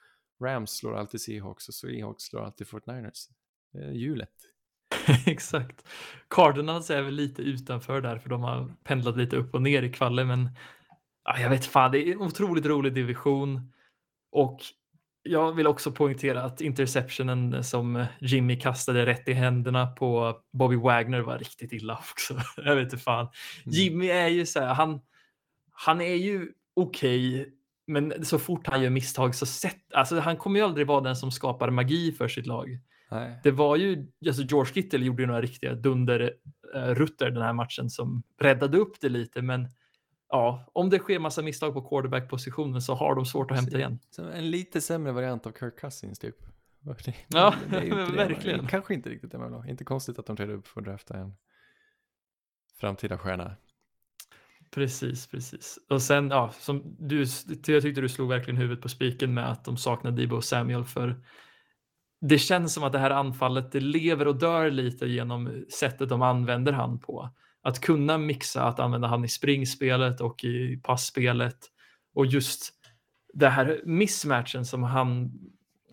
Rams 0.44 0.72
slår 0.72 0.96
alltid 0.96 1.22
Seahawks 1.22 1.68
och 1.68 1.74
Seahawks 1.74 2.24
slår 2.24 2.46
alltid 2.46 2.68
Fort 2.68 2.88
Niners. 2.88 3.28
Det 3.74 3.80
är 3.80 3.92
hjulet. 3.92 4.30
Exakt. 5.26 5.88
Cardinals 6.30 6.90
är 6.90 7.02
väl 7.02 7.14
lite 7.14 7.42
utanför 7.42 8.02
där 8.02 8.18
för 8.18 8.30
de 8.30 8.44
har 8.44 8.74
pendlat 8.84 9.18
lite 9.18 9.36
upp 9.36 9.54
och 9.54 9.62
ner 9.62 9.84
i 9.84 9.94
kvalle 9.94 10.26
men 10.26 10.50
ja, 11.24 11.40
jag 11.40 11.50
vet 11.50 11.66
fan, 11.66 11.92
det 11.92 12.00
är 12.00 12.12
en 12.12 12.22
otroligt 12.22 12.66
rolig 12.66 12.94
division 12.94 13.72
och 14.32 14.62
jag 15.24 15.54
vill 15.54 15.68
också 15.68 15.92
poängtera 15.92 16.44
att 16.44 16.62
interceptionen 16.62 17.64
som 17.64 18.06
Jimmy 18.20 18.60
kastade 18.60 19.06
rätt 19.06 19.28
i 19.28 19.34
händerna 19.34 19.88
på 19.88 20.38
Bobby 20.54 20.76
Wagner 20.76 21.20
var 21.20 21.38
riktigt 21.38 21.74
illa 21.74 22.02
också. 22.12 22.38
Jag 22.66 22.76
vet 22.76 22.84
inte 22.84 22.98
fan. 22.98 23.28
Jimmy 23.66 24.08
är 24.08 24.28
ju 24.28 24.46
så 24.46 24.60
här, 24.60 24.74
han, 24.74 25.02
han 25.72 26.02
är 26.02 26.16
ju 26.16 26.52
okej, 26.74 27.54
men 27.88 28.26
så 28.26 28.40
fort 28.40 28.68
han 28.68 28.82
gör 28.82 28.90
misstag 28.90 29.36
så 29.36 29.46
sätt, 29.46 29.78
alltså 29.94 30.20
han 30.20 30.38
kommer 30.38 30.60
ju 30.60 30.66
aldrig 30.66 30.88
vara 30.88 31.02
den 31.02 31.16
som 31.16 31.32
skapar 31.32 31.70
magi 31.70 32.12
för 32.12 32.28
sitt 32.28 32.46
lag. 32.46 32.80
Nej. 33.12 33.40
Det 33.44 33.52
var 33.52 33.76
ju, 33.76 34.08
alltså 34.28 34.42
George 34.44 34.74
Kittle 34.74 35.06
gjorde 35.06 35.24
ju 35.24 35.28
några 35.28 35.42
riktiga 35.42 35.74
dunderrutter 35.76 37.30
den 37.30 37.42
här 37.44 37.54
matchen 37.54 37.90
som 37.90 38.24
räddade 38.40 38.78
upp 38.78 39.02
det 39.02 39.10
lite, 39.10 39.42
men 39.42 39.68
ja, 40.30 40.70
om 40.74 40.90
det 40.90 41.00
sker 41.00 41.20
massa 41.20 41.42
misstag 41.42 41.74
på 41.74 41.82
quarterback-positionen 41.82 42.82
så 42.82 42.94
har 42.96 43.16
de 43.16 43.26
svårt 43.26 43.52
att 43.52 43.58
hämta 43.58 43.78
igen. 43.78 44.00
Så 44.10 44.24
en 44.30 44.52
lite 44.52 44.82
sämre 44.82 45.12
variant 45.12 45.46
av 45.46 45.52
Kirk 45.52 45.80
Cousins 45.80 46.20
typ. 46.20 46.36
Det- 47.06 47.14
Ja, 47.28 47.54
det 47.70 47.80
det 47.80 47.90
man- 47.96 48.16
verkligen. 48.16 48.68
Kanske 48.68 48.94
inte 48.94 49.10
riktigt 49.10 49.32
det 49.32 49.38
man 49.38 49.48
vill 49.48 49.60
ha. 49.62 49.68
Inte 49.68 49.84
konstigt 49.84 50.20
att 50.20 50.26
de 50.26 50.36
trädde 50.36 50.54
upp 50.54 50.68
för 50.68 50.82
att 50.82 50.86
drafta 50.86 51.18
en 51.18 51.34
framtida 52.80 53.18
stjärna. 53.18 53.56
Precis, 54.74 55.28
precis. 55.28 55.80
Och 55.90 56.02
sen, 56.02 56.30
ja, 56.30 56.52
som 56.60 56.96
du, 57.00 57.26
jag 57.68 57.82
tyckte 57.82 58.02
du 58.02 58.10
slog 58.10 58.30
verkligen 58.30 58.58
huvudet 58.58 58.82
på 58.82 58.90
spiken 58.90 59.34
med 59.34 59.52
att 59.52 59.66
de 59.66 59.78
saknar 59.78 60.12
Debo 60.12 60.42
Samuel 60.42 60.86
för 60.86 61.22
det 62.22 62.38
känns 62.38 62.74
som 62.74 62.84
att 62.84 62.92
det 62.92 63.00
här 63.00 63.12
anfallet, 63.12 63.72
det 63.72 63.80
lever 63.80 64.28
och 64.28 64.36
dör 64.36 64.72
lite 64.72 65.06
genom 65.06 65.66
sättet 65.80 66.10
de 66.10 66.22
använder 66.22 66.72
han 66.74 67.00
på. 67.00 67.30
Att 67.62 67.80
kunna 67.82 68.18
mixa, 68.18 68.64
att 68.64 68.80
använda 68.80 69.08
han 69.08 69.26
i 69.26 69.28
springspelet 69.28 70.22
och 70.22 70.44
i 70.44 70.78
passspelet 70.84 71.58
och 72.16 72.26
just 72.26 72.74
det 73.34 73.50
här 73.50 73.82
mismatchen 73.86 74.66
som 74.66 74.84
han 74.84 75.32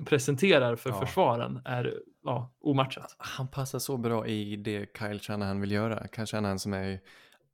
presenterar 0.07 0.76
för 0.76 0.91
Ja. 0.91 1.01
försvaren 1.07 1.62
är 1.64 1.95
ja, 2.24 2.55
omatchat. 2.61 3.16
Han 3.18 3.49
passar 3.49 3.78
så 3.78 3.97
bra 3.97 4.26
i 4.26 4.57
det 4.57 4.87
Kyle 4.99 5.20
Shanahan 5.20 5.61
vill 5.61 5.72
göra. 5.72 6.07
Kyle 6.16 6.26
Shanahan 6.26 6.59
som 6.59 6.72
är 6.72 7.01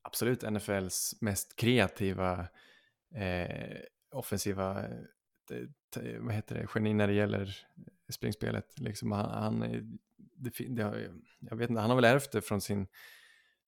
absolut 0.07 0.43
NFLs 0.43 1.15
mest 1.21 1.57
kreativa 1.57 2.41
eh, 3.15 3.77
offensiva 4.13 4.81
eh, 4.81 4.87
t- 5.95 6.19
vad 6.19 6.35
heter 6.35 6.55
det, 6.55 6.67
geni 6.75 6.95
när 6.95 7.07
det 7.07 7.13
gäller 7.15 7.57
springspelet. 8.13 8.79
Liksom 8.81 9.13
han, 9.13 9.31
han 9.31 9.63
är 9.63 9.83
det, 10.17 10.51
det 10.69 11.11
jag 11.41 11.57
vet 11.57 11.71
inte, 11.71 11.81
han 11.81 11.91
har 11.91 11.97
väl 11.97 12.05
ärvt 12.05 12.33
det 12.33 12.43
från 12.43 12.61
sin 12.61 12.87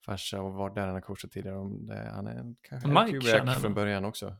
farsa 0.06 0.40
och 0.42 0.52
varit 0.54 0.74
där 0.74 0.84
han 0.86 0.94
har 0.94 1.00
coachat 1.00 1.30
tidigare. 1.30 1.56
Om 1.56 1.86
det, 1.86 2.10
han 2.14 2.26
är 2.26 2.54
kanske 2.62 2.88
Mike 2.88 3.20
Shanahan. 3.26 3.60
från 3.60 3.74
början 3.74 4.04
också. 4.04 4.36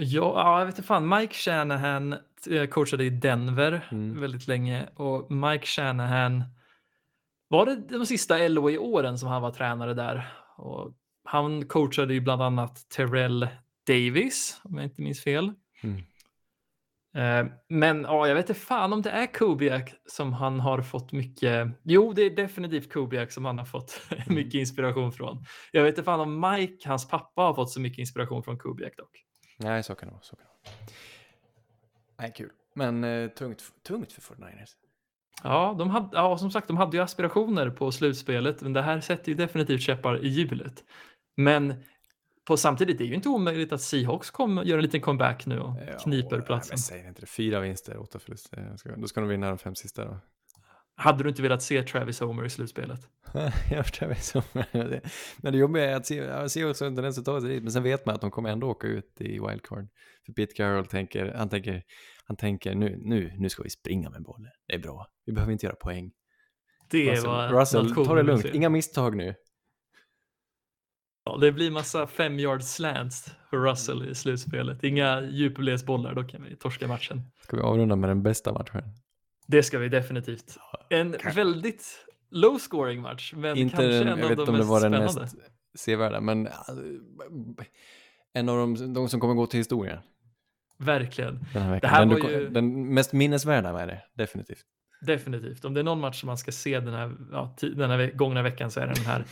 Ja, 0.00 0.32
ja, 0.34 0.58
jag 0.58 0.66
vet 0.66 0.74
inte 0.78 0.86
fan. 0.86 1.08
Mike 1.08 1.34
Shanahan 1.34 2.16
eh, 2.50 2.66
coachade 2.70 3.04
i 3.04 3.10
Denver 3.10 3.88
Mm. 3.92 4.20
väldigt 4.20 4.46
länge 4.46 4.88
och 4.94 5.30
Mike 5.30 5.66
Shanahan 5.66 6.44
var 7.48 7.66
det 7.66 7.76
de 7.76 8.06
sista 8.06 8.48
LOE-åren 8.48 9.18
som 9.18 9.28
han 9.28 9.42
var 9.42 9.50
tränare 9.50 9.94
där. 9.94 10.32
Och 10.58 10.94
han 11.24 11.66
coachade 11.66 12.14
ju 12.14 12.20
bland 12.20 12.42
annat 12.42 12.88
Terrell 12.88 13.48
Davis, 13.86 14.60
om 14.64 14.76
jag 14.76 14.84
inte 14.84 15.02
minns 15.02 15.22
fel. 15.22 15.52
Mm. 15.82 16.02
Eh, 17.14 17.52
Men 17.68 18.02
ja, 18.02 18.28
jag 18.28 18.34
vet 18.34 18.48
inte 18.48 18.60
fan 18.60 18.92
om 18.92 19.02
det 19.02 19.10
är 19.10 19.26
Kubiak 19.26 19.94
som 20.06 20.32
han 20.32 20.60
har 20.60 20.82
fått 20.82 21.12
mycket. 21.12 21.68
Jo, 21.82 22.12
det 22.12 22.22
är 22.22 22.30
definitivt 22.30 22.92
Kubiak 22.92 23.32
som 23.32 23.44
han 23.44 23.58
har 23.58 23.64
fått 23.64 24.00
mycket 24.26 24.54
inspiration 24.54 25.12
från. 25.12 25.44
Jag 25.72 25.82
vet 25.82 25.92
inte 25.92 26.02
fan 26.02 26.20
om 26.20 26.40
Mike, 26.40 26.88
hans 26.88 27.08
pappa, 27.08 27.42
har 27.42 27.54
fått 27.54 27.70
så 27.70 27.80
mycket 27.80 27.98
inspiration 27.98 28.42
från 28.42 28.58
Kubiak 28.58 28.96
dock. 28.96 29.24
Nej, 29.56 29.82
så 29.82 29.94
kan 29.94 30.08
det 30.08 30.12
vara. 30.12 30.22
Så 30.22 30.36
kan 30.36 30.46
det 30.46 30.70
vara. 30.70 30.86
Nej, 32.18 32.32
kul. 32.36 32.50
Men 32.74 33.04
eh, 33.04 33.28
tungt, 33.28 33.62
tungt 33.82 34.12
för 34.12 34.34
49ers. 34.34 34.70
Ja, 35.44 35.74
de 35.78 35.90
hade, 35.90 36.08
ja, 36.12 36.38
som 36.38 36.50
sagt, 36.50 36.68
de 36.68 36.76
hade 36.76 36.96
ju 36.96 37.02
aspirationer 37.02 37.70
på 37.70 37.92
slutspelet, 37.92 38.62
men 38.62 38.72
det 38.72 38.82
här 38.82 39.00
sätter 39.00 39.28
ju 39.28 39.34
definitivt 39.34 39.80
käppar 39.82 40.24
i 40.24 40.28
hjulet. 40.28 40.84
Men 41.36 41.74
på 42.46 42.56
samtidigt, 42.56 42.98
det 42.98 43.04
är 43.04 43.08
ju 43.08 43.14
inte 43.14 43.28
omöjligt 43.28 43.72
att 43.72 43.80
Seahawks 43.80 44.30
kommer 44.30 44.62
göra 44.64 44.78
en 44.78 44.84
liten 44.84 45.00
comeback 45.00 45.46
nu 45.46 45.60
och 45.60 45.76
Ja, 45.88 45.98
kniper 45.98 46.36
nej, 46.36 46.46
platsen. 46.46 46.70
men 46.72 46.78
säg 46.78 47.08
inte 47.08 47.20
det. 47.20 47.26
Fyra 47.26 47.60
vinster, 47.60 47.98
åtta 48.00 48.18
förluster. 48.18 48.76
Ska- 48.76 48.96
Då 48.96 49.06
ska 49.06 49.20
de 49.20 49.28
vinna 49.28 49.48
de 49.48 49.58
fem 49.58 49.74
sista 49.74 50.04
då. 50.04 50.20
Hade 50.96 51.22
du 51.22 51.28
inte 51.28 51.42
velat 51.42 51.62
se 51.62 51.82
Travis 51.82 52.20
Homer 52.20 52.44
i 52.44 52.50
slutspelet? 52.50 53.00
jag 53.70 53.86
förstår 53.86 54.06
mig 54.06 54.16
så. 54.16 54.42
Men 55.42 55.52
det 55.52 55.58
jobbiga 55.58 55.90
är 55.90 55.96
att 55.96 56.06
se, 56.06 56.14
jag 56.16 56.50
ser 56.50 56.70
också 56.70 56.84
under 56.86 57.02
den 57.02 57.14
som 57.14 57.24
tar 57.24 57.40
sig 57.40 57.48
dit. 57.50 57.62
Men 57.62 57.72
sen 57.72 57.82
vet 57.82 58.06
man 58.06 58.14
att 58.14 58.20
de 58.20 58.30
kommer 58.30 58.50
ändå 58.50 58.70
åka 58.70 58.86
ut 58.86 59.20
i 59.20 59.28
wildcard. 59.32 59.88
För 60.26 60.32
Pete 60.32 60.54
Carroll 60.54 60.86
tänker, 60.86 61.34
han 61.36 61.48
tänker, 61.48 61.82
han 62.28 62.36
tänker 62.36 62.74
nu, 62.74 62.98
nu, 63.02 63.32
nu 63.38 63.48
ska 63.48 63.62
vi 63.62 63.70
springa 63.70 64.10
med 64.10 64.22
bollen. 64.22 64.50
Det 64.66 64.74
är 64.74 64.78
bra. 64.78 65.06
Vi 65.24 65.32
behöver 65.32 65.52
inte 65.52 65.66
göra 65.66 65.76
poäng. 65.76 66.12
Det 66.90 67.10
Russell, 67.10 67.26
var 67.26 67.48
Russell 67.48 67.94
ta 67.94 68.14
det 68.14 68.22
lugnt. 68.22 68.44
Inga 68.44 68.68
misstag 68.68 69.16
nu. 69.16 69.34
Ja, 71.24 71.36
det 71.36 71.52
blir 71.52 71.70
massa 71.70 72.06
fem 72.06 72.38
yard 72.38 72.62
slants 72.62 73.30
för 73.50 73.56
Russell 73.56 74.10
i 74.10 74.14
slutspelet. 74.14 74.84
Inga 74.84 75.22
djupledsbollar, 75.22 76.14
då 76.14 76.24
kan 76.24 76.44
vi 76.44 76.56
torska 76.56 76.88
matchen. 76.88 77.22
Ska 77.42 77.56
vi 77.56 77.62
avrunda 77.62 77.96
med 77.96 78.10
den 78.10 78.22
bästa 78.22 78.52
matchen? 78.52 78.82
Det 79.46 79.62
ska 79.62 79.78
vi 79.78 79.88
definitivt. 79.88 80.56
En 80.90 81.16
väldigt 81.34 82.06
low 82.30 82.58
scoring 82.58 83.00
match, 83.00 83.32
men 83.36 83.56
Inte 83.56 83.76
kanske 83.76 83.98
en 83.98 84.06
jag 84.06 84.22
av 84.22 84.28
vet 84.28 84.28
de 84.28 84.40
inte 84.40 84.42
om 84.42 84.46
det 84.46 84.58
mest 84.58 84.70
var 84.70 84.80
den 84.80 84.92
spännande. 84.92 85.20
mest 85.20 85.36
sevärda, 85.74 86.20
men 86.20 86.46
äh, 86.46 86.52
en 88.32 88.48
av 88.48 88.56
de, 88.56 88.94
de 88.94 89.08
som 89.08 89.20
kommer 89.20 89.34
gå 89.34 89.46
till 89.46 89.58
historien 89.60 89.98
Verkligen. 90.78 91.44
den 91.52 91.62
här 91.62 91.70
veckan. 91.70 91.90
här 91.90 92.00
den, 92.00 92.08
var 92.08 92.16
du- 92.16 92.28
ju- 92.32 92.48
den 92.48 92.94
mest 92.94 93.12
minnesvärda 93.12 93.80
är 93.80 93.86
det, 93.86 94.02
definitivt. 94.14 94.64
Definitivt. 95.00 95.64
Om 95.64 95.74
det 95.74 95.80
är 95.80 95.84
någon 95.84 96.00
match 96.00 96.20
som 96.20 96.26
man 96.26 96.38
ska 96.38 96.52
se 96.52 96.80
den 96.80 96.94
här, 96.94 97.16
ja, 97.32 97.56
den 97.60 97.90
här 97.90 98.10
gångna 98.14 98.42
veckan 98.42 98.70
så 98.70 98.80
är 98.80 98.86
det 98.86 98.94
den 98.94 99.04
här. 99.04 99.24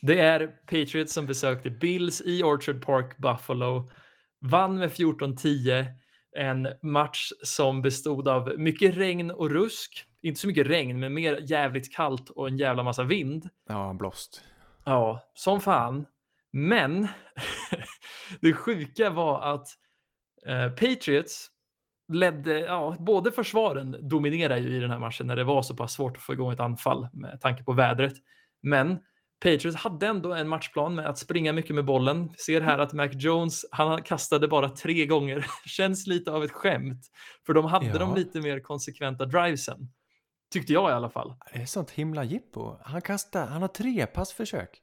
Det 0.00 0.20
är 0.20 0.46
Patriots 0.46 1.12
som 1.12 1.26
besökte 1.26 1.70
Bills 1.70 2.22
i 2.24 2.42
Orchard 2.42 2.84
Park, 2.86 3.16
Buffalo. 3.18 3.90
Vann 4.40 4.78
med 4.78 4.90
14-10. 4.92 5.86
En 6.36 6.68
match 6.82 7.28
som 7.42 7.82
bestod 7.82 8.28
av 8.28 8.52
mycket 8.58 8.96
regn 8.96 9.30
och 9.30 9.50
rusk. 9.50 10.04
Inte 10.22 10.40
så 10.40 10.46
mycket 10.46 10.66
regn, 10.66 11.00
men 11.00 11.14
mer 11.14 11.38
jävligt 11.50 11.94
kallt 11.94 12.30
och 12.30 12.48
en 12.48 12.56
jävla 12.58 12.82
massa 12.82 13.02
vind. 13.02 13.48
Ja, 13.68 13.94
blåst. 13.98 14.42
Ja, 14.84 15.20
som 15.34 15.60
fan. 15.60 16.06
Men 16.52 17.08
det 18.40 18.52
sjuka 18.52 19.10
var 19.10 19.54
att 19.54 19.68
Patriots 20.70 21.50
ledde, 22.12 22.58
ja, 22.60 22.96
både 22.98 23.32
försvaren 23.32 24.08
dominerar 24.08 24.56
ju 24.56 24.76
i 24.76 24.80
den 24.80 24.90
här 24.90 24.98
matchen 24.98 25.26
när 25.26 25.36
det 25.36 25.44
var 25.44 25.62
så 25.62 25.76
pass 25.76 25.92
svårt 25.92 26.16
att 26.16 26.22
få 26.22 26.32
igång 26.32 26.52
ett 26.52 26.60
anfall 26.60 27.08
med 27.12 27.40
tanke 27.40 27.64
på 27.64 27.72
vädret. 27.72 28.12
Men 28.62 28.98
Patriots 29.42 29.76
hade 29.76 30.06
ändå 30.06 30.34
en 30.34 30.48
matchplan 30.48 30.94
med 30.94 31.06
att 31.06 31.18
springa 31.18 31.52
mycket 31.52 31.74
med 31.74 31.84
bollen. 31.84 32.30
Ser 32.46 32.60
här 32.60 32.78
att 32.78 32.92
Mac 32.92 33.08
Jones, 33.12 33.64
han 33.70 34.02
kastade 34.02 34.48
bara 34.48 34.68
tre 34.68 35.06
gånger. 35.06 35.46
Känns 35.66 36.06
lite 36.06 36.30
av 36.30 36.44
ett 36.44 36.52
skämt. 36.52 37.00
För 37.46 37.54
de 37.54 37.64
hade 37.64 37.86
Ja. 37.86 37.98
de 37.98 38.14
lite 38.14 38.40
mer 38.40 38.60
konsekventa 38.60 39.26
drivesen. 39.26 39.92
Tyckte 40.52 40.72
jag 40.72 40.90
i 40.90 40.92
alla 40.92 41.10
fall. 41.10 41.34
Det 41.52 41.62
är 41.62 41.66
sånt 41.66 41.90
himla 41.90 42.24
jippo. 42.24 42.76
Han 42.82 43.00
kastar, 43.00 43.46
han 43.46 43.60
har 43.62 43.68
tre 43.68 44.06
passförsök. 44.06 44.82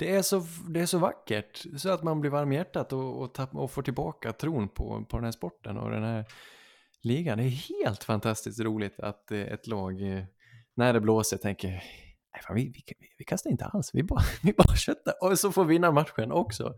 Det 0.00 0.14
är 0.14 0.22
så, 0.22 0.46
det 0.68 0.80
är 0.80 0.86
så 0.86 0.98
vackert, 0.98 1.64
så 1.76 1.90
att 1.90 2.02
man 2.02 2.20
blir 2.20 2.30
varm 2.30 2.52
i 2.52 2.54
hjärtat 2.56 2.92
och, 2.92 3.22
och, 3.22 3.34
tapp, 3.34 3.54
och 3.54 3.70
får 3.70 3.82
tillbaka 3.82 4.32
tron 4.32 4.68
på, 4.68 5.04
på 5.04 5.16
den 5.16 5.24
här 5.24 5.32
sporten 5.32 5.78
och 5.78 5.90
den 5.90 6.02
här 6.02 6.24
ligan. 7.02 7.38
Det 7.38 7.44
är 7.44 7.84
helt 7.84 8.04
fantastiskt 8.04 8.60
roligt 8.60 9.00
att 9.00 9.30
eh, 9.30 9.40
ett 9.40 9.66
lag, 9.66 10.02
eh, 10.02 10.24
när 10.74 10.92
det 10.92 11.00
blåser, 11.00 11.36
tänker 11.36 11.68
Nej, 11.68 12.42
fan, 12.46 12.56
vi, 12.56 12.64
vi, 12.64 12.82
vi, 12.98 13.06
vi 13.18 13.24
kastar 13.24 13.50
inte 13.50 13.64
alls, 13.64 13.90
vi 13.94 14.02
bara, 14.02 14.22
vi 14.42 14.52
bara 14.52 14.76
köttar 14.76 15.14
och 15.20 15.38
så 15.38 15.52
får 15.52 15.64
vi 15.64 15.74
vinna 15.74 15.92
matchen 15.92 16.32
också. 16.32 16.74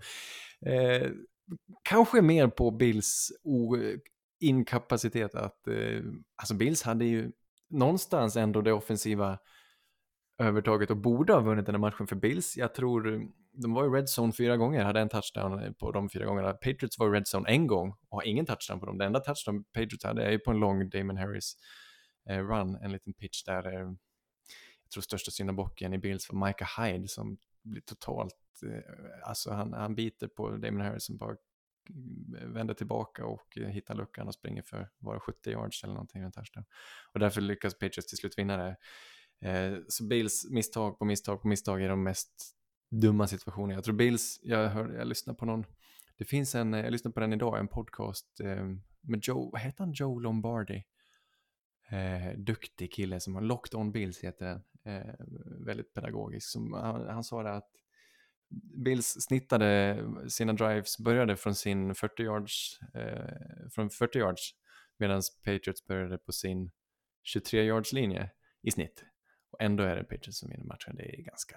Eh, 0.67 1.11
kanske 1.83 2.23
mer 2.23 2.49
på 2.49 2.71
Bills 2.71 3.33
o, 3.45 3.77
inkapacitet 4.41 5.35
att, 5.35 5.69
eh, 5.69 6.03
alltså 6.37 6.55
Bills 6.55 6.83
hade 6.83 7.05
ju 7.05 7.33
någonstans 7.71 8.37
ändå 8.37 8.61
det 8.61 8.73
offensiva 8.73 9.39
övertaget 10.43 10.91
och 10.91 10.97
borde 10.97 11.33
ha 11.33 11.41
vunnit 11.41 11.67
den 11.67 11.75
här 11.75 11.81
matchen 11.81 12.07
för 12.07 12.17
Bills. 12.17 12.57
Jag 12.57 12.75
tror, 12.75 13.09
mm, 13.09 13.33
de 13.53 13.75
var 13.75 13.87
i 13.87 14.01
red 14.01 14.09
zone 14.19 14.33
fyra 14.33 14.57
gånger, 14.57 14.85
hade 14.85 15.01
en 15.01 15.09
touchdown 15.09 15.63
eh, 15.63 15.73
på 15.73 15.93
de 15.93 16.09
fyra 16.09 16.25
gångerna. 16.25 16.53
Patriots 16.53 16.99
var 16.99 17.09
i 17.09 17.19
red 17.19 17.25
zone 17.35 17.49
en 17.49 17.67
gång 17.67 17.97
och 18.09 18.17
har 18.17 18.27
ingen 18.27 18.47
touchdown 18.47 18.81
på 18.81 18.87
dem. 18.87 18.99
Det 18.99 19.05
enda 19.05 19.21
touchdown 19.21 19.65
Patriots 19.65 20.05
hade 20.05 20.25
är 20.25 20.31
ju 20.31 20.39
på 20.39 20.51
en 20.51 20.61
lång 20.61 20.89
Damon 20.89 21.17
Harris 21.17 21.57
eh, 22.29 22.39
run, 22.39 22.75
en 22.75 22.93
liten 22.93 23.13
pitch 23.13 23.45
där 23.45 23.67
eh, 23.67 23.93
jag 24.85 24.91
tror 24.95 25.03
största 25.03 25.31
syndabocken 25.31 25.93
i 25.93 25.99
Bills 25.99 26.29
var 26.33 26.47
Micah 26.47 26.85
Hyde 26.85 27.09
som 27.09 27.39
blir 27.63 27.83
totalt, 27.83 28.35
alltså 29.23 29.51
han, 29.51 29.73
han 29.73 29.95
biter 29.95 30.29
på 30.29 30.51
Damon 30.51 30.81
Harris 30.81 31.05
som 31.05 31.17
bara 31.17 31.37
mm, 31.91 32.53
vänder 32.53 32.75
tillbaka 32.75 33.25
och 33.25 33.59
hittar 33.71 33.95
luckan 33.95 34.27
och 34.27 34.35
springer 34.35 34.63
för 34.63 34.89
bara 34.99 35.21
70 35.21 35.51
yards 35.51 35.85
eller 35.85 35.95
någonting 35.95 36.23
en 36.23 36.33
touchdown. 36.33 36.65
Och 37.13 37.21
därför 37.21 37.41
lyckas 37.41 37.75
Patriots 37.75 38.07
till 38.07 38.19
slut 38.19 38.39
vinna 38.39 38.57
det. 38.57 38.77
Eh, 39.43 39.75
så 39.89 40.05
Bills 40.05 40.47
misstag 40.51 40.99
på 40.99 41.05
misstag 41.05 41.43
på 41.43 41.49
misstag 41.49 41.83
är 41.83 41.89
de 41.89 42.03
mest 42.03 42.57
dumma 42.91 43.27
situationerna. 43.27 43.75
Jag 43.75 43.85
tror 43.85 43.95
Bills, 43.95 44.41
jag, 44.43 44.69
hör, 44.69 44.95
jag 44.95 45.07
lyssnar 45.07 45.35
på 45.35 45.45
någon, 45.47 45.65
det 46.19 46.25
finns 46.25 46.55
en, 46.55 46.75
eh, 46.75 46.81
jag 46.81 46.93
lyssnar 46.93 47.13
på 47.13 47.21
den 47.21 47.33
idag, 47.33 47.59
en 47.59 47.69
podcast 47.69 48.41
eh, 48.41 48.67
med 49.01 49.21
Joe, 49.23 49.51
vad 49.53 49.61
heter 49.61 49.85
han, 49.85 49.93
Joe 49.93 50.19
Lombardi? 50.19 50.85
Eh, 51.91 52.39
duktig 52.39 52.93
kille 52.93 53.21
som 53.21 53.35
har 53.35 53.43
Locked 53.43 53.81
On 53.81 53.93
Bills 53.93 54.25
heter 54.25 54.47
den. 54.47 54.63
Eh, 54.85 55.15
väldigt 55.67 55.95
pedagogisk. 55.95 56.49
Som, 56.49 56.73
han, 56.73 57.09
han 57.09 57.25
sa 57.25 57.43
det 57.43 57.53
att 57.53 57.71
Bills 58.85 59.07
snittade 59.07 59.99
sina 60.29 60.53
drives, 60.53 60.99
började 60.99 61.37
från 61.37 61.55
sin 61.55 61.95
40 61.95 62.23
yards, 62.23 62.81
eh, 62.95 63.69
från 63.75 63.91
40 63.91 64.19
yards 64.19 64.55
medan 64.99 65.23
Patriots 65.45 65.87
började 65.87 66.19
på 66.19 66.33
sin 66.33 66.71
23 67.23 67.63
yards 67.65 67.93
linje 67.93 68.31
i 68.63 68.71
snitt. 68.71 69.05
Och 69.53 69.63
ändå 69.63 69.83
är 69.83 69.97
det 69.97 70.05
Patriots 70.05 70.39
som 70.39 70.51
vinner 70.51 70.65
matchen. 70.65 70.97
Det 70.97 71.03
är 71.03 71.23
ganska 71.23 71.57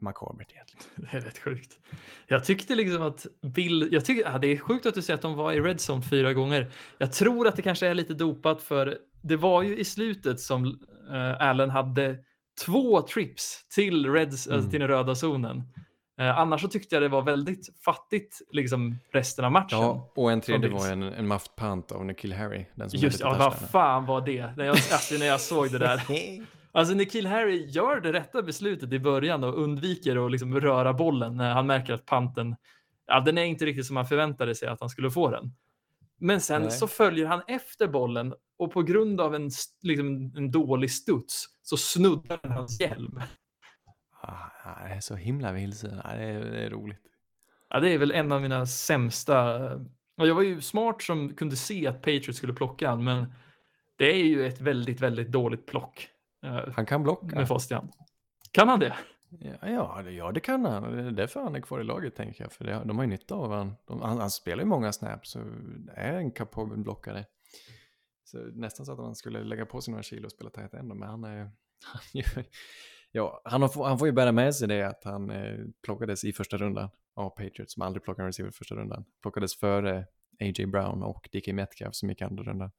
makabert 0.00 0.52
egentligen. 0.52 0.86
Det 1.10 1.16
är 1.16 1.20
rätt 1.20 1.38
sjukt. 1.38 1.78
Jag 2.26 2.44
tyckte 2.44 2.74
liksom 2.74 3.02
att 3.02 3.26
Bill, 3.42 3.88
jag 3.92 4.04
tycker, 4.04 4.30
ja, 4.30 4.38
det 4.38 4.46
är 4.46 4.56
sjukt 4.56 4.86
att 4.86 4.94
du 4.94 5.02
säger 5.02 5.14
att 5.14 5.22
de 5.22 5.34
var 5.34 5.52
i 5.52 5.60
red 5.60 5.76
zone 5.90 6.02
fyra 6.02 6.32
gånger. 6.32 6.72
Jag 6.98 7.12
tror 7.12 7.48
att 7.48 7.56
det 7.56 7.62
kanske 7.62 7.86
är 7.86 7.94
lite 7.94 8.14
dopat 8.14 8.62
för 8.62 8.98
det 9.22 9.36
var 9.36 9.62
ju 9.62 9.78
i 9.78 9.84
slutet 9.84 10.40
som 10.40 10.64
uh, 11.10 11.42
Allen 11.42 11.70
hade 11.70 12.18
två 12.64 13.02
trips 13.02 13.66
till, 13.74 14.12
red, 14.12 14.28
alltså 14.28 14.52
Mm. 14.52 14.70
till 14.70 14.80
den 14.80 14.88
röda 14.88 15.14
zonen. 15.14 15.62
Eh, 16.20 16.38
annars 16.38 16.60
så 16.60 16.68
tyckte 16.68 16.94
jag 16.96 17.02
det 17.02 17.08
var 17.08 17.22
väldigt 17.22 17.68
fattigt 17.84 18.38
liksom 18.50 18.98
resten 19.12 19.44
av 19.44 19.52
matchen. 19.52 19.78
Ja, 19.78 20.12
och 20.16 20.32
en 20.32 20.40
tredje 20.40 20.68
var 20.68 20.88
en, 20.92 21.02
en 21.02 21.28
muffed 21.28 21.56
punt 21.56 21.92
av 21.92 22.04
Nikhil 22.04 22.32
Harry. 22.32 22.66
Den 22.74 22.90
som 22.90 23.00
Just 23.00 23.20
ja, 23.20 23.36
vad 23.38 23.70
fan 23.70 24.06
var 24.06 24.20
det? 24.20 24.56
När 24.56 24.64
jag, 24.64 24.76
alltså, 24.76 25.14
när 25.18 25.26
jag 25.26 25.40
såg 25.40 25.72
det 25.72 25.78
där. 25.78 26.02
Alltså 26.72 26.94
Nikhil 26.94 27.26
Harry 27.26 27.66
gör 27.66 28.00
det 28.00 28.12
rätta 28.12 28.42
beslutet 28.42 28.92
i 28.92 28.98
början 28.98 29.44
och 29.44 29.62
undviker 29.62 30.26
att 30.26 30.32
liksom 30.32 30.60
röra 30.60 30.92
bollen 30.92 31.36
när 31.36 31.54
han 31.54 31.66
märker 31.66 31.92
att 31.92 32.06
panten, 32.06 32.56
ja 33.06 33.20
den 33.20 33.38
är 33.38 33.44
inte 33.44 33.66
riktigt 33.66 33.86
som 33.86 33.94
man 33.94 34.06
förväntade 34.06 34.54
sig 34.54 34.68
att 34.68 34.80
han 34.80 34.88
skulle 34.88 35.10
få 35.10 35.30
den. 35.30 35.54
Men 36.18 36.40
sen 36.40 36.62
Nej. 36.62 36.70
så 36.70 36.88
följer 36.88 37.26
han 37.26 37.42
efter 37.46 37.88
bollen 37.88 38.34
och 38.58 38.72
på 38.72 38.82
grund 38.82 39.20
av 39.20 39.34
en, 39.34 39.50
liksom, 39.82 40.32
en 40.36 40.50
dålig 40.50 40.90
studs 40.90 41.44
så 41.62 41.76
snuddar 41.76 42.40
han 42.42 42.52
hans 42.52 42.80
hjälm. 42.80 43.20
Ah, 44.22 44.84
det 44.88 44.94
är 44.94 45.00
så 45.00 45.14
himla 45.14 45.52
vilse. 45.52 46.02
Ah, 46.04 46.16
det, 46.16 46.24
är, 46.24 46.40
det 46.40 46.64
är 46.64 46.70
roligt. 46.70 47.00
Ja, 47.68 47.80
det 47.80 47.90
är 47.90 47.98
väl 47.98 48.10
en 48.12 48.32
av 48.32 48.42
mina 48.42 48.66
sämsta. 48.66 49.60
Jag 50.16 50.34
var 50.34 50.42
ju 50.42 50.60
smart 50.60 51.02
som 51.02 51.34
kunde 51.34 51.56
se 51.56 51.86
att 51.86 52.02
Patriots 52.02 52.38
skulle 52.38 52.54
plocka 52.54 52.88
han, 52.90 53.04
men 53.04 53.32
det 53.96 54.12
är 54.12 54.24
ju 54.24 54.46
ett 54.46 54.60
väldigt, 54.60 55.00
väldigt 55.00 55.28
dåligt 55.28 55.66
plock. 55.66 56.08
Eh, 56.42 56.72
Han 56.76 56.86
kan 56.86 57.02
blocka. 57.02 57.36
med 57.36 57.48
fast 57.48 57.70
i 57.70 57.74
hand. 57.74 57.92
Kan 58.52 58.68
han 58.68 58.80
det? 58.80 58.96
Ja, 59.38 59.68
ja, 59.68 60.02
det, 60.04 60.10
ja, 60.10 60.32
det 60.32 60.40
kan 60.40 60.64
han. 60.64 60.96
Det 60.96 61.02
är 61.02 61.10
därför 61.10 61.40
han 61.40 61.54
är 61.56 61.60
kvar 61.60 61.80
i 61.80 61.84
laget, 61.84 62.16
tänker 62.16 62.44
jag. 62.44 62.52
För 62.52 62.64
det, 62.64 62.82
de 62.84 62.96
har 62.98 63.04
ju 63.04 63.10
nytta 63.10 63.34
av 63.34 63.52
han. 63.52 63.74
De, 63.86 64.00
han. 64.00 64.18
Han 64.18 64.30
spelar 64.30 64.62
ju 64.62 64.68
många 64.68 64.92
snaps 64.92 65.36
och 65.36 65.42
är 65.94 66.12
en 66.12 66.30
kapabel 66.30 66.78
blockare. 66.78 67.24
Så 68.24 68.38
nästan 68.38 68.86
så 68.86 68.92
att 68.92 68.98
man 68.98 69.14
skulle 69.14 69.44
lägga 69.44 69.66
på 69.66 69.80
sig 69.80 69.92
några 69.92 70.02
kilo 70.02 70.24
och 70.24 70.32
spela 70.32 70.50
tight 70.50 70.74
end. 70.74 70.88
Men 70.88 71.08
han 71.08 71.24
är... 71.24 71.38
Han, 71.84 72.44
ja, 73.12 73.42
han, 73.44 73.62
har, 73.62 73.84
han 73.88 73.98
får 73.98 74.08
ju 74.08 74.12
bära 74.12 74.32
med 74.32 74.54
sig 74.54 74.68
det 74.68 74.82
att 74.82 75.04
han 75.04 75.30
eh, 75.30 75.58
plockades 75.82 76.24
i 76.24 76.32
första 76.32 76.56
rundan 76.56 76.88
av 77.14 77.30
Patriots, 77.30 77.74
som 77.74 77.82
aldrig 77.82 78.02
plockade 78.02 78.22
en 78.22 78.26
receiver 78.26 78.50
i 78.50 78.52
första 78.52 78.74
rundan. 78.74 79.04
Plockades 79.22 79.56
före 79.56 80.06
A.J. 80.40 80.66
Brown 80.66 81.02
och 81.02 81.28
DK 81.32 81.46
Metcalf 81.52 81.94
som 81.94 82.08
gick 82.10 82.20
i 82.20 82.24
andra 82.24 82.44
rundan. 82.44 82.70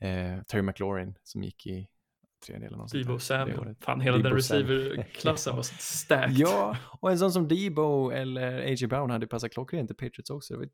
Eh, 0.00 0.42
Terry 0.42 0.62
McLaurin 0.62 1.14
som 1.22 1.42
gick 1.42 1.66
i 1.66 1.88
tredje 2.42 2.66
eller 2.66 2.76
något 2.76 2.90
sånt 2.90 3.06
Debo 3.06 3.18
Samuel. 3.18 3.74
Fan, 3.80 4.00
hela 4.00 4.16
Debo 4.16 4.28
den 4.28 4.36
receiver-klassen 4.36 5.56
var 5.56 5.62
stacked. 5.78 6.36
Ja, 6.38 6.76
och 7.00 7.10
en 7.10 7.18
sån 7.18 7.32
som 7.32 7.48
Debo 7.48 8.10
eller 8.10 8.58
A.J. 8.58 8.86
Brown 8.86 9.10
hade 9.10 9.26
passat 9.26 9.52
klockrent 9.52 9.90
i 9.90 9.94
Patriots 9.94 10.30
också. 10.30 10.54
Det 10.54 10.58
var 10.58 10.64
ett 10.64 10.72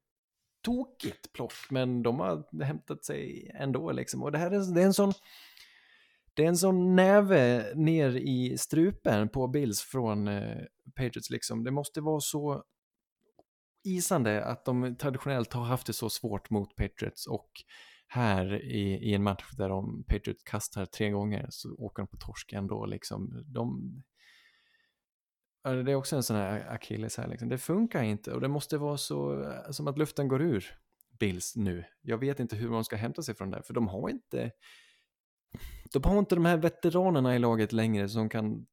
tokigt 0.65 1.33
plock, 1.33 1.53
men 1.71 2.03
de 2.03 2.21
har 2.21 2.65
hämtat 2.65 3.05
sig 3.05 3.51
ändå 3.55 3.93
liksom. 3.93 4.23
Och 4.23 4.33
det 4.33 4.39
här 4.39 4.51
är, 4.51 4.75
det 4.75 4.83
är 4.83 4.87
en 4.87 4.95
sån... 4.95 5.13
Det 6.35 6.45
är 6.45 6.49
en 6.49 6.57
sån 6.57 6.97
näve 6.97 7.73
ner 7.75 8.17
i 8.17 8.59
strupen 8.59 9.29
på 9.29 9.49
Bills 9.49 9.83
från 9.83 10.29
eh, 10.29 10.59
Patriots 10.97 11.31
liksom. 11.31 11.65
Det 11.65 11.71
måste 11.71 12.01
vara 12.01 12.21
så 12.21 12.65
isande 13.85 14.45
att 14.45 14.65
de 14.65 14.97
traditionellt 14.97 15.53
har 15.53 15.65
haft 15.65 15.87
det 15.87 15.93
så 15.93 16.11
svårt 16.11 16.51
mot 16.51 16.77
Patriots 16.77 17.27
och 17.27 17.51
här 18.09 18.63
i, 18.63 18.95
i 19.11 19.15
en 19.15 19.23
match 19.23 19.51
där 19.57 19.69
de 19.69 20.05
Patriots 20.05 20.43
kastar 20.43 20.87
tre 20.87 21.11
gånger 21.11 21.47
så 21.51 21.75
åker 21.75 22.03
de 22.03 22.07
på 22.09 22.17
torsk 22.17 22.53
ändå 22.53 22.87
liksom. 22.87 23.45
De, 23.47 23.93
det 25.63 25.93
är 25.93 25.95
också 25.95 26.17
en 26.17 26.23
sån 26.23 26.37
här 26.37 26.75
akilles 26.75 27.17
här 27.17 27.29
liksom. 27.29 27.49
Det 27.49 27.59
funkar 27.59 28.03
inte 28.03 28.33
och 28.33 28.41
det 28.41 28.49
måste 28.49 28.79
vara 28.79 28.97
så 28.97 29.43
eh, 29.43 29.71
som 29.71 29.89
att 29.89 29.99
luften 29.99 30.29
går 30.29 30.43
ur 30.43 30.65
Bills 31.19 31.57
nu. 31.57 31.85
Jag 32.03 32.19
vet 32.19 32.41
inte 32.41 32.57
hur 32.57 32.71
de 32.71 32.85
ska 32.85 32.97
hämta 32.97 33.23
sig 33.23 33.35
från 33.35 33.51
det, 33.51 33.63
för 33.63 33.75
de 33.75 33.89
har 33.89 34.11
inte 34.11 34.51
de 35.93 36.05
har 36.05 36.19
inte 36.19 36.35
de 36.35 36.45
här 36.45 36.57
veteranerna 36.57 37.37
i 37.37 37.39
laget 37.39 37.73
längre 37.73 38.09
som 38.09 38.29
kan 38.29 38.67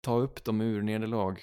ta 0.00 0.18
upp 0.18 0.44
dem 0.44 0.60
ur 0.60 0.82
nederlag. 0.82 1.36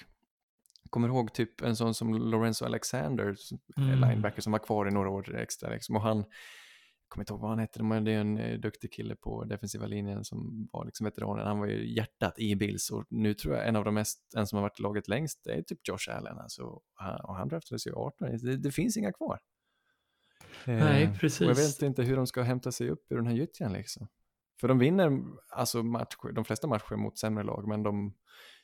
Kommer 0.90 1.08
ihåg 1.08 1.32
typ 1.32 1.60
en 1.60 1.76
sån 1.76 1.94
som 1.94 2.14
Lorenzo 2.14 2.64
Alexander, 2.64 3.36
Mm. 3.76 4.00
linebacker 4.00 4.42
som 4.42 4.52
var 4.52 4.58
kvar 4.58 4.88
i 4.88 4.90
några 4.90 5.10
år 5.10 5.36
extra 5.36 5.70
liksom. 5.70 5.96
Och 5.96 6.02
han, 6.02 6.24
kommer 7.08 7.22
inte 7.22 7.32
ihåg 7.32 7.40
vad 7.40 7.50
han 7.50 7.58
hette, 7.58 7.82
men 7.82 8.04
det 8.04 8.12
är 8.12 8.20
en 8.20 8.38
eh, 8.38 8.58
duktig 8.58 8.92
kille 8.92 9.16
på 9.16 9.44
defensiva 9.44 9.86
linjen 9.86 10.24
som 10.24 10.68
var 10.72 10.84
liksom 10.84 11.04
veteranen. 11.04 11.46
Han 11.46 11.58
var 11.58 11.66
ju 11.66 11.94
hjärtat 11.94 12.38
i 12.38 12.56
Bills 12.56 12.90
och 12.90 13.04
nu 13.10 13.34
tror 13.34 13.54
jag 13.54 13.68
en 13.68 13.76
av 13.76 13.84
de 13.84 13.94
mest, 13.94 14.34
en 14.36 14.46
som 14.46 14.56
har 14.56 14.62
varit 14.62 14.80
i 14.80 14.82
laget 14.82 15.08
längst, 15.08 15.40
det 15.44 15.52
är 15.52 15.62
typ 15.62 15.88
Josh 15.88 16.16
Allen 16.16 16.38
alltså. 16.38 16.62
Och 16.62 16.82
han- 16.94 17.48
draftades 17.48 17.86
ju 17.86 17.92
18, 17.94 18.38
det, 18.42 18.56
det 18.56 18.70
finns 18.70 18.96
inga 18.96 19.12
kvar. 19.12 19.40
Nej, 20.66 21.04
Eh, 21.04 21.18
precis. 21.18 21.40
Och 21.40 21.46
jag 21.46 21.54
vet 21.54 21.82
inte 21.82 22.02
hur 22.02 22.16
de 22.16 22.26
ska 22.26 22.42
hämta 22.42 22.72
sig 22.72 22.90
upp 22.90 23.06
ur 23.12 23.16
den 23.16 23.26
här 23.26 23.34
gyttjan 23.34 23.72
liksom. 23.72 24.08
För 24.60 24.68
de 24.68 24.78
vinner 24.78 25.20
alltså 25.48 25.82
matcher, 25.82 26.32
de 26.32 26.44
flesta 26.44 26.66
matcher 26.66 26.96
mot 26.96 27.18
sämre 27.18 27.44
lag, 27.44 27.68
men 27.68 27.82
de, 27.82 28.14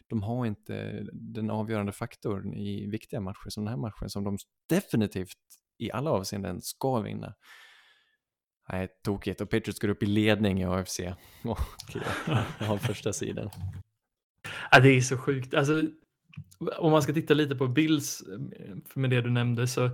de 0.09 0.23
har 0.23 0.47
inte 0.47 1.07
den 1.13 1.51
avgörande 1.51 1.93
faktorn 1.93 2.55
i 2.55 2.87
viktiga 2.91 3.21
matcher 3.21 3.49
som 3.49 3.65
den 3.65 3.71
här 3.71 3.81
matchen 3.81 4.11
som 4.11 4.25
de 4.25 4.37
definitivt 4.69 5.39
i 5.79 5.91
alla 5.91 6.11
avseenden 6.11 6.63
ska 6.63 7.01
vinna. 7.01 7.35
Nej, 8.73 8.89
tokigt. 9.05 9.41
Och 9.41 9.51
Patriots 9.51 9.79
går 9.79 9.89
upp 9.89 10.03
i 10.03 10.07
ledning 10.07 10.61
i 10.61 10.65
AFC. 10.65 11.01
Och 11.43 11.59
har 12.67 12.79
första 12.79 13.13
sidan. 13.13 13.51
Ja, 14.71 14.81
det 14.81 14.89
är 14.89 15.01
så 15.01 15.19
sjukt. 15.19 15.55
Alltså, 15.55 15.83
om 16.79 16.93
man 16.93 17.03
ska 17.03 17.13
titta 17.13 17.35
lite 17.35 17.57
på 17.57 17.69
Bills 17.69 18.21
eh, 18.21 18.77
med 18.95 19.11
det 19.11 19.21
du 19.21 19.31
nämnde 19.31 19.67
så 19.67 19.91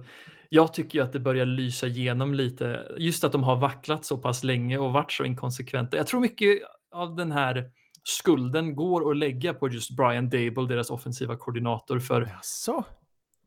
jag 0.48 0.74
tycker 0.74 0.98
ju 0.98 1.04
att 1.04 1.12
det 1.12 1.20
börjar 1.20 1.46
lysa 1.46 1.86
igenom 1.86 2.34
lite. 2.34 2.86
Just 2.98 3.24
att 3.24 3.32
de 3.32 3.42
har 3.42 3.56
vacklat 3.56 4.04
så 4.04 4.18
pass 4.18 4.44
länge 4.44 4.78
och 4.78 4.92
varit 4.92 5.12
så 5.12 5.24
inkonsekventa. 5.24 5.96
Jag 5.96 6.06
tror 6.06 6.20
mycket 6.20 6.58
av 6.92 7.16
den 7.16 7.32
här 7.32 7.70
skulden 8.04 8.76
går 8.76 9.10
att 9.10 9.16
lägga 9.16 9.54
på 9.54 9.68
just 9.68 9.96
Brian 9.96 10.30
Dable, 10.30 10.66
deras 10.68 10.90
offensiva 10.90 11.36
koordinator. 11.36 11.98
För 11.98 12.22
Jaså? 12.22 12.84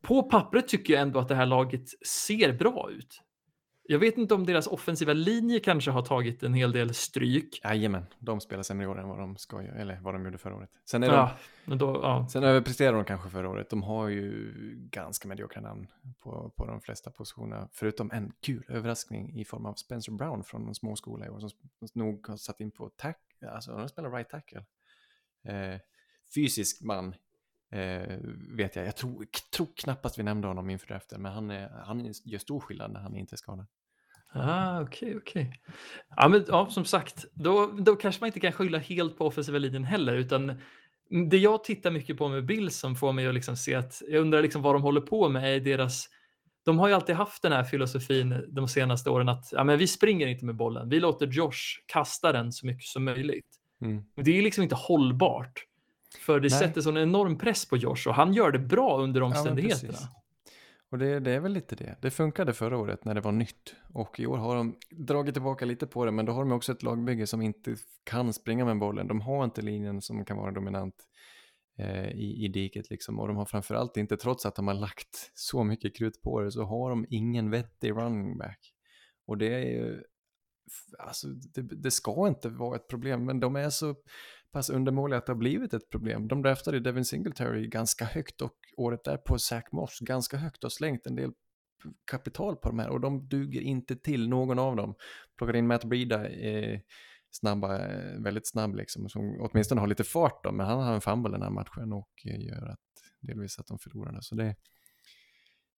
på 0.04 0.24
pappret 0.24 0.68
tycker 0.68 0.94
jag 0.94 1.02
ändå 1.02 1.20
att 1.20 1.28
det 1.28 1.36
här 1.36 1.46
laget 1.46 1.86
ser 2.08 2.54
bra 2.54 2.90
ut. 2.92 3.22
Jag 3.86 4.00
vet 4.00 4.18
inte 4.18 4.34
om 4.34 4.46
deras 4.46 4.68
offensiva 4.68 5.14
linje 5.14 5.60
kanske 5.60 5.92
har 5.92 6.02
tagit 6.02 6.44
en 6.44 6.54
hel 6.54 6.72
del 6.72 6.94
stryk. 6.94 7.62
Jajamän, 7.64 8.06
de 8.20 8.42
spelar 8.42 8.64
sämre 8.64 8.84
i 8.84 8.88
år 8.88 9.00
än 9.00 9.08
vad 9.08 9.20
de 9.20 9.38
ska 9.38 9.62
eller 9.62 10.00
vad 10.02 10.16
de 10.16 10.26
gjorde 10.26 10.38
förra 10.38 10.56
året. 10.56 10.70
Sen, 10.86 11.04
är 11.04 11.08
de, 11.08 11.14
Ja, 11.14 11.38
men 11.66 11.78
då, 11.78 12.00
ja. 12.04 12.28
sen 12.32 12.44
överpresterar 12.44 12.94
de 12.94 13.06
kanske 13.06 13.30
förra 13.30 13.50
året. 13.50 13.70
De 13.70 13.84
har 13.84 14.08
ju 14.08 14.54
ganska 14.76 15.28
mediokra 15.28 15.62
namn 15.62 15.88
på, 16.20 16.54
på 16.58 16.66
de 16.66 16.82
flesta 16.82 17.12
positionerna. 17.12 17.70
Förutom 17.72 18.12
en 18.12 18.32
kul 18.42 18.66
överraskning 18.70 19.40
i 19.40 19.46
form 19.46 19.66
av 19.66 19.74
Spencer 19.74 20.12
Brown 20.12 20.44
från 20.44 20.68
en 20.68 20.76
små 20.76 20.96
skola 20.96 21.26
i 21.26 21.30
år 21.30 21.40
som 21.40 21.50
nog 21.94 22.28
har 22.28 22.38
satt 22.38 22.60
in 22.60 22.72
på 22.72 22.92
tack, 22.96 23.22
alltså 23.52 23.78
de 23.78 23.90
spelar 23.90 24.12
right 24.12 24.30
tackle. 24.30 24.66
Eh, 25.44 25.80
fysisk 26.36 26.82
man 26.82 27.16
eh, 27.74 28.18
vet 28.58 28.76
jag. 28.76 28.86
Jag 28.86 28.96
tror, 28.96 29.26
tror 29.56 29.68
knappast 29.76 30.20
vi 30.20 30.24
nämnde 30.24 30.48
honom 30.48 30.70
inför 30.70 30.88
draften, 30.88 31.22
men 31.22 31.32
han, 31.32 31.50
är, 31.50 31.70
han 31.86 32.14
gör 32.24 32.40
stor 32.40 32.60
skillnad 32.60 32.92
när 32.92 33.00
han 33.00 33.16
inte 33.16 33.36
är 33.36 33.38
skadad. 33.38 33.68
Ah, 34.34 34.82
okej, 34.82 35.18
okej. 35.18 35.62
Ja, 36.16 36.28
men 36.28 36.46
ja, 36.48 36.70
som 36.70 36.86
sagt, 36.86 37.26
då, 37.34 37.68
då 37.68 37.96
kanske 37.96 38.22
man 38.22 38.28
inte 38.28 38.40
kan 38.40 38.52
skylla 38.52 38.78
helt 38.78 39.18
på 39.18 39.28
offensiva 39.28 39.58
linjen 39.58 39.84
heller, 39.84 40.16
utan 40.16 40.62
det 41.30 41.38
jag 41.38 41.64
tittar 41.64 41.92
mycket 41.92 42.18
på 42.18 42.28
med 42.28 42.46
Bills 42.46 42.78
som 42.78 42.96
får 42.96 43.14
mig 43.14 43.28
att 43.28 43.34
liksom 43.34 43.58
se 43.58 43.76
att 43.76 44.02
jag 44.08 44.22
undrar 44.22 44.42
liksom 44.42 44.62
vad 44.62 44.76
de 44.76 44.82
håller 44.82 45.02
på 45.02 45.30
med 45.30 45.56
är 45.56 45.60
deras 45.60 46.08
de 46.66 46.80
har 46.80 46.88
ju 46.88 46.94
alltid 46.94 47.16
haft 47.16 47.42
den 47.42 47.52
här 47.52 47.64
filosofin 47.64 48.46
de 48.48 48.68
senaste 48.68 49.10
åren 49.10 49.30
att 49.30 49.50
ja, 49.52 49.64
men 49.64 49.78
vi 49.78 49.88
springer 49.88 50.28
inte 50.28 50.46
med 50.46 50.56
bollen. 50.56 50.90
Vi 50.90 51.00
låter 51.00 51.28
Josh 51.28 51.84
kasta 51.86 52.32
den 52.32 52.52
så 52.52 52.66
mycket 52.66 52.88
som 52.88 53.04
möjligt. 53.04 53.48
Mm. 53.82 54.04
Det 54.16 54.38
är 54.38 54.42
liksom 54.42 54.64
inte 54.64 54.76
hållbart. 54.76 55.66
För 56.20 56.40
det 56.40 56.50
Nej. 56.50 56.60
sätter 56.60 56.82
sån 56.82 56.98
enorm 56.98 57.38
press 57.38 57.66
på 57.66 57.78
Josh 57.78 58.08
och 58.08 58.16
han 58.16 58.34
gör 58.34 58.52
det 58.52 58.60
bra 58.60 59.02
under 59.02 59.22
omständigheterna. 59.24 59.92
precis. 59.92 60.08
Och 60.94 61.00
det, 61.00 61.20
det 61.20 61.32
är 61.32 61.40
väl 61.40 61.54
lite 61.54 61.76
det. 61.76 61.96
Det 62.02 62.12
funkade 62.12 62.54
förra 62.54 62.78
året 62.78 63.06
när 63.06 63.16
det 63.16 63.22
var 63.22 63.32
nytt. 63.32 63.76
Och 63.94 64.20
i 64.20 64.26
år 64.26 64.38
har 64.38 64.56
de 64.56 64.76
dragit 64.92 65.36
tillbaka 65.36 65.66
lite 65.66 65.88
på 65.88 66.06
det, 66.06 66.12
men 66.12 66.26
då 66.26 66.32
har 66.32 66.40
de 66.40 66.52
också 66.52 66.72
ett 66.72 66.84
lagbygge 66.84 67.28
som 67.28 67.42
inte 67.42 67.76
kan 68.04 68.34
springa 68.34 68.66
med 68.66 68.80
bollen. 68.80 69.08
De 69.08 69.22
har 69.22 69.44
inte 69.44 69.62
linjen 69.62 70.02
som 70.02 70.26
kan 70.26 70.38
vara 70.38 70.52
dominant 70.52 70.96
eh, 71.78 72.08
i, 72.08 72.46
i 72.46 72.48
diket 72.48 72.90
liksom. 72.90 73.20
Och 73.20 73.28
de 73.28 73.38
har 73.38 73.46
framförallt 73.46 73.98
inte, 73.98 74.18
trots 74.18 74.46
att 74.46 74.56
de 74.56 74.68
har 74.68 74.74
lagt 74.74 75.32
så 75.34 75.64
mycket 75.64 75.98
krut 75.98 76.22
på 76.22 76.42
det, 76.42 76.52
så 76.52 76.64
har 76.64 76.90
de 76.90 77.06
ingen 77.10 77.50
vettig 77.50 77.92
running 77.92 78.38
back. 78.38 78.74
Och 79.26 79.38
det 79.38 79.54
är 79.54 79.66
ju, 79.66 80.04
alltså 81.00 81.28
det, 81.28 81.62
det 81.62 81.92
ska 81.92 82.28
inte 82.28 82.50
vara 82.50 82.76
ett 82.76 82.88
problem, 82.88 83.26
men 83.26 83.40
de 83.40 83.56
är 83.56 83.70
så 83.70 83.96
pass 84.54 84.70
undermåliga 84.70 85.18
att 85.18 85.26
det 85.26 85.32
har 85.32 85.38
blivit 85.38 85.74
ett 85.74 85.90
problem. 85.90 86.28
De 86.28 86.42
draftade 86.42 86.80
Devin 86.80 87.06
Singletary 87.06 87.68
ganska 87.68 88.06
högt 88.06 88.42
och 88.42 88.56
året 88.78 89.04
därpå 89.04 89.40
Zach 89.40 89.64
Moss 89.72 90.00
ganska 90.00 90.38
högt 90.38 90.64
och 90.64 90.72
slängt 90.72 91.06
en 91.06 91.16
del 91.16 91.32
kapital 92.12 92.56
på 92.56 92.70
de 92.70 92.80
här 92.80 92.90
och 92.90 93.02
de 93.02 93.28
duger 93.28 93.62
inte 93.62 93.96
till 93.96 94.30
någon 94.30 94.60
av 94.60 94.76
dem. 94.76 94.96
Plockade 95.38 95.58
in 95.58 95.68
Matt 95.68 95.86
Breida, 95.86 96.30
eh, 96.30 96.80
snabba, 97.32 97.78
väldigt 98.20 98.48
snabb 98.48 98.76
liksom, 98.76 99.10
som 99.10 99.38
åtminstone 99.40 99.82
har 99.82 99.88
lite 99.88 100.04
fart 100.04 100.44
då, 100.44 100.52
men 100.52 100.66
han 100.66 100.80
har 100.80 100.94
en 100.94 101.02
fumble 101.02 101.32
den 101.32 101.42
här 101.42 101.50
matchen 101.50 101.94
och 101.94 102.12
gör 102.26 102.66
att 102.66 102.80
delvis 103.22 103.60
att 103.60 103.68
de 103.68 103.80
förlorade. 103.80 104.22
Så 104.22 104.36
det, 104.36 104.56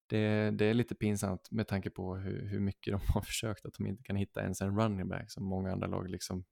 det, 0.07 0.51
det 0.51 0.65
är 0.65 0.73
lite 0.73 0.95
pinsamt 0.95 1.51
med 1.51 1.67
tanke 1.67 1.89
på 1.89 2.15
hur, 2.15 2.49
hur 2.49 2.59
mycket 2.59 2.93
de 2.93 3.01
har 3.13 3.21
försökt 3.21 3.65
att 3.65 3.73
de 3.73 3.87
inte 3.87 4.03
kan 4.03 4.15
hitta 4.15 4.41
ens 4.41 4.61
en 4.61 4.79
running 4.79 5.07
back 5.07 5.31
som 5.31 5.45
många 5.45 5.71
andra 5.71 5.87
lag 5.87 6.09
liksom 6.09 6.45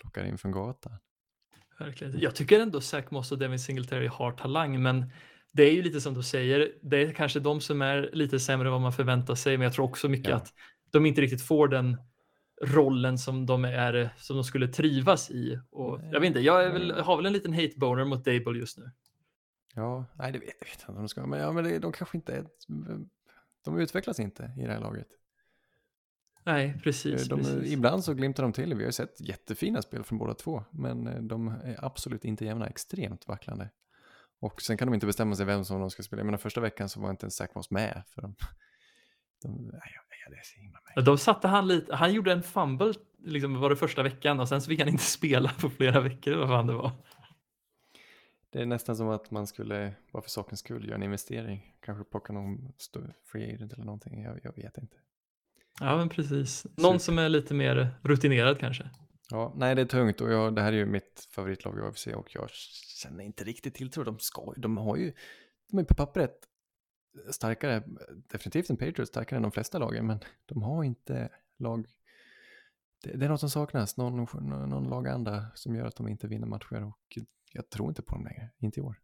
plockar 0.00 0.24
in 0.24 0.38
från 0.38 0.52
gatan. 0.52 0.98
Verkligen. 1.84 2.20
Jag 2.20 2.34
tycker 2.34 2.60
ändå 2.60 2.80
Zach 2.80 3.04
Moss 3.10 3.32
och 3.32 3.38
Devin 3.38 3.58
Singletary 3.58 4.06
har 4.06 4.32
talang, 4.32 4.82
men 4.82 5.12
det 5.52 5.62
är 5.62 5.72
ju 5.72 5.82
lite 5.82 6.00
som 6.00 6.14
du 6.14 6.22
säger, 6.22 6.72
det 6.82 6.96
är 7.02 7.12
kanske 7.12 7.40
de 7.40 7.60
som 7.60 7.82
är 7.82 8.10
lite 8.12 8.40
sämre 8.40 8.68
än 8.68 8.72
vad 8.72 8.80
man 8.80 8.92
förväntar 8.92 9.34
sig, 9.34 9.56
men 9.58 9.64
jag 9.64 9.72
tror 9.72 9.84
också 9.84 10.08
mycket 10.08 10.30
Ja. 10.30 10.36
att 10.36 10.52
de 10.90 11.06
inte 11.06 11.20
riktigt 11.20 11.42
får 11.42 11.68
den 11.68 11.96
rollen 12.62 13.18
som 13.18 13.46
de, 13.46 13.64
är, 13.64 14.14
som 14.18 14.36
de 14.36 14.44
skulle 14.44 14.68
trivas 14.68 15.30
i. 15.30 15.58
Och 15.70 16.00
jag 16.12 16.20
vet 16.20 16.28
inte, 16.28 16.40
jag 16.40 16.70
väl, 16.70 16.90
har 16.90 17.16
väl 17.16 17.26
en 17.26 17.32
liten 17.32 17.52
hate-boner 17.52 18.04
mot 18.04 18.24
Dable 18.24 18.58
just 18.58 18.78
nu. 18.78 18.90
Ja, 19.74 20.04
nej 20.14 20.32
det 20.32 20.38
vet 20.38 20.54
jag 20.60 20.68
inte 20.68 20.86
om 20.86 20.94
de 20.94 21.08
ska, 21.08 21.26
men, 21.26 21.40
ja, 21.40 21.52
men 21.52 21.64
det, 21.64 21.78
de 21.78 21.92
kanske 21.92 22.16
inte 22.16 22.32
är, 22.32 22.44
de 23.64 23.78
utvecklas 23.78 24.20
inte 24.20 24.54
i 24.58 24.62
det 24.62 24.72
här 24.72 24.80
laget. 24.80 25.06
Nej, 26.44 26.80
precis. 26.84 27.28
De, 27.28 27.38
precis. 27.38 27.72
ibland 27.72 28.04
så 28.04 28.14
glimtar 28.14 28.42
de 28.42 28.52
till, 28.52 28.74
vi 28.74 28.82
har 28.82 28.88
ju 28.88 28.92
sett 28.92 29.20
jättefina 29.20 29.82
spel 29.82 30.04
från 30.04 30.18
båda 30.18 30.34
två, 30.34 30.64
men 30.70 31.06
eh, 31.06 31.22
de 31.22 31.48
är 31.48 31.84
absolut 31.84 32.24
inte 32.24 32.44
jämna, 32.44 32.66
extremt 32.66 33.28
vacklande. 33.28 33.70
Och 34.40 34.62
sen 34.62 34.76
kan 34.76 34.88
de 34.88 34.94
inte 34.94 35.06
bestämma 35.06 35.34
sig 35.34 35.46
vem 35.46 35.64
som 35.64 35.80
de 35.80 35.90
ska 35.90 36.02
spela. 36.02 36.20
Jag 36.20 36.26
menar 36.26 36.38
första 36.38 36.60
veckan 36.60 36.88
så 36.88 37.00
var 37.00 37.10
inte 37.10 37.24
ens 37.24 37.36
Zach 37.36 37.50
Moss 37.54 37.70
med. 37.70 38.02
För 38.06 38.22
de, 38.22 38.34
de, 39.42 39.66
nej, 39.72 39.80
ja, 39.94 40.30
det 40.30 40.36
är 40.36 40.42
så 40.42 40.60
himla 40.60 40.78
märkligt. 40.84 41.06
De 41.06 41.18
satte 41.18 41.48
han 41.48 41.68
lite, 41.68 41.94
han 41.94 42.12
gjorde 42.12 42.32
en 42.32 42.42
fumble 42.42 42.94
liksom 43.24 43.60
var 43.60 43.70
det 43.70 43.76
första 43.76 44.02
veckan 44.02 44.40
och 44.40 44.48
sen 44.48 44.62
så 44.62 44.68
fick 44.68 44.80
han 44.80 44.88
inte 44.88 45.04
spela 45.18 45.52
på 45.60 45.70
flera 45.70 46.00
veckor 46.00 46.36
vad 46.36 46.48
fan 46.48 46.66
det 46.66 46.72
var. 46.74 46.90
Det 48.50 48.62
är 48.62 48.66
nästan 48.66 48.96
som 48.96 49.08
att 49.08 49.30
man 49.30 49.46
skulle, 49.46 49.94
bara 50.12 50.22
för 50.22 50.30
sakens 50.30 50.60
skull, 50.60 50.86
göra 50.86 50.96
en 50.96 51.02
investering. 51.02 51.74
Kanske 51.80 52.04
plocka 52.04 52.32
någon 52.32 52.72
free 53.32 53.54
agent 53.54 53.72
eller 53.72 53.84
någonting. 53.84 54.22
Jag, 54.22 54.40
jag 54.42 54.56
vet 54.56 54.78
inte. 54.78 54.96
Ja, 55.80 55.96
men 55.96 56.08
precis. 56.08 56.66
Någon 56.76 57.00
som 57.00 57.18
är 57.18 57.28
lite 57.28 57.54
mer 57.54 57.94
rutinerad 58.02 58.58
kanske. 58.58 58.90
Ja, 59.30 59.52
nej 59.56 59.74
det 59.74 59.82
är 59.82 59.86
tungt 59.86 60.20
och 60.20 60.32
jag, 60.32 60.54
det 60.54 60.62
här 60.62 60.72
är 60.72 60.76
ju 60.76 60.86
mitt 60.86 61.28
favoritlag 61.30 61.78
i 61.78 61.82
AFC 61.82 62.06
och 62.06 62.34
jag 62.34 62.50
känner 63.02 63.24
inte 63.24 63.44
riktigt 63.44 63.74
tilltro. 63.74 64.04
De 64.04 64.18
ska 64.18 64.52
de 64.56 64.76
har 64.76 64.96
ju, 64.96 65.12
de 65.70 65.78
är 65.78 65.84
på 65.84 65.94
pappret 65.94 66.48
starkare, 67.30 67.82
definitivt 68.30 68.70
en 68.70 68.76
Patriots, 68.76 69.08
starkare 69.08 69.36
än 69.36 69.42
de 69.42 69.52
flesta 69.52 69.78
lagen, 69.78 70.06
men 70.06 70.20
de 70.46 70.62
har 70.62 70.84
inte 70.84 71.28
lag, 71.58 71.86
det, 73.02 73.16
det 73.16 73.24
är 73.24 73.28
något 73.28 73.40
som 73.40 73.50
saknas, 73.50 73.96
någon, 73.96 74.26
någon 74.68 74.88
laganda 74.88 75.46
som 75.54 75.76
gör 75.76 75.86
att 75.86 75.96
de 75.96 76.08
inte 76.08 76.26
vinner 76.26 76.46
matcher 76.46 76.84
och 76.84 77.18
jag 77.52 77.70
tror 77.70 77.88
inte 77.88 78.02
på 78.02 78.14
dem 78.14 78.24
längre, 78.24 78.50
inte 78.58 78.80
i 78.80 78.82
år. 78.82 78.98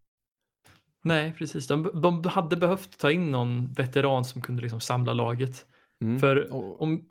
Nej, 1.03 1.33
precis. 1.33 1.67
De, 1.67 2.01
de 2.03 2.25
hade 2.25 2.57
behövt 2.57 2.99
ta 2.99 3.11
in 3.11 3.31
någon 3.31 3.73
veteran 3.73 4.25
som 4.25 4.43
kunde 4.43 4.63
liksom 4.63 4.81
samla 4.81 5.13
laget. 5.13 5.67
Mm. 6.01 6.19
För 6.19 6.53
om... 6.83 7.09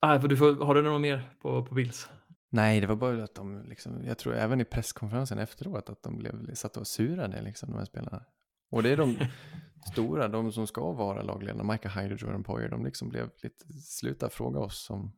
Ah, 0.00 0.20
för 0.20 0.28
du 0.28 0.36
får, 0.36 0.64
har 0.64 0.74
du 0.74 0.82
något 0.82 1.00
mer 1.00 1.30
på, 1.42 1.64
på 1.64 1.74
Bills? 1.74 2.08
Nej, 2.50 2.80
det 2.80 2.86
var 2.86 2.96
bara 2.96 3.24
att 3.24 3.34
de, 3.34 3.62
liksom, 3.68 4.04
jag 4.04 4.18
tror 4.18 4.34
även 4.34 4.60
i 4.60 4.64
presskonferensen 4.64 5.38
efteråt, 5.38 5.90
att 5.90 6.02
de 6.02 6.18
blev 6.18 6.54
satt 6.54 6.76
och 6.76 6.86
surade, 6.86 7.42
liksom, 7.42 7.70
de 7.70 7.78
här 7.78 7.84
spelarna. 7.84 8.24
Och 8.70 8.82
det 8.82 8.90
är 8.90 8.96
de 8.96 9.16
stora, 9.92 10.28
de 10.28 10.52
som 10.52 10.66
ska 10.66 10.92
vara 10.92 11.22
lagledarna, 11.22 11.72
Micah 11.72 11.98
Hyde 11.98 12.14
och 12.14 12.22
Jordan 12.22 12.44
Poyer, 12.44 12.68
de 12.68 12.84
liksom 12.84 13.08
blev 13.08 13.30
lite, 13.42 13.72
sluta 13.72 14.30
fråga 14.30 14.60
oss 14.60 14.84
som, 14.84 15.12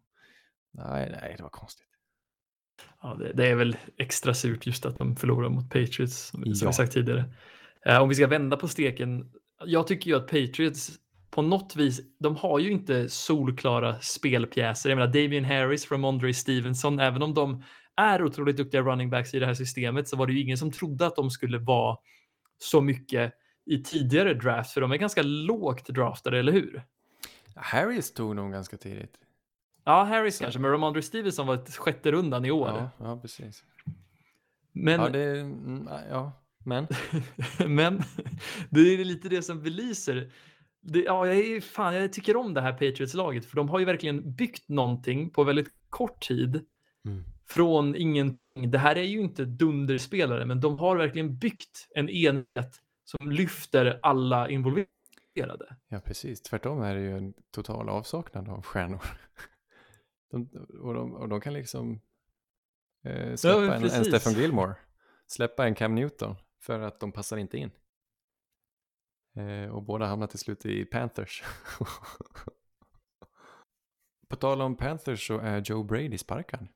nej, 0.72 1.18
nej, 1.20 1.35
det 1.37 1.43
var 1.43 1.51
konstigt. 1.51 1.87
Ja, 3.03 3.14
det, 3.14 3.33
det 3.33 3.47
är 3.47 3.55
väl 3.55 3.76
extra 3.97 4.35
surt 4.35 4.66
just 4.66 4.87
att 4.87 4.99
de 4.99 5.16
förlorar 5.16 5.49
mot 5.49 5.70
Patriots, 5.70 6.26
som 6.28 6.43
som 6.43 6.53
Ja. 6.61 6.66
vi 6.68 6.72
sagt 6.72 6.93
tidigare. 6.93 7.24
Eh, 7.87 8.03
om 8.03 8.09
vi 8.09 8.14
ska 8.14 8.26
vända 8.26 8.57
på 8.57 8.68
steken. 8.68 9.33
Jag 9.66 9.87
tycker 9.87 10.11
ju 10.11 10.16
att 10.16 10.26
Patriots 10.26 10.99
på 11.33 11.43
något 11.43 11.76
vis, 11.76 12.01
de 12.18 12.37
har 12.37 12.59
ju 12.59 12.70
inte 12.70 13.09
solklara 13.09 14.01
spelpjäser. 14.01 14.91
Jag 14.91 14.97
menar 14.97 15.12
Damian 15.12 15.45
Harris 15.45 15.85
från 15.85 16.01
Mondre 16.01 16.35
Stevenson, 16.35 17.01
även 17.01 17.22
om 17.22 17.35
de 17.35 17.64
är 17.97 18.22
otroligt 18.22 18.57
duktiga 18.57 18.83
running 18.83 19.11
backs 19.11 19.35
i 19.35 19.39
det 19.39 19.47
här 19.47 19.55
systemet 19.55 20.09
så 20.09 20.16
var 20.16 20.26
det 20.26 20.33
ju 20.33 20.41
ingen 20.41 20.59
som 20.59 20.72
trodde 20.72 21.07
att 21.07 21.16
de 21.16 21.30
skulle 21.30 21.59
vara 21.59 21.99
så 22.59 22.80
mycket 22.80 23.33
i 23.66 23.83
tidigare 23.83 24.35
draft, 24.35 24.72
för 24.72 24.80
de 24.80 24.93
är 24.93 24.97
ganska 24.97 25.22
lågt 25.22 25.87
draftade, 25.87 26.39
eller 26.39 26.53
hur? 26.53 26.83
Harris 27.55 28.14
tog 28.14 28.37
nog 28.37 28.53
ganska 28.53 28.76
tidigt. 28.76 29.18
Ja, 29.85 30.05
Harris 30.05 30.39
kanske, 30.39 30.61
men 30.61 30.70
Ramondre 30.70 31.03
Stevenson 31.03 31.47
var 31.47 31.55
ett 31.55 31.76
sjätte 31.76 32.12
rundan 32.12 32.45
i 32.45 32.51
år. 32.51 32.68
Ja, 32.68 32.91
ja 32.99 33.20
precis. 33.20 33.64
Men 34.72 35.01
Ja, 35.01 35.09
det, 35.09 35.41
mm, 35.41 35.89
ja, 36.11 36.33
men. 36.64 36.87
Men 37.66 38.03
det 38.70 38.80
är 38.80 39.05
lite 39.05 39.28
det 39.28 39.43
som 39.43 39.62
belyser. 39.62 40.33
Det, 40.83 41.01
ja, 41.03 41.26
jag, 41.26 41.37
är, 41.37 41.61
fan, 41.61 41.95
jag 41.95 42.12
tycker 42.12 42.37
om 42.37 42.55
det 42.55 42.61
här 42.61 42.72
Patriots-laget 42.72 43.47
för 43.47 43.57
de 43.57 43.68
har 43.68 43.78
ju 43.78 43.85
verkligen 43.85 44.35
byggt 44.35 44.68
någonting 44.68 45.30
på 45.30 45.45
väldigt 45.45 45.70
kort 45.91 46.26
tid 46.28 46.64
Mm. 47.05 47.24
från 47.47 47.97
ingenting. 47.97 48.70
Det 48.70 48.78
här 48.78 48.97
är 48.97 49.03
ju 49.03 49.20
inte 49.20 49.45
dunderspelare, 49.45 50.47
men 50.47 50.61
de 50.61 50.78
har 50.78 50.97
verkligen 50.97 51.39
byggt 51.39 51.89
en 51.95 52.09
enhet 52.09 52.83
som 53.05 53.30
lyfter 53.30 54.01
alla 54.03 54.49
involverade. 54.51 55.76
Ja, 55.89 56.01
precis. 56.01 56.43
Tvärtom 56.43 56.83
är 56.83 56.95
det 56.95 57.01
ju 57.01 57.16
en 57.16 57.35
total 57.51 57.89
avsaknad 57.89 58.49
av 58.49 58.62
stjärnor. 58.62 59.05
De, 60.30 60.49
och, 60.80 60.95
de, 60.95 61.14
och 61.14 61.28
de 61.28 61.41
kan 61.41 61.53
liksom 61.55 62.01
eh, 63.05 63.35
släppa 63.35 63.61
men 63.61 63.85
en, 63.85 63.91
en. 63.91 64.05
Stephen 64.05 64.41
Gilmore, 64.41 64.74
släppa 65.26 65.66
en 65.66 65.74
Cam 65.74 65.95
Newton 65.95 66.37
för 66.61 66.80
att 66.80 67.01
de 67.01 67.12
passar 67.12 67.37
inte 67.37 67.59
in. 67.59 67.70
Eh, 69.37 69.70
och 69.70 69.83
båda 69.83 70.07
hamnar 70.07 70.26
till 70.26 70.39
slut 70.39 70.66
i 70.66 70.85
Panthers. 70.85 71.43
På 74.28 74.37
tal 74.37 74.62
om 74.62 74.76
Panthers 74.76 75.26
så 75.26 75.39
är 75.39 75.62
Joe 75.64 75.83
Brady 75.83 76.18
sparkad. 76.18 76.68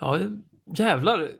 Ja, 0.00 0.20
jävlar. 0.76 1.30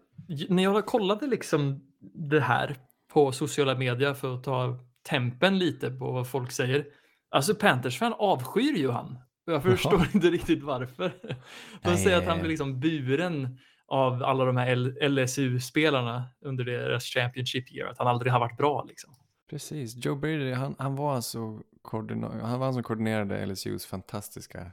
När 0.48 0.62
jag 0.62 0.86
kollade 0.86 1.26
liksom 1.26 1.92
det 2.14 2.40
här 2.40 2.76
på 3.12 3.32
sociala 3.32 3.74
medier 3.74 4.14
för 4.14 4.34
att 4.34 4.44
ta 4.44 4.78
tempen 5.08 5.58
lite 5.58 5.90
på 5.90 6.12
vad 6.12 6.28
folk 6.28 6.52
säger. 6.52 6.86
Alltså 7.30 7.54
Panthers-fan 7.54 8.14
avskyr 8.18 8.76
ju 8.76 8.90
han. 8.90 9.18
Jag 9.44 9.62
förstår 9.62 9.92
Jaha. 9.92 10.06
inte 10.14 10.30
riktigt 10.30 10.62
varför. 10.62 11.12
De 11.22 11.34
Nej, 11.82 11.96
säger 11.96 12.18
att 12.18 12.26
han 12.26 12.38
blir 12.38 12.50
liksom 12.50 12.80
buren 12.80 13.58
av 13.86 14.22
alla 14.22 14.44
de 14.44 14.56
här 14.56 15.08
LSU-spelarna 15.08 16.24
under 16.40 16.64
deras 16.64 17.04
Championship 17.04 17.72
year. 17.72 17.88
Att 17.88 17.98
han 17.98 18.06
aldrig 18.06 18.32
har 18.32 18.40
varit 18.40 18.56
bra 18.56 18.84
liksom. 18.88 19.14
Precis, 19.46 20.04
Joe 20.04 20.16
Brady, 20.16 20.52
han, 20.52 20.74
han 20.78 20.96
var 20.96 21.14
alltså 21.14 21.62
han 21.92 22.58
var 22.58 22.64
han 22.64 22.74
som 22.74 22.82
koordinerade 22.82 23.46
LSUs 23.46 23.86
fantastiska 23.86 24.72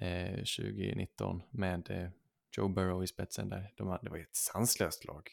eh, 0.00 0.36
2019 0.36 1.42
med 1.50 1.90
eh, 1.90 2.08
Joe 2.56 2.68
Burrow 2.68 3.04
i 3.04 3.06
spetsen 3.06 3.48
där. 3.48 3.72
De, 3.76 3.98
det 4.02 4.10
var 4.10 4.16
ju 4.16 4.22
ett 4.22 4.36
sanslöst 4.36 5.04
lag 5.04 5.30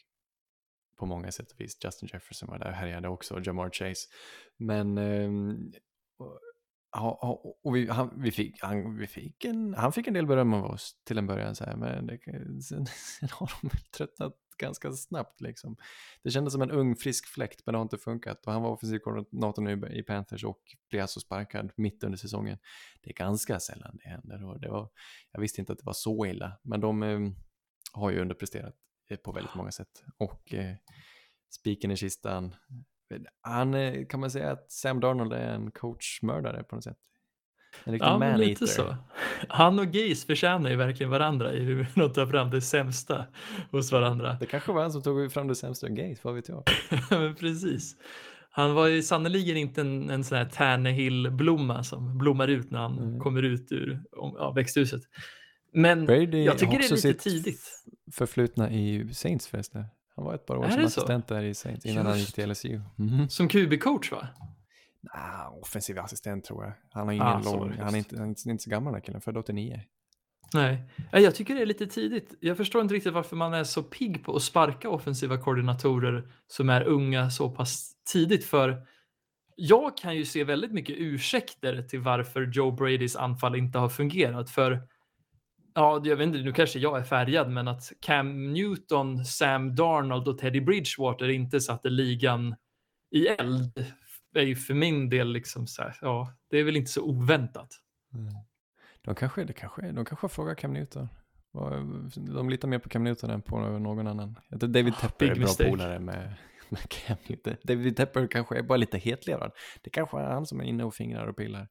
på 0.96 1.06
många 1.06 1.32
sätt 1.32 1.52
och 1.52 1.60
vis. 1.60 1.78
Justin 1.84 2.08
Jefferson 2.12 2.48
var 2.48 2.58
där 2.58 2.68
och 2.68 2.74
härjade 2.74 3.08
också, 3.08 3.34
och 3.34 3.46
Jamar 3.46 3.70
Chase. 3.70 4.08
Men 4.56 4.98
eh, 4.98 5.30
och, 7.00 7.66
och 7.66 7.76
vi, 7.76 7.88
han, 7.88 8.10
vi 8.16 8.30
fick, 8.30 8.62
han, 8.62 8.96
vi 8.96 9.06
fick 9.06 9.44
en, 9.44 9.74
han 9.74 9.92
fick 9.92 10.06
en 10.06 10.14
del 10.14 10.26
beröm 10.26 10.54
av 10.54 10.64
oss 10.64 10.96
till 11.04 11.18
en 11.18 11.26
början, 11.26 11.54
så 11.54 11.64
här, 11.64 11.76
men 11.76 12.06
det, 12.06 12.18
sen, 12.62 12.86
sen 13.20 13.28
har 13.32 13.52
de 13.60 13.68
väl 13.68 13.80
tröttnat 13.96 14.36
ganska 14.58 14.92
snabbt. 14.92 15.40
Liksom. 15.40 15.76
Det 16.22 16.30
kändes 16.30 16.52
som 16.52 16.62
en 16.62 16.70
ung 16.70 16.96
frisk 16.96 17.26
fläkt, 17.26 17.62
men 17.66 17.72
det 17.72 17.78
har 17.78 17.82
inte 17.82 17.98
funkat. 17.98 18.46
Och 18.46 18.52
han 18.52 18.62
var 18.62 18.70
offensiv 18.70 18.98
koordinator 18.98 19.62
nu 19.62 19.88
i 19.92 20.02
Panthers 20.02 20.44
och 20.44 20.60
blev 20.90 21.02
alltså 21.02 21.20
sparkad 21.20 21.72
mitt 21.76 22.04
under 22.04 22.18
säsongen. 22.18 22.58
Det 23.02 23.10
är 23.10 23.14
ganska 23.14 23.60
sällan 23.60 23.98
det 24.02 24.08
händer. 24.08 24.44
Och 24.44 24.60
det 24.60 24.68
var, 24.68 24.90
jag 25.32 25.40
visste 25.40 25.60
inte 25.60 25.72
att 25.72 25.78
det 25.78 25.86
var 25.86 25.92
så 25.92 26.26
illa, 26.26 26.58
men 26.62 26.80
de 26.80 27.02
eh, 27.02 27.20
har 27.92 28.10
ju 28.10 28.20
underpresterat 28.20 28.74
eh, 29.10 29.16
på 29.16 29.32
väldigt 29.32 29.54
många 29.54 29.70
sätt. 29.70 30.02
Och 30.18 30.54
eh, 30.54 30.74
spiken 31.50 31.90
i 31.90 31.96
kistan, 31.96 32.54
eh, 33.14 33.20
han 33.40 33.74
eh, 33.74 34.06
kan 34.06 34.20
man 34.20 34.30
säga 34.30 34.50
att 34.50 34.72
Sam 34.72 35.00
Darnold 35.00 35.32
är 35.32 35.54
en 35.54 35.70
coachmördare 35.70 36.62
på 36.62 36.74
något 36.74 36.84
sätt. 36.84 36.98
En 37.84 37.92
riktig 37.92 38.06
Ja, 38.06 38.18
man-eater. 38.18 38.38
lite 38.46 38.66
så. 38.66 38.96
Han 39.48 39.78
och 39.78 39.86
Gaze 39.86 40.26
förtjänar 40.26 40.70
ju 40.70 40.76
verkligen 40.76 41.10
varandra 41.10 41.52
i 41.52 41.60
hur 41.60 41.86
de 41.94 42.12
tar 42.12 42.26
fram 42.26 42.50
det 42.50 42.60
sämsta 42.60 43.26
hos 43.70 43.92
varandra. 43.92 44.36
Det 44.40 44.46
kanske 44.46 44.72
var 44.72 44.82
han 44.82 44.92
som 44.92 45.02
tog 45.02 45.32
fram 45.32 45.48
det 45.48 45.54
sämsta 45.54 45.88
gate, 45.88 46.16
vad 46.22 46.34
vet 46.34 46.48
jag. 46.48 46.62
men 47.10 47.34
precis. 47.34 47.96
Han 48.50 48.74
var 48.74 48.86
ju 48.86 49.02
sannoliken 49.02 49.56
inte 49.56 49.80
en, 49.80 50.10
en 50.10 50.24
sån 50.24 50.38
här 50.38 50.44
Tannehill-blomma 50.44 51.82
som 51.82 52.18
blommar 52.18 52.48
ut 52.48 52.70
när 52.70 52.78
han 52.78 52.98
Mm. 52.98 53.20
kommer 53.20 53.42
ut 53.42 53.72
ur 53.72 54.02
ja, 54.12 54.52
växthuset. 54.56 55.02
Men 55.74 56.06
Brady 56.06 56.44
jag 56.44 56.58
tycker 56.58 56.72
det 56.78 56.78
är 56.78 56.82
lite 56.82 56.96
sitt 56.96 57.18
tidigt. 57.18 57.62
förflutna 58.12 58.70
i 58.70 59.08
Saints 59.14 59.46
förresten. 59.48 59.84
Han 60.16 60.24
var 60.24 60.34
ett 60.34 60.46
par 60.46 60.56
år 60.56 60.64
Är 60.64 60.70
som 60.70 60.82
det 60.82 60.90
så? 60.90 61.00
assistent 61.00 61.28
där 61.28 61.42
i 61.42 61.54
Saints 61.54 61.86
innan 61.86 62.06
han 62.06 62.14
gick 62.18 62.22
Just. 62.22 62.34
till 62.34 62.48
LSU. 62.50 62.80
Mhm. 62.96 63.28
Som 63.28 63.48
QB-coach 63.48 64.10
va? 64.12 64.28
Ah, 65.10 65.48
offensiv 65.48 65.98
assistent 65.98 66.44
tror 66.44 66.64
jag. 66.64 66.72
Han, 66.90 67.06
har 67.06 67.12
ingen 67.12 67.26
Ah, 67.26 67.42
så 67.42 67.50
var 67.50 67.58
lång, 67.58 67.76
det, 67.76 67.82
han, 67.84 67.94
är 67.94 67.98
inte, 67.98 68.16
han 68.16 68.24
är 68.36 68.50
inte- 68.50 68.62
så 68.64 68.70
gammal 68.70 68.92
den 68.92 69.00
här 69.00 69.06
killen, 69.06 69.20
född 69.20 69.36
89. 69.36 69.80
Nej, 70.54 70.84
Ja, 71.12 71.18
jag 71.18 71.34
tycker 71.34 71.54
det 71.54 71.62
är 71.62 71.66
lite 71.66 71.86
tidigt. 71.86 72.34
Jag 72.40 72.56
förstår 72.56 72.82
inte 72.82 72.94
riktigt 72.94 73.12
varför 73.12 73.36
man 73.36 73.54
är 73.54 73.64
så 73.64 73.82
pigg 73.82 74.24
på 74.24 74.36
att 74.36 74.42
sparka 74.42 74.88
offensiva 74.90 75.38
koordinatorer 75.38 76.32
som 76.46 76.70
är 76.70 76.82
unga 76.82 77.30
så 77.30 77.50
pass 77.50 77.92
tidigt. 78.12 78.44
För 78.44 78.86
jag 79.56 79.96
kan 79.96 80.16
ju 80.16 80.24
se 80.24 80.44
väldigt 80.44 80.72
mycket 80.72 80.96
ursäkter 80.98 81.82
till 81.82 82.00
varför 82.00 82.50
Joe 82.52 82.70
Bradys 82.70 83.16
anfall 83.16 83.56
inte 83.56 83.78
har 83.78 83.88
fungerat. 83.88 84.50
För 84.50 84.82
ja, 85.74 86.02
jag 86.04 86.16
vet 86.16 86.26
inte, 86.26 86.38
nu 86.38 86.52
kanske 86.52 86.78
jag 86.78 86.98
är 86.98 87.04
färgad, 87.04 87.50
men 87.50 87.68
att 87.68 87.92
Cam 88.00 88.52
Newton, 88.52 89.24
Sam 89.24 89.74
Darnold 89.74 90.28
och 90.28 90.38
Teddy 90.38 90.60
Bridgewater 90.60 91.28
inte 91.28 91.60
satte 91.60 91.90
ligan 91.90 92.54
i 93.10 93.26
eld 93.26 93.84
är 94.40 94.44
ju 94.44 94.56
för 94.56 94.74
min 94.74 95.08
del 95.08 95.32
liksom 95.32 95.66
så 95.66 95.82
här, 95.82 95.96
ja, 96.00 96.32
det 96.50 96.58
är 96.58 96.64
väl 96.64 96.76
inte 96.76 96.90
så 96.90 97.02
oväntat. 97.02 97.68
De 99.04 99.14
kanske, 99.14 99.44
det 99.44 99.52
kanske, 99.52 99.92
de 99.92 100.04
kanske 100.04 100.28
frågar 100.28 100.54
Cam 100.54 100.72
Newton. 100.72 101.08
De 102.34 102.50
litar 102.50 102.68
mer 102.68 102.78
på 102.78 102.88
Cam 102.88 103.04
Newton 103.04 103.30
än 103.30 103.42
på 103.42 103.58
någon 103.60 104.06
annan. 104.06 104.36
David 104.50 104.94
Ah, 104.96 105.00
Tepper 105.00 105.18
big 105.18 105.30
är 105.30 105.34
bra 105.34 105.42
mistake. 105.42 105.70
polare 105.70 105.98
med, 105.98 106.34
med 106.68 106.88
Cam 106.88 107.16
Newton. 107.28 107.56
David 107.64 107.96
Tepper 107.96 108.26
kanske 108.26 108.58
är 108.58 108.62
bara 108.62 108.76
lite 108.76 108.98
hetlevrad. 108.98 109.52
Det 109.82 109.90
kanske 109.90 110.18
är 110.18 110.30
han 110.30 110.46
som 110.46 110.60
är 110.60 110.64
inne 110.64 110.84
och 110.84 110.94
fingrar 110.94 111.26
och 111.26 111.36
pillar. 111.36 111.68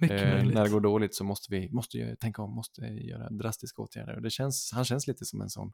Mycket 0.00 0.22
Eh, 0.22 0.34
möjligt. 0.34 0.54
när 0.54 0.64
det 0.64 0.70
går 0.70 0.80
dåligt 0.80 1.14
så 1.14 1.24
måste 1.24 1.54
vi 1.54 1.70
måste 1.72 2.16
tänka 2.16 2.42
om, 2.42 2.54
måste 2.54 2.80
göra 2.82 3.30
drastiska 3.30 3.82
åtgärder. 3.82 4.16
Och 4.16 4.22
det 4.22 4.30
känns, 4.30 4.70
han 4.74 4.84
känns 4.84 5.06
lite 5.06 5.24
som 5.24 5.40
en 5.40 5.48
sån. 5.50 5.72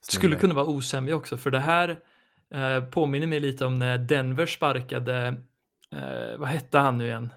skulle 0.00 0.20
snubbe. 0.20 0.40
kunna 0.40 0.54
vara 0.54 0.66
osämja 0.66 1.16
också, 1.16 1.36
för 1.36 1.50
det 1.50 1.60
här 1.60 1.98
eh, 2.54 2.84
påminner 2.84 3.26
mig 3.26 3.40
lite 3.40 3.66
om 3.66 3.78
när 3.78 3.98
Denver 3.98 4.46
sparkade, 4.46 5.26
eh, 5.92 6.38
vad 6.38 6.48
hette 6.48 6.78
han 6.78 6.98
nu 6.98 7.06
igen? 7.06 7.32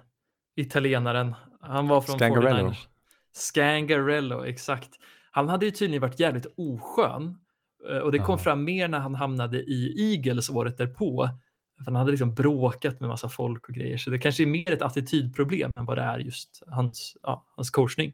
Italienaren. 0.56 1.34
Han 1.60 1.88
var 1.88 2.00
från 2.00 2.16
Scangarello. 2.16 2.68
49ers. 2.70 2.88
Scangarello, 3.32 4.44
exakt. 4.44 4.90
Han 5.30 5.48
hade 5.48 5.66
ju 5.66 5.70
tydligen 5.72 6.00
varit 6.02 6.20
jävligt 6.20 6.46
oskön 6.56 7.38
eh, 7.90 7.98
och 7.98 8.12
det 8.12 8.18
kom 8.18 8.32
Ja. 8.32 8.38
fram 8.38 8.64
mer 8.64 8.88
när 8.88 8.98
han 8.98 9.14
hamnade 9.14 9.58
i 9.58 10.12
Eagles 10.12 10.50
året 10.50 10.78
därpå. 10.78 11.28
För 11.78 11.84
Han 11.84 11.96
hade 11.96 12.10
liksom 12.10 12.34
bråkat 12.34 13.00
med 13.00 13.08
massa 13.08 13.28
folk 13.28 13.68
och 13.68 13.74
grejer, 13.74 13.96
så 13.98 14.10
det 14.10 14.18
kanske 14.18 14.42
är 14.42 14.46
mer 14.46 14.72
ett 14.72 14.82
attitydproblem 14.82 15.72
än 15.76 15.84
vad 15.84 15.98
det 15.98 16.02
är 16.02 16.18
just 16.18 16.62
hans, 16.66 17.16
ja, 17.22 17.44
hans 17.56 17.70
coachning. 17.70 18.12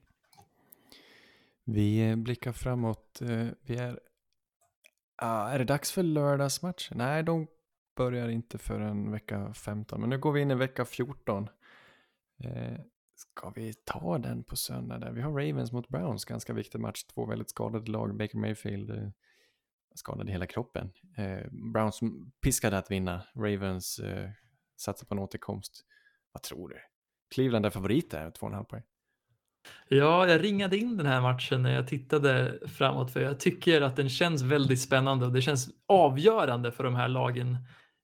Vi 1.64 2.10
eh, 2.10 2.16
blickar 2.16 2.52
framåt. 2.52 3.18
Vi 3.66 3.76
är... 3.76 3.98
Ah, 5.24 5.48
är 5.48 5.58
det 5.58 5.64
dags 5.64 5.92
för 5.92 6.02
lördagsmatch? 6.02 6.90
Nej, 6.94 7.22
de 7.22 7.46
börjar 7.96 8.28
inte 8.28 8.58
förrän 8.58 9.10
vecka 9.10 9.54
15. 9.54 10.00
Men 10.00 10.10
nu 10.10 10.18
går 10.18 10.32
vi 10.32 10.40
in 10.40 10.50
i 10.50 10.54
vecka 10.54 10.84
14. 10.84 11.48
Eh, 12.44 12.80
ska 13.14 13.50
vi 13.50 13.74
ta 13.74 14.18
den 14.18 14.44
på 14.44 14.56
söndag 14.56 14.98
där? 14.98 15.12
Vi 15.12 15.20
har 15.20 15.30
Ravens 15.30 15.72
mot 15.72 15.88
Browns, 15.88 16.24
ganska 16.24 16.52
viktig 16.52 16.80
match. 16.80 17.04
Två 17.04 17.26
väldigt 17.26 17.50
skadade 17.50 17.90
lag. 17.90 18.16
Baker 18.16 18.38
Mayfield 18.38 18.90
eh, 18.90 19.08
skadad 19.94 20.28
i 20.28 20.32
hela 20.32 20.46
kroppen. 20.46 20.92
Eh, 21.16 21.50
Browns 21.50 22.00
piskade 22.42 22.78
att 22.78 22.90
vinna. 22.90 23.22
Ravens 23.34 23.98
eh, 23.98 24.30
satsar 24.76 25.06
på 25.06 25.14
en 25.14 25.18
återkomst. 25.18 25.84
Vad 26.32 26.42
tror 26.42 26.68
du? 26.68 26.76
Cleveland 27.34 27.66
är 27.66 27.70
favoriter, 27.70 28.30
två 28.30 28.46
och 28.46 28.50
en 28.50 28.56
halv 28.56 28.64
poäng. 28.66 28.82
Ja, 29.88 30.26
jag 30.28 30.44
ringade 30.44 30.78
in 30.78 30.96
den 30.96 31.06
här 31.06 31.20
matchen 31.20 31.62
när 31.62 31.74
jag 31.74 31.86
tittade 31.88 32.58
framåt 32.68 33.12
för 33.12 33.20
jag 33.20 33.40
tycker 33.40 33.82
att 33.82 33.96
den 33.96 34.08
känns 34.08 34.42
väldigt 34.42 34.80
spännande 34.80 35.26
och 35.26 35.32
det 35.32 35.42
känns 35.42 35.68
avgörande 35.88 36.72
för 36.72 36.84
de 36.84 36.94
här 36.94 37.08
lagen 37.08 37.56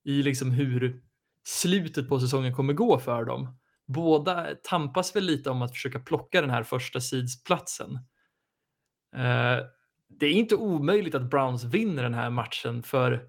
i 0.05 0.23
liksom 0.23 0.51
hur 0.51 1.03
slutet 1.45 2.09
på 2.09 2.21
säsongen 2.21 2.55
kommer 2.55 2.73
gå 2.73 2.99
för 2.99 3.25
dem. 3.25 3.59
Båda 3.87 4.47
tampas 4.63 5.17
väl 5.17 5.25
lite 5.25 5.51
om 5.51 5.63
att 5.63 5.73
försöka 5.73 6.01
plocka 6.01 6.41
den 6.41 6.51
här 6.51 6.63
första 6.63 7.01
sidsplatsen. 7.01 7.95
Eh, 9.17 9.59
Det 10.09 10.27
är 10.27 10.33
inte 10.33 10.55
omöjligt 10.57 11.15
att 11.15 11.31
Browns 11.31 11.65
vinner 11.65 12.03
den 12.03 12.15
här 12.15 12.31
matchen 12.31 12.83
för 12.83 13.29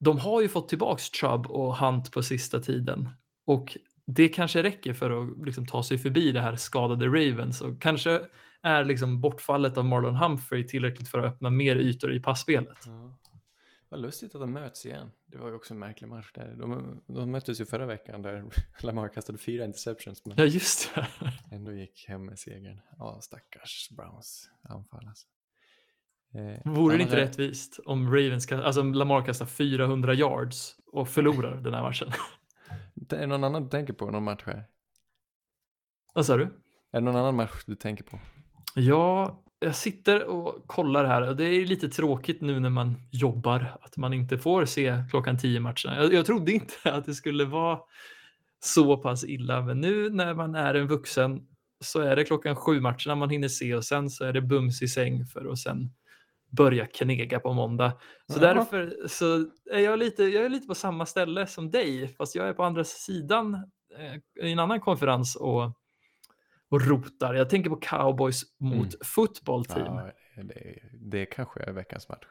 de 0.00 0.18
har 0.18 0.40
ju 0.40 0.48
fått 0.48 0.68
tillbaks 0.68 1.10
Chubb 1.12 1.46
och 1.46 1.76
Hunt 1.76 2.12
på 2.12 2.22
sista 2.22 2.60
tiden 2.60 3.08
och 3.46 3.76
det 4.06 4.28
kanske 4.28 4.62
räcker 4.62 4.92
för 4.92 5.10
att 5.22 5.46
liksom 5.46 5.66
ta 5.66 5.82
sig 5.82 5.98
förbi 5.98 6.32
det 6.32 6.40
här 6.40 6.56
skadade 6.56 7.06
Ravens 7.06 7.60
och 7.60 7.82
kanske 7.82 8.20
är 8.62 8.84
liksom 8.84 9.20
bortfallet 9.20 9.78
av 9.78 9.84
Marlon 9.84 10.16
Humphrey 10.16 10.64
tillräckligt 10.66 11.08
för 11.08 11.18
att 11.18 11.24
öppna 11.24 11.50
mer 11.50 11.76
ytor 11.76 12.12
i 12.14 12.20
passspelet. 12.20 12.78
Ja. 12.86 13.18
Vad 13.88 14.00
lustigt 14.00 14.34
att 14.34 14.40
de 14.40 14.52
möts 14.52 14.86
igen. 14.86 15.10
Det 15.26 15.38
var 15.38 15.48
ju 15.48 15.54
också 15.54 15.74
en 15.74 15.80
märklig 15.80 16.08
match 16.08 16.30
där. 16.34 16.54
De, 16.58 17.00
de 17.06 17.30
möttes 17.30 17.60
ju 17.60 17.64
förra 17.64 17.86
veckan 17.86 18.22
där 18.22 18.44
Lamar 18.82 19.08
kastade 19.08 19.38
fyra 19.38 19.64
interceptions 19.64 20.26
men 20.26 20.36
Ja, 20.38 20.44
just 20.44 20.94
det. 20.94 21.06
ändå 21.56 21.72
gick 21.72 22.04
hem 22.08 22.26
med 22.26 22.38
segern. 22.38 22.80
Ja, 22.98 23.18
stackars 23.22 23.88
Browns 23.90 24.50
anfall 24.62 25.06
alltså. 25.08 25.26
Eh, 26.34 26.72
Vore 26.72 26.96
det 26.96 27.02
inte 27.02 27.16
rättvist 27.16 27.80
om 27.84 28.06
Ravens, 28.06 28.52
alltså 28.52 28.80
om 28.80 28.94
Lamar 28.94 29.24
kastar 29.24 29.46
400 29.46 30.14
yards 30.14 30.76
och 30.92 31.08
förlorar 31.08 31.56
den 31.56 31.74
här 31.74 31.82
matchen? 31.82 32.08
Det 33.08 33.16
är 33.16 33.26
någon 33.26 33.44
annan 33.44 33.62
du 33.62 33.68
tänker 33.68 33.92
på, 33.92 34.10
någon 34.10 34.24
match 34.24 34.42
här? 34.46 34.64
Vad 36.14 36.26
sa 36.26 36.36
du? 36.36 36.44
Är 36.44 36.50
det 36.92 37.00
någon 37.00 37.16
annan 37.16 37.36
match 37.36 37.64
du 37.66 37.74
tänker 37.74 38.04
på? 38.04 38.18
Ja, 38.74 39.42
jag 39.58 39.76
sitter 39.76 40.24
och 40.24 40.66
kollar 40.66 41.04
här 41.04 41.28
och 41.28 41.36
det 41.36 41.44
är 41.44 41.66
lite 41.66 41.88
tråkigt 41.88 42.40
nu 42.40 42.60
när 42.60 42.70
man 42.70 42.96
jobbar 43.10 43.78
att 43.82 43.96
man 43.96 44.12
inte 44.12 44.38
får 44.38 44.64
se 44.64 45.04
klockan 45.10 45.38
10 45.38 45.60
matcherna. 45.60 45.96
Jag, 45.96 46.12
jag 46.12 46.26
trodde 46.26 46.52
inte 46.52 46.74
att 46.92 47.04
det 47.04 47.14
skulle 47.14 47.44
vara 47.44 47.78
så 48.64 48.96
pass 48.96 49.24
illa, 49.24 49.62
men 49.62 49.80
nu 49.80 50.10
när 50.10 50.34
man 50.34 50.54
är 50.54 50.74
en 50.74 50.86
vuxen 50.86 51.46
så 51.80 52.00
är 52.00 52.16
det 52.16 52.24
klockan 52.24 52.56
sju 52.56 52.80
matcherna 52.80 53.14
man 53.14 53.30
hinner 53.30 53.48
se 53.48 53.74
och 53.74 53.84
sen 53.84 54.10
så 54.10 54.24
är 54.24 54.32
det 54.32 54.40
bums 54.40 54.82
i 54.82 54.88
säng 54.88 55.26
för 55.26 55.52
att 55.52 55.58
sen 55.58 55.90
börja 56.56 56.86
knega 56.86 57.40
på 57.40 57.52
måndag. 57.52 57.92
Så 58.32 58.38
Jaha. 58.42 58.54
därför 58.54 59.08
så 59.08 59.46
är 59.72 59.78
jag 59.80 59.98
lite, 59.98 60.24
jag 60.24 60.44
är 60.44 60.48
lite 60.48 60.66
på 60.66 60.74
samma 60.74 61.06
ställe 61.06 61.46
som 61.46 61.70
dig, 61.70 62.08
fast 62.08 62.34
jag 62.34 62.48
är 62.48 62.52
på 62.52 62.64
andra 62.64 62.84
sidan 62.84 63.54
eh, 63.98 64.46
i 64.46 64.52
en 64.52 64.58
annan 64.58 64.80
konferens 64.80 65.36
och, 65.36 65.64
och 66.70 66.86
rotar. 66.86 67.34
Jag 67.34 67.50
tänker 67.50 67.70
på 67.70 67.76
cowboys 67.76 68.42
mot 68.60 68.74
Mm. 68.74 68.90
football 69.04 69.64
team. 69.64 69.94
Ja, 69.96 70.10
det, 70.36 70.80
det 71.10 71.26
kanske 71.26 71.60
är 71.60 71.72
veckans 71.72 72.08
match. 72.08 72.24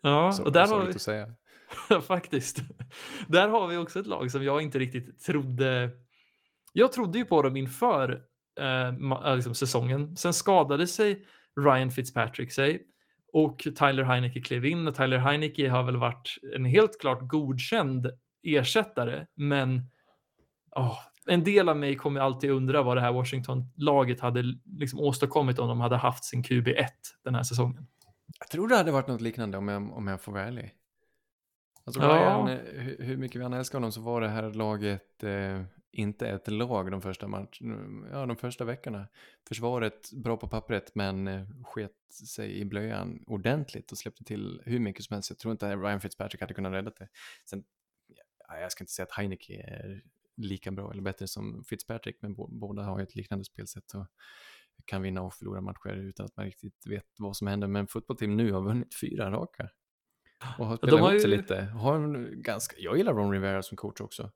Ja, 0.00 0.32
Så, 0.32 0.44
och 0.44 0.52
där 0.52 0.66
har 0.66 0.84
vi 0.84 0.90
att 0.90 1.02
säga. 1.02 1.34
faktiskt. 2.06 2.58
Där 3.28 3.48
har 3.48 3.66
vi 3.68 3.76
också 3.76 4.00
ett 4.00 4.06
lag 4.06 4.30
som 4.30 4.44
jag 4.44 4.62
inte 4.62 4.78
riktigt 4.78 5.20
trodde. 5.22 5.90
Jag 6.72 6.92
trodde 6.92 7.18
ju 7.18 7.24
på 7.24 7.42
dem 7.42 7.56
inför 7.56 8.22
eh, 8.60 8.88
äh, 8.88 9.36
liksom 9.36 9.54
säsongen. 9.54 10.16
Sen 10.16 10.32
skadade 10.32 10.86
sig 10.86 11.26
Ryan 11.60 11.90
Fitzpatrick 11.90 12.52
sig 12.52 12.82
och 13.34 13.58
Tyler 13.58 14.02
Heineke 14.02 14.40
klev 14.40 14.64
in 14.64 14.88
och 14.88 14.94
Tyler 14.94 15.18
Heineke 15.18 15.68
har 15.68 15.82
väl 15.82 15.96
varit 15.96 16.38
en 16.56 16.64
helt 16.64 17.00
klart 17.00 17.18
godkänd 17.28 18.10
ersättare, 18.42 19.26
men 19.34 19.90
åh, 20.76 20.98
en 21.26 21.44
del 21.44 21.68
av 21.68 21.76
mig 21.76 21.96
kommer 21.96 22.20
alltid 22.20 22.50
undra 22.50 22.82
vad 22.82 22.96
det 22.96 23.00
här 23.00 23.12
Washington-laget 23.12 24.20
hade 24.20 24.42
liksom 24.78 25.00
åstadkommit 25.00 25.58
om 25.58 25.68
de 25.68 25.80
hade 25.80 25.96
haft 25.96 26.24
sin 26.24 26.42
QB1 26.42 26.86
den 27.24 27.34
här 27.34 27.42
säsongen. 27.42 27.86
Jag 28.38 28.48
tror 28.48 28.68
det 28.68 28.76
hade 28.76 28.92
varit 28.92 29.08
något 29.08 29.20
liknande 29.20 29.58
om 29.58 29.68
jag, 29.68 29.92
om 29.96 30.06
jag 30.06 30.20
får 30.20 30.32
vara 30.32 30.44
ärlig. 30.44 30.72
Alltså 31.84 32.02
Ja. 32.02 32.08
Ryan, 32.08 32.48
eh, 32.48 32.58
hur, 32.82 32.96
hur 33.04 33.16
mycket 33.16 33.40
vi 33.40 33.44
än 33.44 33.52
älskar 33.52 33.78
honom 33.78 33.92
så 33.92 34.00
var 34.00 34.20
det 34.20 34.28
här 34.28 34.52
laget 34.52 35.24
eh, 35.24 35.62
inte 35.94 36.28
ett 36.28 36.48
lag 36.48 36.90
de 36.90 37.02
första, 37.02 37.28
match, 37.28 37.60
ja, 38.12 38.26
de 38.26 38.36
första 38.36 38.64
veckorna. 38.64 39.08
Försvaret 39.48 40.10
bra 40.12 40.36
på 40.36 40.48
pappret 40.48 40.94
men 40.94 41.28
eh, 41.28 41.46
sket 41.64 41.92
sig 42.28 42.58
i 42.58 42.64
blöjan 42.64 43.24
ordentligt 43.26 43.92
och 43.92 43.98
släppte 43.98 44.24
till 44.24 44.62
hur 44.64 44.78
mycket 44.80 45.04
som 45.04 45.14
helst. 45.14 45.30
Jag 45.30 45.38
tror 45.38 45.52
inte 45.52 45.76
Ryan 45.76 46.00
Fitzpatrick 46.00 46.40
hade 46.40 46.54
kunnat 46.54 46.72
rädda 46.72 46.90
det. 46.98 47.08
Sen, 47.50 47.64
ja, 48.48 48.58
jag 48.58 48.72
ska 48.72 48.82
inte 48.82 48.92
säga 48.92 49.06
att 49.06 49.12
Heineke 49.12 49.54
är 49.54 50.02
lika 50.36 50.70
bra 50.70 50.92
eller 50.92 51.02
bättre 51.02 51.28
som 51.28 51.64
Fitzpatrick 51.64 52.16
men 52.22 52.34
båda 52.34 52.82
har 52.82 52.98
ju 52.98 53.02
ett 53.02 53.14
liknande 53.14 53.44
spelsätt 53.44 53.94
och 53.94 54.06
kan 54.84 55.02
vinna 55.02 55.22
och 55.22 55.34
förlora 55.34 55.60
matcher 55.60 55.94
utan 55.94 56.26
att 56.26 56.36
man 56.36 56.46
riktigt 56.46 56.86
vet 56.86 57.06
vad 57.18 57.36
som 57.36 57.46
händer. 57.46 57.68
Men 57.68 57.86
fotbollsteam 57.86 58.36
nu 58.36 58.52
har 58.52 58.60
vunnit 58.62 58.94
fyra 59.00 59.30
raka. 59.30 59.68
Och 60.58 60.66
har 60.66 60.72
de 60.76 60.76
spelat 60.78 61.00
har 61.00 61.10
ihop 61.10 61.22
sig 61.22 61.30
ju- 61.30 61.36
lite. 61.36 61.60
Har 61.60 61.94
en 61.94 62.42
ganska, 62.42 62.76
jag 62.78 62.96
gillar 62.96 63.14
Ron 63.14 63.32
Rivera 63.32 63.62
som 63.62 63.76
coach 63.76 64.00
också. 64.00 64.30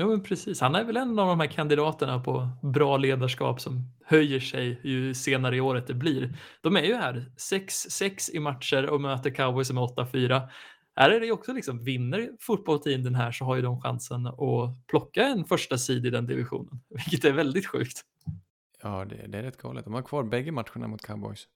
Jo, 0.00 0.08
men 0.08 0.22
precis. 0.22 0.60
Han 0.60 0.74
är 0.74 0.84
väl 0.84 0.96
en 0.96 1.18
av 1.18 1.26
de 1.26 1.40
här 1.40 1.46
kandidaterna 1.46 2.20
på 2.20 2.48
bra 2.62 2.96
ledarskap 2.96 3.60
som 3.60 3.92
höjer 4.04 4.40
sig 4.40 4.80
ju 4.82 5.14
senare 5.14 5.56
i 5.56 5.60
året 5.60 5.86
det 5.86 5.94
blir. 5.94 6.36
De 6.60 6.76
är 6.76 6.82
ju 6.82 6.94
här 6.94 7.32
6-6 7.52 8.30
i 8.32 8.40
matcher 8.40 8.86
och 8.86 9.00
möter 9.00 9.30
cowboys 9.30 9.68
som 9.68 9.78
är 9.78 9.80
8-4. 9.80 10.48
Här 10.96 11.10
är 11.10 11.20
det 11.20 11.26
ju 11.26 11.32
också 11.32 11.52
liksom, 11.52 11.84
vinner 11.84 12.30
fotbollsteam 12.40 13.02
den 13.02 13.14
här 13.14 13.32
så 13.32 13.44
har 13.44 13.56
ju 13.56 13.62
de 13.62 13.80
chansen 13.80 14.26
att 14.26 14.86
plocka 14.86 15.22
en 15.22 15.44
första 15.44 15.78
sid 15.78 16.06
i 16.06 16.10
den 16.10 16.26
divisionen, 16.26 16.80
vilket 16.88 17.24
är 17.24 17.32
väldigt 17.32 17.66
sjukt. 17.66 18.00
Ja, 18.82 19.04
det, 19.04 19.26
det 19.26 19.38
är 19.38 19.42
rätt 19.42 19.62
galet. 19.62 19.84
De 19.84 19.94
har 19.94 20.02
kvar 20.02 20.24
bägge 20.24 20.52
matcherna 20.52 20.88
mot 20.88 21.02
Cowboys. 21.02 21.48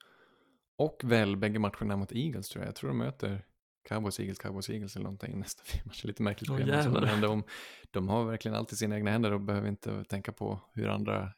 Och 0.78 1.00
väl 1.04 1.36
bägge 1.36 1.58
matcherna 1.58 1.96
mot 1.96 2.12
Eagles 2.12 2.48
tror 2.48 2.64
jag. 2.64 2.68
Jag 2.68 2.76
tror 2.76 2.90
de 2.90 2.98
möter 2.98 3.44
Cowboys, 3.88 4.20
Eagles, 4.20 4.38
Cowboys, 4.38 4.70
Eagles 4.70 4.96
eller 4.96 5.04
någonting 5.04 5.38
nästa 5.40 5.62
match. 5.84 6.04
Lite 6.04 6.22
märkligt 6.22 6.48
schema. 6.50 6.82
så, 6.82 6.88
jävlar. 6.88 7.00
men 7.06 7.20
de, 7.20 7.44
de 7.90 8.08
har 8.08 8.24
verkligen 8.24 8.54
alltid 8.56 8.78
sina 8.78 8.96
egna 8.96 9.10
händer 9.10 9.32
och 9.32 9.40
behöver 9.40 9.68
inte 9.68 10.04
tänka 10.04 10.32
på 10.32 10.60
hur 10.74 10.88
andra 10.88 11.32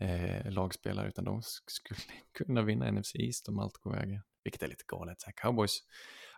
eh, 0.00 0.52
lag 0.52 0.74
spelar 0.74 1.06
utan 1.08 1.24
de 1.24 1.40
sk- 1.40 1.62
skulle 1.66 2.00
kunna 2.38 2.62
vinna 2.62 2.90
NFC 2.90 3.14
East 3.14 3.48
om 3.48 3.58
allt 3.58 3.76
går 3.78 3.90
vägen. 3.92 4.20
Vilket 4.44 4.62
är 4.62 4.68
lite 4.68 4.84
galet. 4.86 5.20
Så 5.20 5.26
här, 5.26 5.32
Cowboys, 5.32 5.78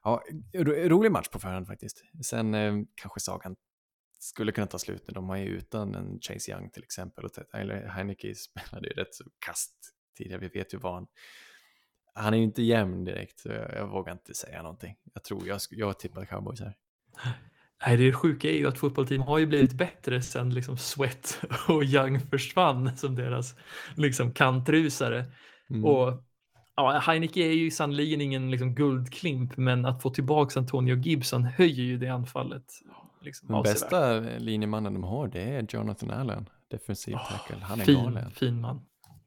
ja, 0.02 0.22
ro, 0.54 0.72
rolig 0.72 1.12
match 1.12 1.28
på 1.28 1.38
förhand 1.38 1.66
faktiskt. 1.66 2.02
Sen 2.24 2.54
eh, 2.54 2.74
kanske 2.94 3.20
sagan 3.20 3.56
skulle 4.18 4.52
kunna 4.52 4.66
ta 4.66 4.78
slut 4.78 5.04
när 5.06 5.14
de 5.14 5.30
är 5.30 5.44
utan 5.44 5.94
en 5.94 6.20
Chase 6.20 6.50
Young 6.52 6.70
till 6.70 6.82
exempel. 6.82 7.24
Och 7.24 7.32
Tyler 7.32 7.88
Heineke 7.88 8.34
spelade 8.34 8.88
ju 8.88 8.94
rätt 8.94 9.14
så 9.14 9.24
kast 9.38 9.74
tidigare, 10.18 10.40
vi 10.40 10.48
vet 10.48 10.74
ju 10.74 10.78
vad 10.78 10.94
han... 10.94 11.06
Han 12.14 12.34
är 12.34 12.38
ju 12.38 12.44
inte 12.44 12.62
jämn 12.62 13.04
direkt, 13.04 13.40
så 13.40 13.48
jag, 13.48 13.74
jag 13.76 13.86
vågar 13.86 14.12
inte 14.12 14.34
säga 14.34 14.62
någonting. 14.62 14.96
Jag 15.14 15.24
tror, 15.24 15.48
jag, 15.48 15.60
jag 15.70 15.98
tippar 15.98 16.24
cowboys 16.24 16.60
här. 16.60 16.76
Nej, 17.86 17.96
det 17.96 18.12
sjuka 18.12 18.50
är 18.50 18.56
ju 18.56 18.68
att 18.68 18.78
fotbollsteam 18.78 19.22
har 19.22 19.38
ju 19.38 19.46
blivit 19.46 19.72
bättre 19.72 20.22
sen 20.22 20.54
liksom 20.54 20.76
Sweat 20.76 21.44
och 21.68 21.84
Young 21.84 22.20
försvann 22.20 22.96
som 22.96 23.14
deras 23.14 23.54
liksom 23.94 24.32
kantrusare. 24.32 25.24
Mm. 25.70 25.84
Och 25.84 26.22
ja, 26.76 27.02
Heineke 27.06 27.40
är 27.40 27.52
ju 27.52 27.70
sannoliken 27.70 28.20
ingen 28.20 28.50
liksom, 28.50 28.74
guldklimp, 28.74 29.56
men 29.56 29.86
att 29.86 30.02
få 30.02 30.10
tillbaka 30.10 30.60
Antonio 30.60 30.96
Gibson 30.96 31.44
höjer 31.44 31.84
ju 31.84 31.98
det 31.98 32.08
anfallet. 32.08 32.64
Liksom, 33.20 33.48
Den 33.48 33.56
avsevärt. 33.56 33.80
bästa 33.80 34.20
linjemannen 34.38 34.94
de 34.94 35.04
har 35.04 35.28
det 35.28 35.42
är 35.42 35.66
Jonathan 35.70 36.10
Allen, 36.10 36.48
defensiv 36.68 37.16
tackle. 37.28 37.56
Han 37.62 37.80
är 37.80 37.84
fin, 37.84 37.94
galen. 37.94 38.30
fin 38.30 38.60
man. 38.60 38.80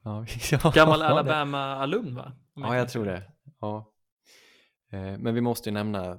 Ja, 0.03 0.25
Gammal 0.73 1.01
Alabama-alumn 1.01 2.15
va? 2.15 2.31
Ja, 2.56 2.78
jag 2.78 2.89
tror 2.89 3.06
det. 3.06 3.32
Ja. 3.60 3.93
Eh, 4.91 5.18
Men 5.18 5.36
vi 5.36 5.41
måste 5.41 5.70
ju 5.70 5.74
nämna 5.74 6.06
eh, 6.12 6.18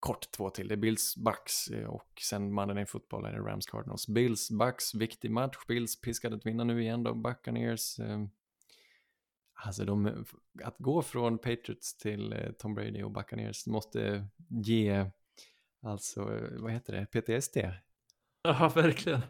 kort 0.00 0.30
två 0.30 0.50
till. 0.50 0.68
Det 0.68 0.74
är 0.74 0.76
Bills 0.76 1.16
Bucks 1.16 1.68
eh, 1.68 1.86
och 1.88 2.08
sen 2.20 2.52
Monday 2.52 2.74
Night 2.74 2.90
Football 2.90 3.24
är 3.24 3.32
det 3.32 3.38
Rams 3.38 3.66
Cardinals. 3.66 4.08
Bills 4.08 4.50
Bucks, 4.50 4.94
viktig 4.94 5.30
match. 5.30 5.56
Bills 5.68 6.00
piskade 6.00 6.36
att 6.36 6.46
vinna 6.46 6.64
nu 6.64 6.82
igen 6.82 7.02
då. 7.02 7.14
Buccaneers, 7.14 8.00
Alltså 9.64 9.84
de, 9.84 10.24
att 10.64 10.78
gå 10.78 11.02
från 11.02 11.38
Patriots 11.38 11.96
till 11.96 12.54
Tom 12.58 12.74
Brady 12.74 13.02
och 13.02 13.10
Buccaneers 13.10 13.66
måste 13.66 14.26
ge, 14.48 15.10
alltså 15.82 16.24
vad 16.58 16.72
heter 16.72 16.92
det, 16.92 17.06
PTSD? 17.06 17.56
Ja, 18.42 18.72
verkligen. 18.74 19.20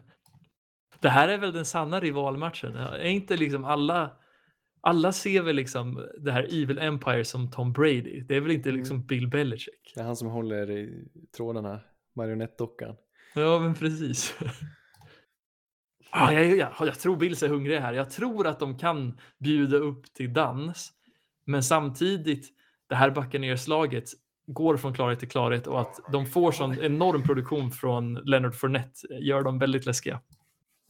Det 0.99 1.09
här 1.09 1.27
är 1.27 1.37
väl 1.37 1.51
den 1.53 1.65
sanna 1.65 1.99
rivalmatchen. 1.99 2.75
Är 2.75 3.03
inte 3.03 3.37
liksom 3.37 3.65
alla, 3.65 4.17
alla 4.81 5.11
ser 5.11 5.41
väl 5.41 5.55
liksom 5.55 6.07
det 6.19 6.31
här 6.31 6.43
Evil 6.43 6.79
Empire 6.79 7.25
som 7.25 7.51
Tom 7.51 7.73
Brady. 7.73 8.21
Det 8.21 8.35
är 8.35 8.41
väl 8.41 8.51
inte 8.51 8.71
liksom 8.71 9.05
Bill 9.05 9.27
Belichick. 9.27 9.91
Det 9.95 10.01
är 10.01 10.05
han 10.05 10.15
som 10.15 10.27
håller 10.27 10.71
i 10.71 11.07
trådarna, 11.37 11.79
marionettdockan. 12.15 12.95
Ja, 13.35 13.59
men 13.59 13.75
precis. 13.75 14.35
Ah, 16.11 16.31
jag, 16.31 16.57
jag, 16.57 16.71
jag 16.79 16.99
tror 16.99 17.15
Bills 17.15 17.43
är 17.43 17.49
hungriga 17.49 17.79
här. 17.79 17.93
Jag 17.93 18.09
tror 18.09 18.47
att 18.47 18.59
de 18.59 18.77
kan 18.77 19.19
bjuda 19.37 19.77
upp 19.77 20.13
till 20.13 20.33
dans. 20.33 20.91
Men 21.45 21.63
samtidigt, 21.63 22.47
det 22.87 22.95
här 22.95 23.09
Buccaneers-laget 23.11 24.09
går 24.47 24.77
från 24.77 24.93
klarhet 24.93 25.19
till 25.19 25.29
klarhet 25.29 25.67
och 25.67 25.81
att 25.81 25.99
de 26.11 26.25
får 26.25 26.51
sån 26.51 26.79
enorm 26.79 27.23
produktion 27.23 27.71
från 27.71 28.13
Leonard 28.13 28.55
Fournette 28.55 29.07
gör 29.19 29.43
dem 29.43 29.59
väldigt 29.59 29.85
läskiga. 29.85 30.21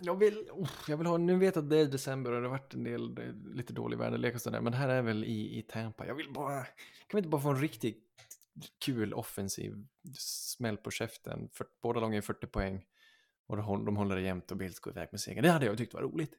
Jag 0.01 0.15
vill, 0.15 0.49
oh, 0.51 0.69
jag 0.87 0.97
vill 0.97 1.07
ha, 1.07 1.17
nu 1.17 1.37
vet 1.37 1.55
jag 1.55 1.63
att 1.63 1.69
det 1.69 1.77
är 1.77 1.85
december 1.85 2.31
och 2.31 2.41
det 2.41 2.47
har 2.47 2.51
varit 2.51 2.73
en 2.73 2.83
del 2.83 3.17
lite 3.53 3.73
dålig 3.73 3.97
väderlek 3.97 4.35
och 4.35 4.41
sådär, 4.41 4.61
men 4.61 4.73
här 4.73 4.89
är 4.89 5.01
väl 5.01 5.23
i, 5.23 5.59
i 5.59 5.61
Tampa. 5.61 6.07
Jag 6.07 6.15
vill 6.15 6.33
bara, 6.33 6.63
kan 6.63 6.71
vi 7.11 7.17
inte 7.17 7.29
bara 7.29 7.41
få 7.41 7.49
en 7.49 7.61
riktigt 7.61 8.03
kul 8.85 9.13
offensiv 9.13 9.73
smäll 10.17 10.77
på 10.77 10.91
käften? 10.91 11.49
För, 11.53 11.67
båda 11.83 11.99
lagen 11.99 12.17
är 12.17 12.21
40 12.21 12.47
poäng 12.47 12.85
och 13.47 13.57
de, 13.57 13.85
de 13.85 13.97
håller 13.97 14.15
det 14.15 14.21
jämnt 14.21 14.51
och 14.51 14.57
Bills 14.57 14.79
går 14.79 14.93
iväg 14.93 15.07
med 15.11 15.21
segern. 15.21 15.43
Det 15.43 15.51
hade 15.51 15.65
jag 15.65 15.77
tyckt 15.77 15.93
var 15.93 16.01
roligt. 16.01 16.31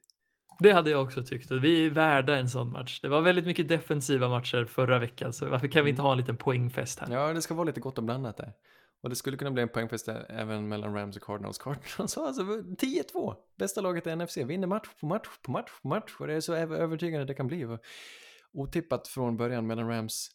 Det 0.59 0.71
hade 0.71 0.89
jag 0.89 1.03
också 1.03 1.23
tyckt. 1.23 1.51
Vi 1.51 1.85
är 1.85 1.89
värda 1.89 2.37
en 2.37 2.49
sån 2.49 2.71
match. 2.71 2.99
Det 3.01 3.09
var 3.09 3.21
väldigt 3.21 3.45
mycket 3.45 3.67
defensiva 3.67 4.29
matcher 4.29 4.65
förra 4.65 4.99
veckan, 4.99 5.33
så 5.33 5.49
varför 5.49 5.67
kan 5.67 5.83
vi 5.83 5.89
inte 5.89 6.01
ha 6.01 6.11
en 6.11 6.17
liten 6.17 6.37
poängfest 6.37 6.99
här? 6.99 7.13
Ja, 7.13 7.33
det 7.33 7.41
ska 7.41 7.53
vara 7.53 7.65
lite 7.65 7.79
gott 7.79 7.97
och 7.97 8.03
blandat 8.03 8.37
där. 8.37 8.53
Och 9.01 9.09
det 9.09 9.15
skulle 9.15 9.37
kunna 9.37 9.51
bli 9.51 9.63
en 9.63 9.69
poängfest 9.69 10.07
även 10.29 10.67
mellan 10.67 10.93
Rams 10.93 11.17
och 11.17 11.23
Cardinals. 11.23 11.57
Cardinals 11.57 12.15
har 12.15 12.27
alltså 12.27 12.43
10-2. 12.43 13.35
Bästa 13.57 13.81
laget 13.81 14.07
i 14.07 14.15
NFC. 14.15 14.37
Vinner 14.37 14.67
match 14.67 14.89
på 14.99 15.05
match 15.05 15.27
på 15.41 15.51
match 15.51 15.71
på 15.81 15.87
match. 15.87 16.15
Och 16.19 16.27
det 16.27 16.33
är 16.33 16.41
så 16.41 16.53
övertygande 16.53 17.25
det 17.25 17.33
kan 17.33 17.47
bli. 17.47 17.65
Och 17.65 17.79
otippat 18.53 19.07
från 19.07 19.37
början 19.37 19.67
mellan 19.67 19.87
Rams 19.87 20.29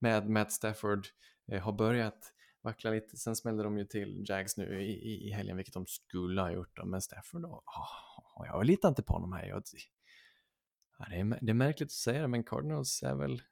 med 0.00 0.28
Matt 0.28 0.52
Stafford 0.52 1.06
eh, 1.52 1.62
har 1.62 1.72
börjat 1.72 2.32
vackla 2.62 2.90
lite. 2.90 3.16
Sen 3.16 3.36
smällde 3.36 3.62
de 3.62 3.78
ju 3.78 3.84
till 3.84 4.24
Jags 4.28 4.56
nu 4.56 4.82
i, 4.82 4.92
i, 4.92 5.28
i 5.28 5.30
helgen, 5.30 5.56
vilket 5.56 5.74
de 5.74 5.86
skulle 5.86 6.40
ha 6.40 6.50
gjort. 6.50 6.76
Då. 6.76 6.84
Men 6.84 7.02
Stafford, 7.02 7.42
då, 7.42 7.48
oh, 7.48 8.46
jag 8.46 8.66
litar 8.66 8.88
inte 8.88 9.02
på 9.02 9.12
honom 9.12 9.32
här. 9.32 9.46
Jag, 9.46 9.62
ja, 10.98 11.06
det, 11.10 11.16
är, 11.16 11.38
det 11.40 11.52
är 11.52 11.54
märkligt 11.54 11.86
att 11.86 11.92
säga 11.92 12.22
det, 12.22 12.28
men 12.28 12.44
Cardinals 12.44 13.02
är 13.02 13.14
väl, 13.14 13.42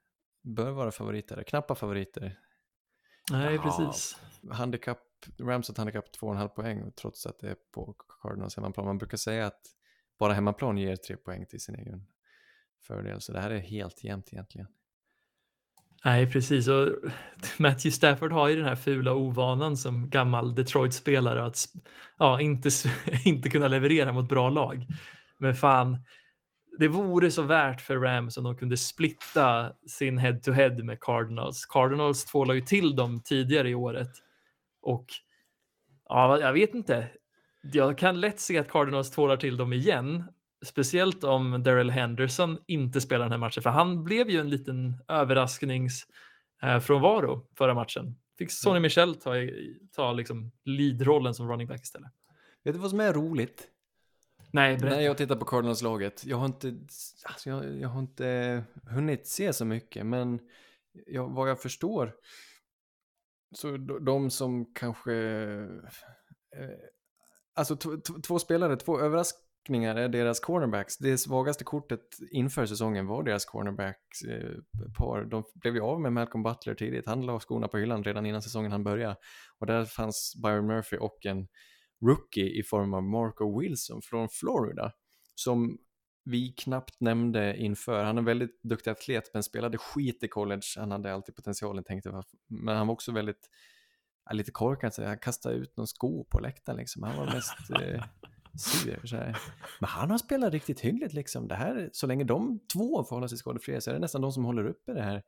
bör 0.43 0.71
vara 0.71 0.91
favoriter. 0.91 1.43
Knappa 1.43 1.75
favoriter. 1.75 2.39
Nej, 3.31 3.55
ja, 3.55 3.63
precis. 3.63 4.21
Handikapp, 4.51 5.03
Rams 5.41 5.69
har 5.69 5.73
ett 5.73 5.79
handikapp 5.79 6.07
2,5 6.21 6.49
poäng 6.49 6.93
trots 6.97 7.27
att 7.27 7.39
det 7.39 7.51
är 7.51 7.57
på 7.75 7.95
Cardinals 8.23 8.57
hemmaplan. 8.57 8.87
Man 8.87 8.99
brukar 8.99 9.17
säga 9.17 9.47
att 9.47 9.61
bara 10.19 10.33
hemmaplan 10.33 10.79
ger 10.79 10.97
3 10.97 11.17
poäng 11.17 11.47
till 11.47 11.61
sin 11.61 11.75
egen 11.75 12.07
fördel, 12.87 13.21
så 13.21 13.33
det 13.33 13.41
här 13.41 13.51
är 13.51 13.59
helt 13.59 14.05
jämnt 14.05 14.33
egentligen. 14.33 14.67
Nej, 16.05 16.33
precis. 16.33 16.69
Och 16.69 16.89
Matthew 17.59 17.91
Stafford 17.91 18.33
har 18.33 18.49
ju 18.49 18.57
den 18.57 18.65
här 18.65 18.77
fula 18.77 19.15
ovanan 19.15 19.77
som 19.77 20.11
gammal 20.11 20.55
Detroit-spelare 20.55 21.45
att 21.45 21.59
ja, 22.19 22.41
inte, 22.41 22.71
inte 23.25 23.51
kunna 23.51 23.69
leverera 23.69 24.13
mot 24.13 24.29
bra 24.29 24.51
lag. 24.51 24.87
Men 25.39 25.55
fan, 25.55 25.99
det 26.79 26.89
vore 26.89 27.31
så 27.31 27.43
värt 27.43 27.81
för 27.81 27.97
Rams 27.97 28.37
om 28.37 28.45
de 28.45 28.57
kunde 28.57 28.77
splitta 28.77 29.73
sin 29.87 30.19
head-to-head 30.19 30.71
-head 30.71 30.83
med 30.83 31.01
Cardinals. 31.01 31.67
Cardinals 31.67 32.25
tvålade 32.25 32.59
ju 32.59 32.65
till 32.65 32.97
dem 32.97 33.21
tidigare 33.25 33.71
i 33.71 33.75
året 33.75 34.11
och 34.83 35.07
ja, 36.09 36.41
jag 36.41 36.53
vet 36.53 36.75
inte. 36.75 37.09
Jag 37.63 37.99
kan 37.99 38.21
lätt 38.21 38.41
se 38.41 38.59
att 38.59 38.71
Cardinals 38.71 39.11
tvålar 39.11 39.37
till 39.37 39.57
dem 39.57 39.73
igen 39.73 40.25
Speciellt 40.65 41.25
om 41.25 41.63
Daryl 41.63 41.91
Henderson 41.91 42.59
inte 42.67 43.01
spelar 43.01 43.25
den 43.25 43.33
här 43.33 43.39
matchen, 43.39 43.63
för 43.63 43.71
han 43.71 44.05
blev 44.05 44.31
ju 44.31 44.41
en 44.41 44.51
liten 44.51 44.95
överraskningsfrånvaro 45.09 47.33
eh, 47.33 47.41
förra 47.59 47.75
matchen. 47.75 48.17
Fick 48.39 48.53
Sonny 48.53 48.81
Michel 48.81 49.15
ta, 49.15 49.31
ta 49.97 50.13
liksom 50.13 50.53
lead-rollen 50.65 51.35
som 51.35 51.49
running 51.49 51.67
back 51.67 51.83
istället. 51.83 52.13
Vet 52.65 52.75
du 52.75 52.81
vad 52.81 52.91
som 52.91 53.01
är 53.01 53.13
roligt? 53.13 53.69
Nej, 54.53 54.79
berätta. 54.79 55.03
Jag 55.03 55.17
tittar 55.17 55.37
på 55.37 55.45
Cardinals-laget, 55.45 56.25
jag 56.25 56.37
har 56.37 56.47
inte, 56.47 56.69
alltså 57.25 57.51
jag, 57.51 57.79
jag, 57.79 57.89
har 57.89 58.01
inte 58.01 58.29
eh, 58.29 58.63
hunnit 58.95 59.27
se 59.27 59.53
så 59.53 59.65
mycket, 59.65 60.07
men 60.07 60.41
jag, 61.07 61.29
vad 61.29 61.51
jag 61.51 61.63
förstår 61.63 62.15
så 63.55 63.77
de 64.01 64.31
som 64.31 64.73
kanske, 64.75 65.15
eh, 66.57 66.79
alltså 67.55 67.77
två 68.27 68.39
spelare, 68.39 68.77
två 68.77 69.01
överraskningar 69.01 69.97
är 69.97 70.09
deras 70.09 70.41
cornerbacks. 70.41 70.99
Det 70.99 71.19
svagaste 71.19 71.65
kortet 71.65 72.01
inför 72.31 72.67
säsongen 72.67 73.07
var 73.07 73.23
deras 73.23 73.45
cornerbacks 73.45 74.23
eh, 74.23 74.55
par. 74.99 75.25
De 75.25 75.45
blev 75.55 75.75
ju 75.75 75.81
av 75.81 76.01
med 76.01 76.13
Malcolm 76.13 76.43
Butler 76.43 76.75
tidigt. 76.75 77.07
Han 77.07 77.27
la 77.27 77.41
skorna 77.41 77.69
på 77.69 77.79
hyllan 77.79 78.05
redan 78.05 78.27
innan 78.27 78.43
säsongen 78.43 78.73
han 78.73 78.85
började. 78.85 79.17
Och 79.59 79.67
där 79.67 79.85
fanns 79.85 80.35
Byron 80.43 80.67
Murphy 80.67 80.97
och 80.97 81.27
en 81.27 81.49
rookie 82.01 82.61
i 82.61 82.63
form 82.63 82.95
av 82.95 83.03
Marco 83.03 83.61
Wilson 83.61 84.03
från 84.03 84.29
Florida. 84.29 84.93
Som 85.35 85.79
vi 86.25 86.49
knappt 86.49 87.01
nämnde 87.01 87.57
inför. 87.57 88.05
Han 88.05 88.17
är 88.17 88.21
en 88.21 88.25
väldigt 88.25 88.63
duktig 88.63 88.91
atlet 88.91 89.31
men 89.35 89.43
spelade 89.43 89.79
skit 89.79 90.23
i 90.23 90.29
college. 90.29 90.63
Han 90.77 90.91
hade 90.91 91.15
alltid 91.15 91.37
potentialen 91.37 91.85
tänkte 91.85 92.09
jag. 92.09 92.25
Men 92.47 92.77
han 92.77 92.87
var 92.87 92.95
också 92.95 93.13
väldigt, 93.13 93.51
ja, 94.25 94.33
lite 94.33 94.51
korkad. 94.51 94.95
Så 94.95 95.05
han 95.05 95.19
kastade 95.19 95.55
ut 95.55 95.77
någon 95.77 95.87
sko 95.87 96.25
på 96.25 96.41
läktaren 96.41 96.79
liksom. 96.79 97.03
Han 97.03 97.17
var 97.17 97.27
mest... 97.27 97.71
Eh, 97.83 98.05
sur. 98.59 99.07
Så 99.07 99.17
här. 99.17 99.39
Men 99.81 99.89
han 99.89 100.11
har 100.11 100.19
spelat 100.19 100.53
riktigt 100.53 100.81
hyggligt 100.81 101.15
liksom. 101.15 101.49
Det 101.49 101.55
här, 101.55 101.91
så 101.93 102.07
länge 102.07 102.25
de 102.25 102.61
två 102.73 103.05
får 103.05 103.17
hålla 103.17 103.29
sig 103.29 103.39
skadefria 103.39 103.81
så 103.81 103.91
är 103.91 103.95
det 103.95 104.01
nästan 104.01 104.21
de 104.21 104.33
som 104.33 104.45
håller 104.45 104.67
uppe 104.67 104.93
det 104.93 105.03
här 105.03 105.23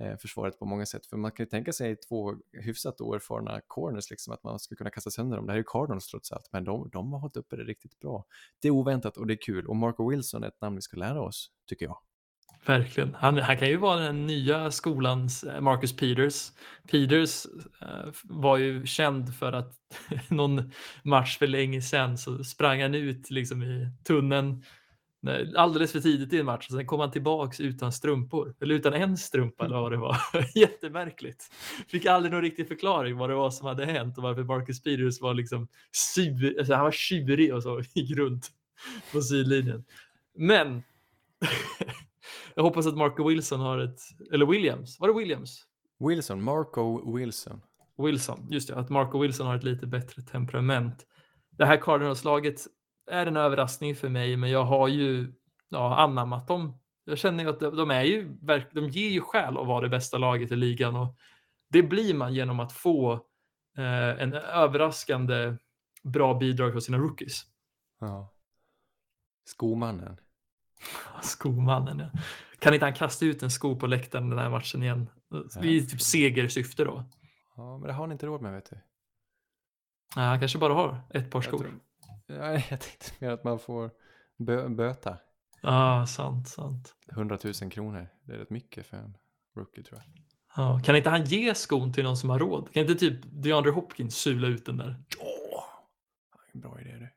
Eh, 0.00 0.16
försvaret 0.16 0.58
på 0.58 0.66
många 0.66 0.86
sätt. 0.86 1.06
För 1.06 1.16
man 1.16 1.32
kan 1.32 1.44
ju 1.44 1.50
tänka 1.50 1.72
sig 1.72 1.96
två 1.96 2.34
hyfsat 2.52 3.00
oerfarna 3.00 3.60
corners, 3.66 4.10
liksom, 4.10 4.32
att 4.32 4.44
man 4.44 4.58
skulle 4.58 4.76
kunna 4.76 4.90
kasta 4.90 5.10
sönder 5.10 5.36
dem. 5.36 5.46
Det 5.46 5.52
här 5.52 5.56
är 5.56 5.60
ju 5.60 5.64
Cardinals 5.66 6.06
trots 6.06 6.32
allt, 6.32 6.48
men 6.52 6.64
de, 6.64 6.90
de 6.92 7.12
har 7.12 7.20
hållit 7.20 7.36
uppe 7.36 7.56
det 7.56 7.64
riktigt 7.64 7.98
bra. 8.00 8.24
Det 8.62 8.68
är 8.68 8.72
oväntat 8.72 9.16
och 9.16 9.26
det 9.26 9.34
är 9.34 9.42
kul. 9.42 9.66
Och 9.66 9.76
Marco 9.76 10.10
Wilson 10.10 10.44
är 10.44 10.48
ett 10.48 10.60
namn 10.60 10.76
vi 10.76 10.82
ska 10.82 10.96
lära 10.96 11.22
oss, 11.22 11.50
tycker 11.68 11.86
jag. 11.86 11.98
Verkligen. 12.66 13.14
Han, 13.14 13.38
han 13.38 13.56
kan 13.56 13.68
ju 13.68 13.76
vara 13.76 14.00
den 14.00 14.26
nya 14.26 14.70
skolans 14.70 15.44
eh, 15.44 15.60
Marcus 15.60 15.96
Peters. 15.96 16.52
Peters 16.90 17.46
uh, 17.46 18.12
var 18.24 18.56
ju 18.56 18.86
känd 18.86 19.34
för 19.34 19.52
att 19.52 19.74
någon 20.28 20.72
match 21.02 21.38
för 21.38 21.46
länge 21.46 21.82
sedan 21.82 22.18
så 22.18 22.44
sprang 22.44 22.82
han 22.82 22.94
ut 22.94 23.30
liksom 23.30 23.62
i 23.62 23.90
tunneln 24.04 24.62
alldeles 25.56 25.92
för 25.92 26.00
tidigt 26.00 26.32
i 26.32 26.38
en 26.38 26.46
match 26.46 26.66
och 26.66 26.74
sen 26.74 26.86
kom 26.86 27.00
han 27.00 27.10
tillbaks 27.10 27.60
utan 27.60 27.92
strumpor, 27.92 28.54
eller 28.60 28.74
utan 28.74 28.94
en 28.94 29.16
strumpa 29.16 29.64
eller 29.64 29.76
vad 29.76 29.92
det 29.92 29.98
var. 29.98 30.16
Jättemärkligt. 30.54 31.50
Fick 31.88 32.06
aldrig 32.06 32.32
någon 32.32 32.42
riktig 32.42 32.68
förklaring 32.68 33.16
vad 33.16 33.30
det 33.30 33.34
var 33.34 33.50
som 33.50 33.66
hade 33.66 33.86
hänt 33.86 34.18
och 34.18 34.22
varför 34.22 34.42
Marcus 34.42 34.82
Peters 34.82 35.20
var 35.20 35.34
liksom 35.34 35.68
sur, 35.92 36.58
alltså 36.58 36.74
han 36.74 36.84
var 36.84 36.92
tjurig 36.92 37.54
och 37.54 37.62
så 37.62 37.82
gick 37.94 38.16
runt 38.16 38.50
på 39.12 39.20
sidlinjen. 39.20 39.84
Men 40.34 40.82
jag 42.54 42.62
hoppas 42.62 42.86
att 42.86 42.96
Marco 42.96 43.28
Wilson 43.28 43.60
har 43.60 43.78
ett, 43.78 44.00
eller 44.32 44.46
Williams, 44.46 45.00
var 45.00 45.08
det 45.08 45.14
Williams? 45.14 45.64
Wilson, 45.98 46.42
Marco 46.42 47.16
Wilson. 47.16 47.60
Wilson, 47.98 48.46
just 48.50 48.68
det, 48.68 48.76
att 48.76 48.90
Marco 48.90 49.18
Wilson 49.18 49.46
har 49.46 49.56
ett 49.56 49.64
lite 49.64 49.86
bättre 49.86 50.22
temperament. 50.22 51.06
Det 51.50 51.64
här 51.64 51.76
Cardinals-laget 51.76 52.66
är 53.06 53.26
en 53.26 53.36
överraskning 53.36 53.96
för 53.96 54.08
mig, 54.08 54.36
men 54.36 54.50
jag 54.50 54.64
har 54.64 54.88
ju 54.88 55.32
ja, 55.68 55.96
anammat 55.96 56.48
dem. 56.48 56.78
Jag 57.04 57.18
känner 57.18 57.44
ju 57.44 57.50
att 57.50 57.60
de, 57.60 57.90
är 57.90 58.02
ju, 58.02 58.36
de 58.72 58.88
ger 58.88 59.10
ju 59.10 59.20
skäl 59.20 59.58
att 59.58 59.66
vara 59.66 59.80
det 59.80 59.88
bästa 59.88 60.18
laget 60.18 60.52
i 60.52 60.56
ligan 60.56 60.96
och 60.96 61.16
det 61.68 61.82
blir 61.82 62.14
man 62.14 62.34
genom 62.34 62.60
att 62.60 62.72
få 62.72 63.12
eh, 63.78 64.22
en 64.22 64.32
överraskande 64.34 65.56
bra 66.02 66.34
bidrag 66.34 66.72
från 66.72 66.82
sina 66.82 66.98
rookies. 66.98 67.42
Ja. 68.00 68.34
Skomannen. 69.44 70.16
Skomannen, 71.22 71.98
ja. 71.98 72.20
Kan 72.58 72.74
inte 72.74 72.86
han 72.86 72.94
kasta 72.94 73.24
ut 73.24 73.42
en 73.42 73.50
sko 73.50 73.76
på 73.76 73.86
läktaren 73.86 74.30
den 74.30 74.38
här 74.38 74.50
matchen 74.50 74.82
igen? 74.82 75.10
I 75.62 75.86
typ 75.86 76.02
segersyfte 76.02 76.84
då. 76.84 77.04
Ja, 77.56 77.78
men 77.78 77.86
det 77.86 77.92
har 77.92 78.00
han 78.00 78.12
inte 78.12 78.26
råd 78.26 78.42
med 78.42 78.52
vet 78.52 78.70
du. 78.70 78.76
Ja, 80.14 80.22
han 80.22 80.40
kanske 80.40 80.58
bara 80.58 80.74
har 80.74 81.00
ett 81.10 81.30
par 81.30 81.40
skor. 81.40 81.66
Tror... 82.26 82.42
jag 82.42 82.68
tänkte 82.68 83.06
mer 83.18 83.30
att 83.30 83.44
man 83.44 83.58
får 83.58 83.90
bö 84.36 84.68
böta. 84.68 85.18
Ja, 85.60 86.02
ah, 86.02 86.06
sant, 86.06 86.48
sant. 86.48 86.94
100 87.12 87.38
000 87.62 87.70
kronor, 87.70 88.08
det 88.24 88.32
är 88.32 88.38
rätt 88.38 88.50
mycket 88.50 88.86
för 88.86 88.96
en 88.96 89.16
rookie 89.56 89.84
tror 89.84 89.98
jag. 90.04 90.22
Ja, 90.56 90.80
kan 90.84 90.96
inte 90.96 91.10
han 91.10 91.24
ge 91.24 91.54
skon 91.54 91.92
till 91.92 92.04
någon 92.04 92.16
som 92.16 92.30
har 92.30 92.38
råd? 92.38 92.72
Kan 92.72 92.82
inte 92.82 92.94
typ 92.94 93.20
DeAndre 93.24 93.70
Hopkins 93.70 94.16
sula 94.16 94.48
ut 94.48 94.66
den 94.66 94.76
där? 94.76 94.96
Ja, 95.18 95.64
bra 96.52 96.80
idé 96.80 96.96
du. 96.96 97.08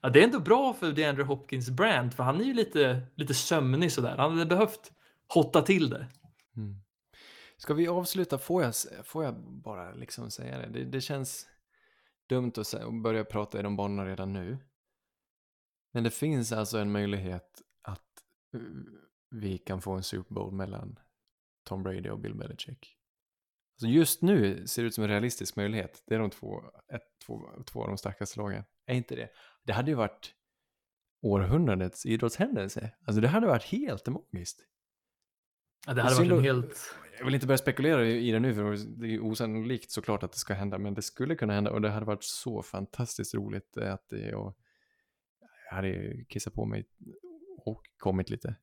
Ja, 0.00 0.08
det 0.08 0.20
är 0.20 0.24
ändå 0.24 0.40
bra 0.40 0.74
för 0.74 0.92
DeAndre 0.92 1.24
Hopkins 1.24 1.70
brand, 1.70 2.14
för 2.14 2.22
han 2.22 2.40
är 2.40 2.44
ju 2.44 2.54
lite, 2.54 3.02
lite 3.14 3.34
sömnig 3.34 3.92
sådär. 3.92 4.16
Han 4.16 4.32
hade 4.32 4.46
behövt 4.46 4.92
hotta 5.28 5.62
till 5.62 5.90
det. 5.90 6.06
Mm. 6.56 6.76
Ska 7.56 7.74
vi 7.74 7.88
avsluta? 7.88 8.38
Får 8.38 8.62
jag, 8.62 8.74
får 9.04 9.24
jag 9.24 9.34
bara 9.40 9.94
liksom 9.94 10.30
säga 10.30 10.58
det? 10.58 10.66
Det, 10.66 10.84
det 10.84 11.00
känns 11.00 11.46
dumt 12.30 12.52
att, 12.56 13.02
börja 13.02 13.24
prata 13.24 13.58
i 13.58 13.62
de 13.62 13.76
banorna 13.76 14.06
redan 14.06 14.32
nu. 14.32 14.58
Men 15.92 16.04
det 16.04 16.10
finns 16.10 16.52
alltså 16.52 16.78
en 16.78 16.92
möjlighet 16.92 17.62
att 17.82 18.24
vi 19.30 19.58
kan 19.58 19.82
få 19.82 19.92
en 19.92 20.02
Super 20.02 20.34
Bowl 20.34 20.52
mellan 20.52 20.98
Tom 21.64 21.82
Brady 21.82 22.08
och 22.08 22.18
Bill 22.18 22.34
Belichick. 22.34 22.96
Alltså 23.74 23.86
just 23.86 24.22
nu 24.22 24.66
ser 24.66 24.82
det 24.82 24.88
ut 24.88 24.94
som 24.94 25.04
en 25.04 25.10
realistisk 25.10 25.56
möjlighet. 25.56 26.02
Det 26.06 26.14
är 26.14 26.18
de 26.18 26.30
två, 26.30 26.62
ett, 26.92 27.18
två, 27.26 27.62
två 27.66 27.82
av 27.82 27.88
de 27.88 27.98
starkaste 27.98 28.38
lagen. 28.38 28.64
Är 28.86 28.94
inte 28.94 29.16
det? 29.16 29.28
Det 29.62 29.72
hade 29.72 29.90
ju 29.90 29.94
varit 29.94 30.34
århundradets 31.22 32.06
idrottshändelse. 32.06 32.92
Alltså 33.04 33.20
det 33.20 33.28
hade 33.28 33.46
varit 33.46 33.64
helt 33.64 34.08
magiskt. 34.08 34.60
Ja, 35.86 35.94
det 35.94 36.02
hade 36.02 36.14
varit 36.14 36.32
en 36.32 36.40
helt... 36.40 36.94
Jag 37.20 37.24
vill 37.24 37.34
inte 37.34 37.46
börja 37.46 37.58
spekulera 37.58 38.06
i 38.06 38.30
det 38.30 38.40
nu 38.40 38.54
för 38.54 38.76
det 38.86 39.14
är 39.14 39.20
osannolikt 39.20 39.90
såklart 39.90 40.22
att 40.22 40.32
det 40.32 40.38
ska 40.38 40.54
hända. 40.54 40.78
Men 40.78 40.94
det 40.94 41.02
skulle 41.02 41.34
kunna 41.34 41.52
hända 41.52 41.70
och 41.70 41.80
det 41.80 41.90
hade 41.90 42.06
varit 42.06 42.24
så 42.24 42.62
fantastiskt 42.62 43.34
roligt 43.34 43.76
eh, 43.76 43.92
att 43.92 44.08
det 44.08 44.34
och 44.34 44.56
jag 45.70 45.76
hade 45.76 46.24
kissat 46.28 46.54
på 46.54 46.64
mig 46.64 46.86
och 47.64 47.82
kommit 47.98 48.30
lite. 48.30 48.54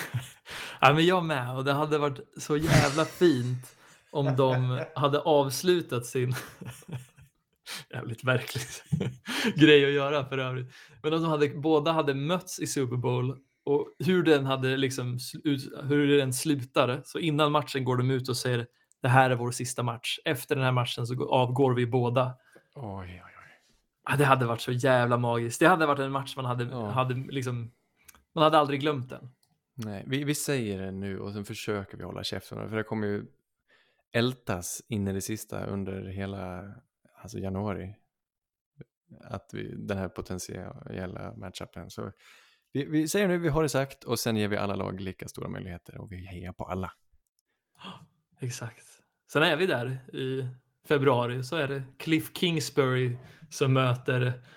ja, 0.80 0.94
men 0.94 1.06
jag 1.06 1.24
med 1.24 1.56
och 1.56 1.64
det 1.64 1.72
hade 1.72 1.98
varit 1.98 2.20
så 2.36 2.56
jävla 2.56 3.04
fint 3.04 3.76
om 4.10 4.36
de 4.36 4.84
hade 4.94 5.20
avslutat 5.20 6.06
sin 6.06 6.34
jävligt 7.90 8.24
verklig 8.24 8.64
grej 9.56 9.84
att 9.84 9.92
göra 9.92 10.24
för 10.24 10.38
övrigt. 10.38 10.72
Men 11.02 11.14
om 11.14 11.22
de 11.22 11.28
hade, 11.28 11.48
båda 11.48 11.92
hade 11.92 12.14
mötts 12.14 12.60
i 12.60 12.66
Super 12.66 12.96
Bowl 12.96 13.38
och 13.64 13.88
hur 13.98 14.22
den 14.22 14.46
hade 14.46 14.76
liksom 14.76 15.18
hur 15.82 16.18
den 16.18 16.32
slutade. 16.32 17.02
Så 17.04 17.18
innan 17.18 17.52
matchen 17.52 17.84
går 17.84 17.96
de 17.96 18.10
ut 18.10 18.28
och 18.28 18.36
säger 18.36 18.66
det 19.02 19.08
här 19.08 19.30
är 19.30 19.34
vår 19.34 19.50
sista 19.50 19.82
match. 19.82 20.18
Efter 20.24 20.54
den 20.54 20.64
här 20.64 20.72
matchen 20.72 21.06
så 21.06 21.28
avgår 21.28 21.74
vi 21.74 21.86
båda. 21.86 22.34
Oj, 22.74 23.06
oj, 23.08 23.22
oj. 23.24 23.32
Ja, 24.08 24.16
det 24.16 24.24
hade 24.24 24.46
varit 24.46 24.60
så 24.60 24.72
jävla 24.72 25.16
magiskt. 25.16 25.60
Det 25.60 25.66
hade 25.68 25.86
varit 25.86 26.00
en 26.00 26.12
match 26.12 26.36
man 26.36 26.44
hade, 26.44 26.64
Ja. 26.64 26.90
hade 26.90 27.14
liksom. 27.14 27.70
Man 28.34 28.44
hade 28.44 28.58
aldrig 28.58 28.80
glömt 28.80 29.08
den. 29.10 29.30
Nej, 29.74 30.04
vi, 30.06 30.24
vi 30.24 30.34
säger 30.34 30.82
det 30.82 30.90
nu 30.90 31.20
och 31.20 31.32
sen 31.32 31.44
försöker 31.44 31.96
vi 31.96 32.04
hålla 32.04 32.24
käften. 32.24 32.68
För 32.68 32.76
det 32.76 32.82
kommer 32.82 33.06
ju 33.06 33.26
ältas 34.12 34.82
in 34.88 35.08
i 35.08 35.12
det 35.12 35.20
sista 35.20 35.64
under 35.64 36.04
hela 36.04 36.74
alltså 37.22 37.38
januari. 37.38 37.94
Att 39.20 39.50
vi, 39.52 39.74
den 39.76 39.98
här 39.98 40.08
potentiella 40.08 41.34
matchupen. 41.36 41.90
Så 41.90 42.12
vi, 42.72 42.84
vi 42.84 43.08
säger 43.08 43.28
nu, 43.28 43.38
vi 43.38 43.48
har 43.48 43.62
det 43.62 43.68
sagt 43.68 44.04
och 44.04 44.18
sen 44.18 44.36
ger 44.36 44.48
vi 44.48 44.56
alla 44.56 44.74
lag 44.74 45.00
lika 45.00 45.28
stora 45.28 45.48
möjligheter 45.48 45.98
och 45.98 46.12
vi 46.12 46.26
hejar 46.26 46.52
på 46.52 46.64
alla. 46.64 46.92
Exakt. 48.40 48.86
Sen 49.32 49.42
är 49.42 49.56
vi 49.56 49.66
där 49.66 49.86
i 50.16 50.48
februari 50.88 51.44
så 51.44 51.56
är 51.56 51.68
det 51.68 51.82
Cliff 51.98 52.30
Kingsbury 52.34 53.16
som 53.50 53.72
möter. 53.72 54.32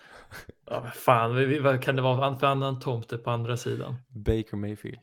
Ja, 0.66 0.80
vad 0.80 0.94
fan, 0.94 1.64
vad 1.64 1.84
kan 1.84 1.96
det 1.96 2.02
vara 2.02 2.40
för 2.40 2.48
annan 2.48 2.80
tomte 2.80 3.18
på 3.18 3.32
andra 3.32 3.58
sidan? 3.58 3.96
Baker 4.10 4.56
Mayfield. 4.58 5.00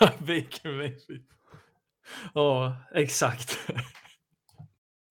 Baker 0.18 0.76
Mayfield. 0.76 1.26
Ja, 2.34 2.76
exakt. 2.94 3.58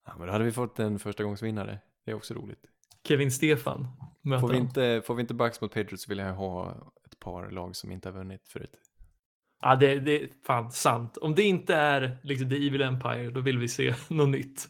Ja, 0.06 0.16
men 0.18 0.28
då 0.28 0.34
hade 0.34 0.46
vi 0.46 0.52
fått 0.52 0.80
en 0.80 1.00
första 1.00 1.24
gångsvinnare. 1.24 1.80
Det 2.06 2.12
är 2.12 2.16
också 2.16 2.34
roligt. 2.34 2.66
Kevin 3.08 3.32
Stefan 3.32 3.88
möter 4.22 4.42
Får 4.42 4.50
vi, 4.50 4.58
inte, 4.58 5.02
får 5.06 5.16
vi 5.16 5.22
inte 5.22 5.34
Bucks 5.34 5.62
mot 5.62 5.74
Patriots 5.74 6.04
så 6.04 6.10
vill 6.10 6.18
jag 6.18 6.34
ha 6.34 6.76
par 7.26 7.52
lag 7.52 7.76
som 7.76 7.92
inte 7.92 8.10
har 8.10 8.14
vunnit 8.14 8.48
förut. 8.48 8.72
Ja, 9.62 9.76
det, 9.76 10.00
det 10.00 10.24
är 10.24 10.30
fan 10.46 10.72
sant. 10.72 11.18
Om 11.18 11.36
det 11.36 11.44
inte 11.44 11.76
är 11.76 12.18
liksom 12.24 12.50
The 12.50 12.68
Evil 12.68 12.82
Empire, 12.82 13.30
då 13.32 13.42
vill 13.42 13.58
vi 13.58 13.68
se 13.68 13.96
något 14.10 14.30
nytt. 14.30 14.70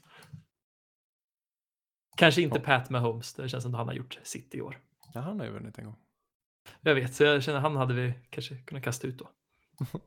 Kanske 2.17 2.41
inte 2.41 2.57
Ja. 2.57 2.63
Pat 2.65 2.89
Mahomes. 2.89 3.33
Det 3.33 3.49
känns 3.49 3.63
som 3.63 3.73
att 3.73 3.77
han 3.77 3.87
har 3.87 3.95
gjort 3.95 4.19
sitt 4.23 4.55
i 4.55 4.61
år. 4.61 4.79
Ja, 5.13 5.21
han 5.21 5.39
har 5.39 5.45
ju 5.47 5.51
vunnit 5.53 5.77
en 5.77 5.85
gång. 5.85 5.95
Jag 6.81 6.95
vet, 6.95 7.13
så 7.15 7.23
jag 7.23 7.43
känner 7.43 7.59
han 7.59 7.75
hade 7.75 7.93
vi 7.93 8.13
kanske 8.29 8.55
kunnat 8.57 8.83
kasta 8.83 9.07
ut 9.07 9.17
då. 9.17 9.29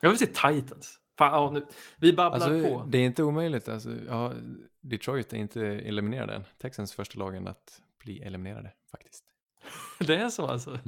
Jag 0.00 0.10
vill 0.10 0.18
se 0.18 0.26
Titans. 0.26 1.00
Fan, 1.18 1.32
ja, 1.32 1.50
nu, 1.50 1.66
vi 1.96 2.12
babblar 2.12 2.48
Alltså, 2.50 2.68
på. 2.68 2.84
det 2.84 2.98
är 2.98 3.04
inte 3.06 3.22
omöjligt. 3.22 3.68
Alltså, 3.68 3.90
ja, 4.06 4.32
Detroit 4.80 5.32
är 5.32 5.36
inte 5.36 5.66
eliminerade 5.66 6.34
än. 6.34 6.44
Texans 6.58 6.94
första 6.94 7.18
lagen 7.18 7.48
att 7.48 7.82
bli 8.04 8.22
eliminerade 8.22 8.72
faktiskt. 8.90 9.23
Det 10.06 10.16
är 10.16 10.28
så 10.28 10.46
alltså. 10.46 10.78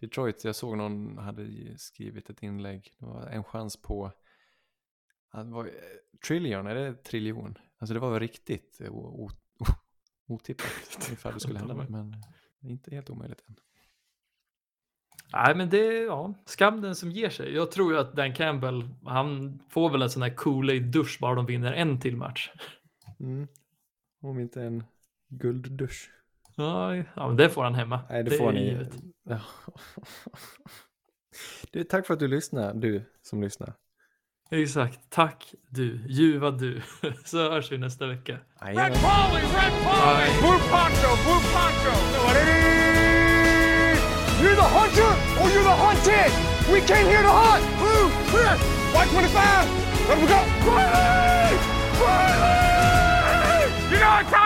Detroit, 0.00 0.44
jag 0.44 0.56
såg 0.56 0.76
någon 0.76 1.18
hade 1.18 1.48
skrivit 1.78 2.30
ett 2.30 2.42
inlägg. 2.42 2.92
Det 2.98 3.06
var 3.06 3.26
en 3.26 3.44
chans 3.44 3.76
på 3.82 4.12
var, 5.30 5.70
trillion, 6.26 6.66
är 6.66 6.74
det 6.74 6.94
triljon? 7.04 7.58
Alltså 7.78 7.94
det 7.94 8.00
var 8.00 8.20
riktigt 8.20 8.80
o- 8.90 9.30
otippat 10.26 11.08
ifall 11.12 11.34
det 11.34 11.40
skulle 11.40 11.58
hända. 11.58 11.74
Men 11.88 12.10
det 12.60 12.68
är 12.68 12.70
inte 12.72 12.94
helt 12.94 13.10
omöjligt 13.10 13.42
än. 13.48 13.56
Nej, 15.32 15.54
men 15.56 15.70
det 15.70 15.78
är 15.78 16.04
ja, 16.06 16.34
skam 16.44 16.80
den 16.80 16.96
som 16.96 17.10
ger 17.10 17.30
sig. 17.30 17.54
Jag 17.54 17.70
tror 17.70 17.92
ju 17.92 17.98
att 17.98 18.16
Dan 18.16 18.34
Campbell, 18.34 18.88
han 19.04 19.58
får 19.68 19.90
väl 19.90 20.02
en 20.02 20.10
sån 20.10 20.22
här 20.22 20.34
Kool-Aid-dusch 20.36 21.18
bara 21.20 21.34
de 21.34 21.46
vinner 21.46 21.72
en 21.72 22.00
till 22.00 22.16
match. 22.16 22.50
Om 24.20 24.40
inte 24.40 24.62
en 24.62 24.84
gulddusch. 25.28 26.10
Ja, 26.56 27.02
men 27.16 27.36
det 27.36 27.48
får 27.48 27.64
han 27.64 27.74
hemma. 27.74 28.00
Nej, 28.10 28.24
det, 28.24 28.30
det 28.30 28.36
får 28.36 28.52
ni. 28.52 28.86
Ja. 29.28 29.38
Du, 31.72 31.84
tack 31.84 32.06
för 32.06 32.14
att 32.14 32.20
du 32.20 32.28
lyssnar, 32.28 32.74
du 32.74 33.02
som 33.22 33.42
lyssnar. 33.42 33.74
Exakt. 34.50 35.00
Tack 35.10 35.54
du, 35.70 36.00
ljuva 36.08 36.50
du. 36.50 36.82
Så 37.24 37.50
hörs 37.50 37.72
vi 37.72 37.78
nästa 37.78 38.06
vecka. 38.06 38.32
Red 38.60 38.76
Polly, 38.76 39.42
Red 39.56 39.72
Polly! 39.84 40.28
Blue 40.40 40.58
Poncho, 40.70 41.10
Blue 41.24 41.42
Poncho! 41.52 41.94
You're 44.42 44.54
the 44.54 44.68
hunter 44.78 45.12
or 45.40 45.46
you're 45.52 45.68
the 45.72 45.76
hunted! 45.84 46.30
We 46.72 46.80
came 46.80 47.06
here 47.12 47.22
to 47.22 47.32
hunt! 47.42 47.64
Blue, 47.80 48.10
clear! 48.30 48.54
White 48.94 49.10
25! 49.10 49.68
Let 50.08 50.18
we 50.20 50.26
go! 50.34 50.40
Riley! 50.70 51.56
Riley! 52.00 52.66
You 53.90 53.98
know 54.02 54.10
what 54.16 54.26
time 54.36 54.45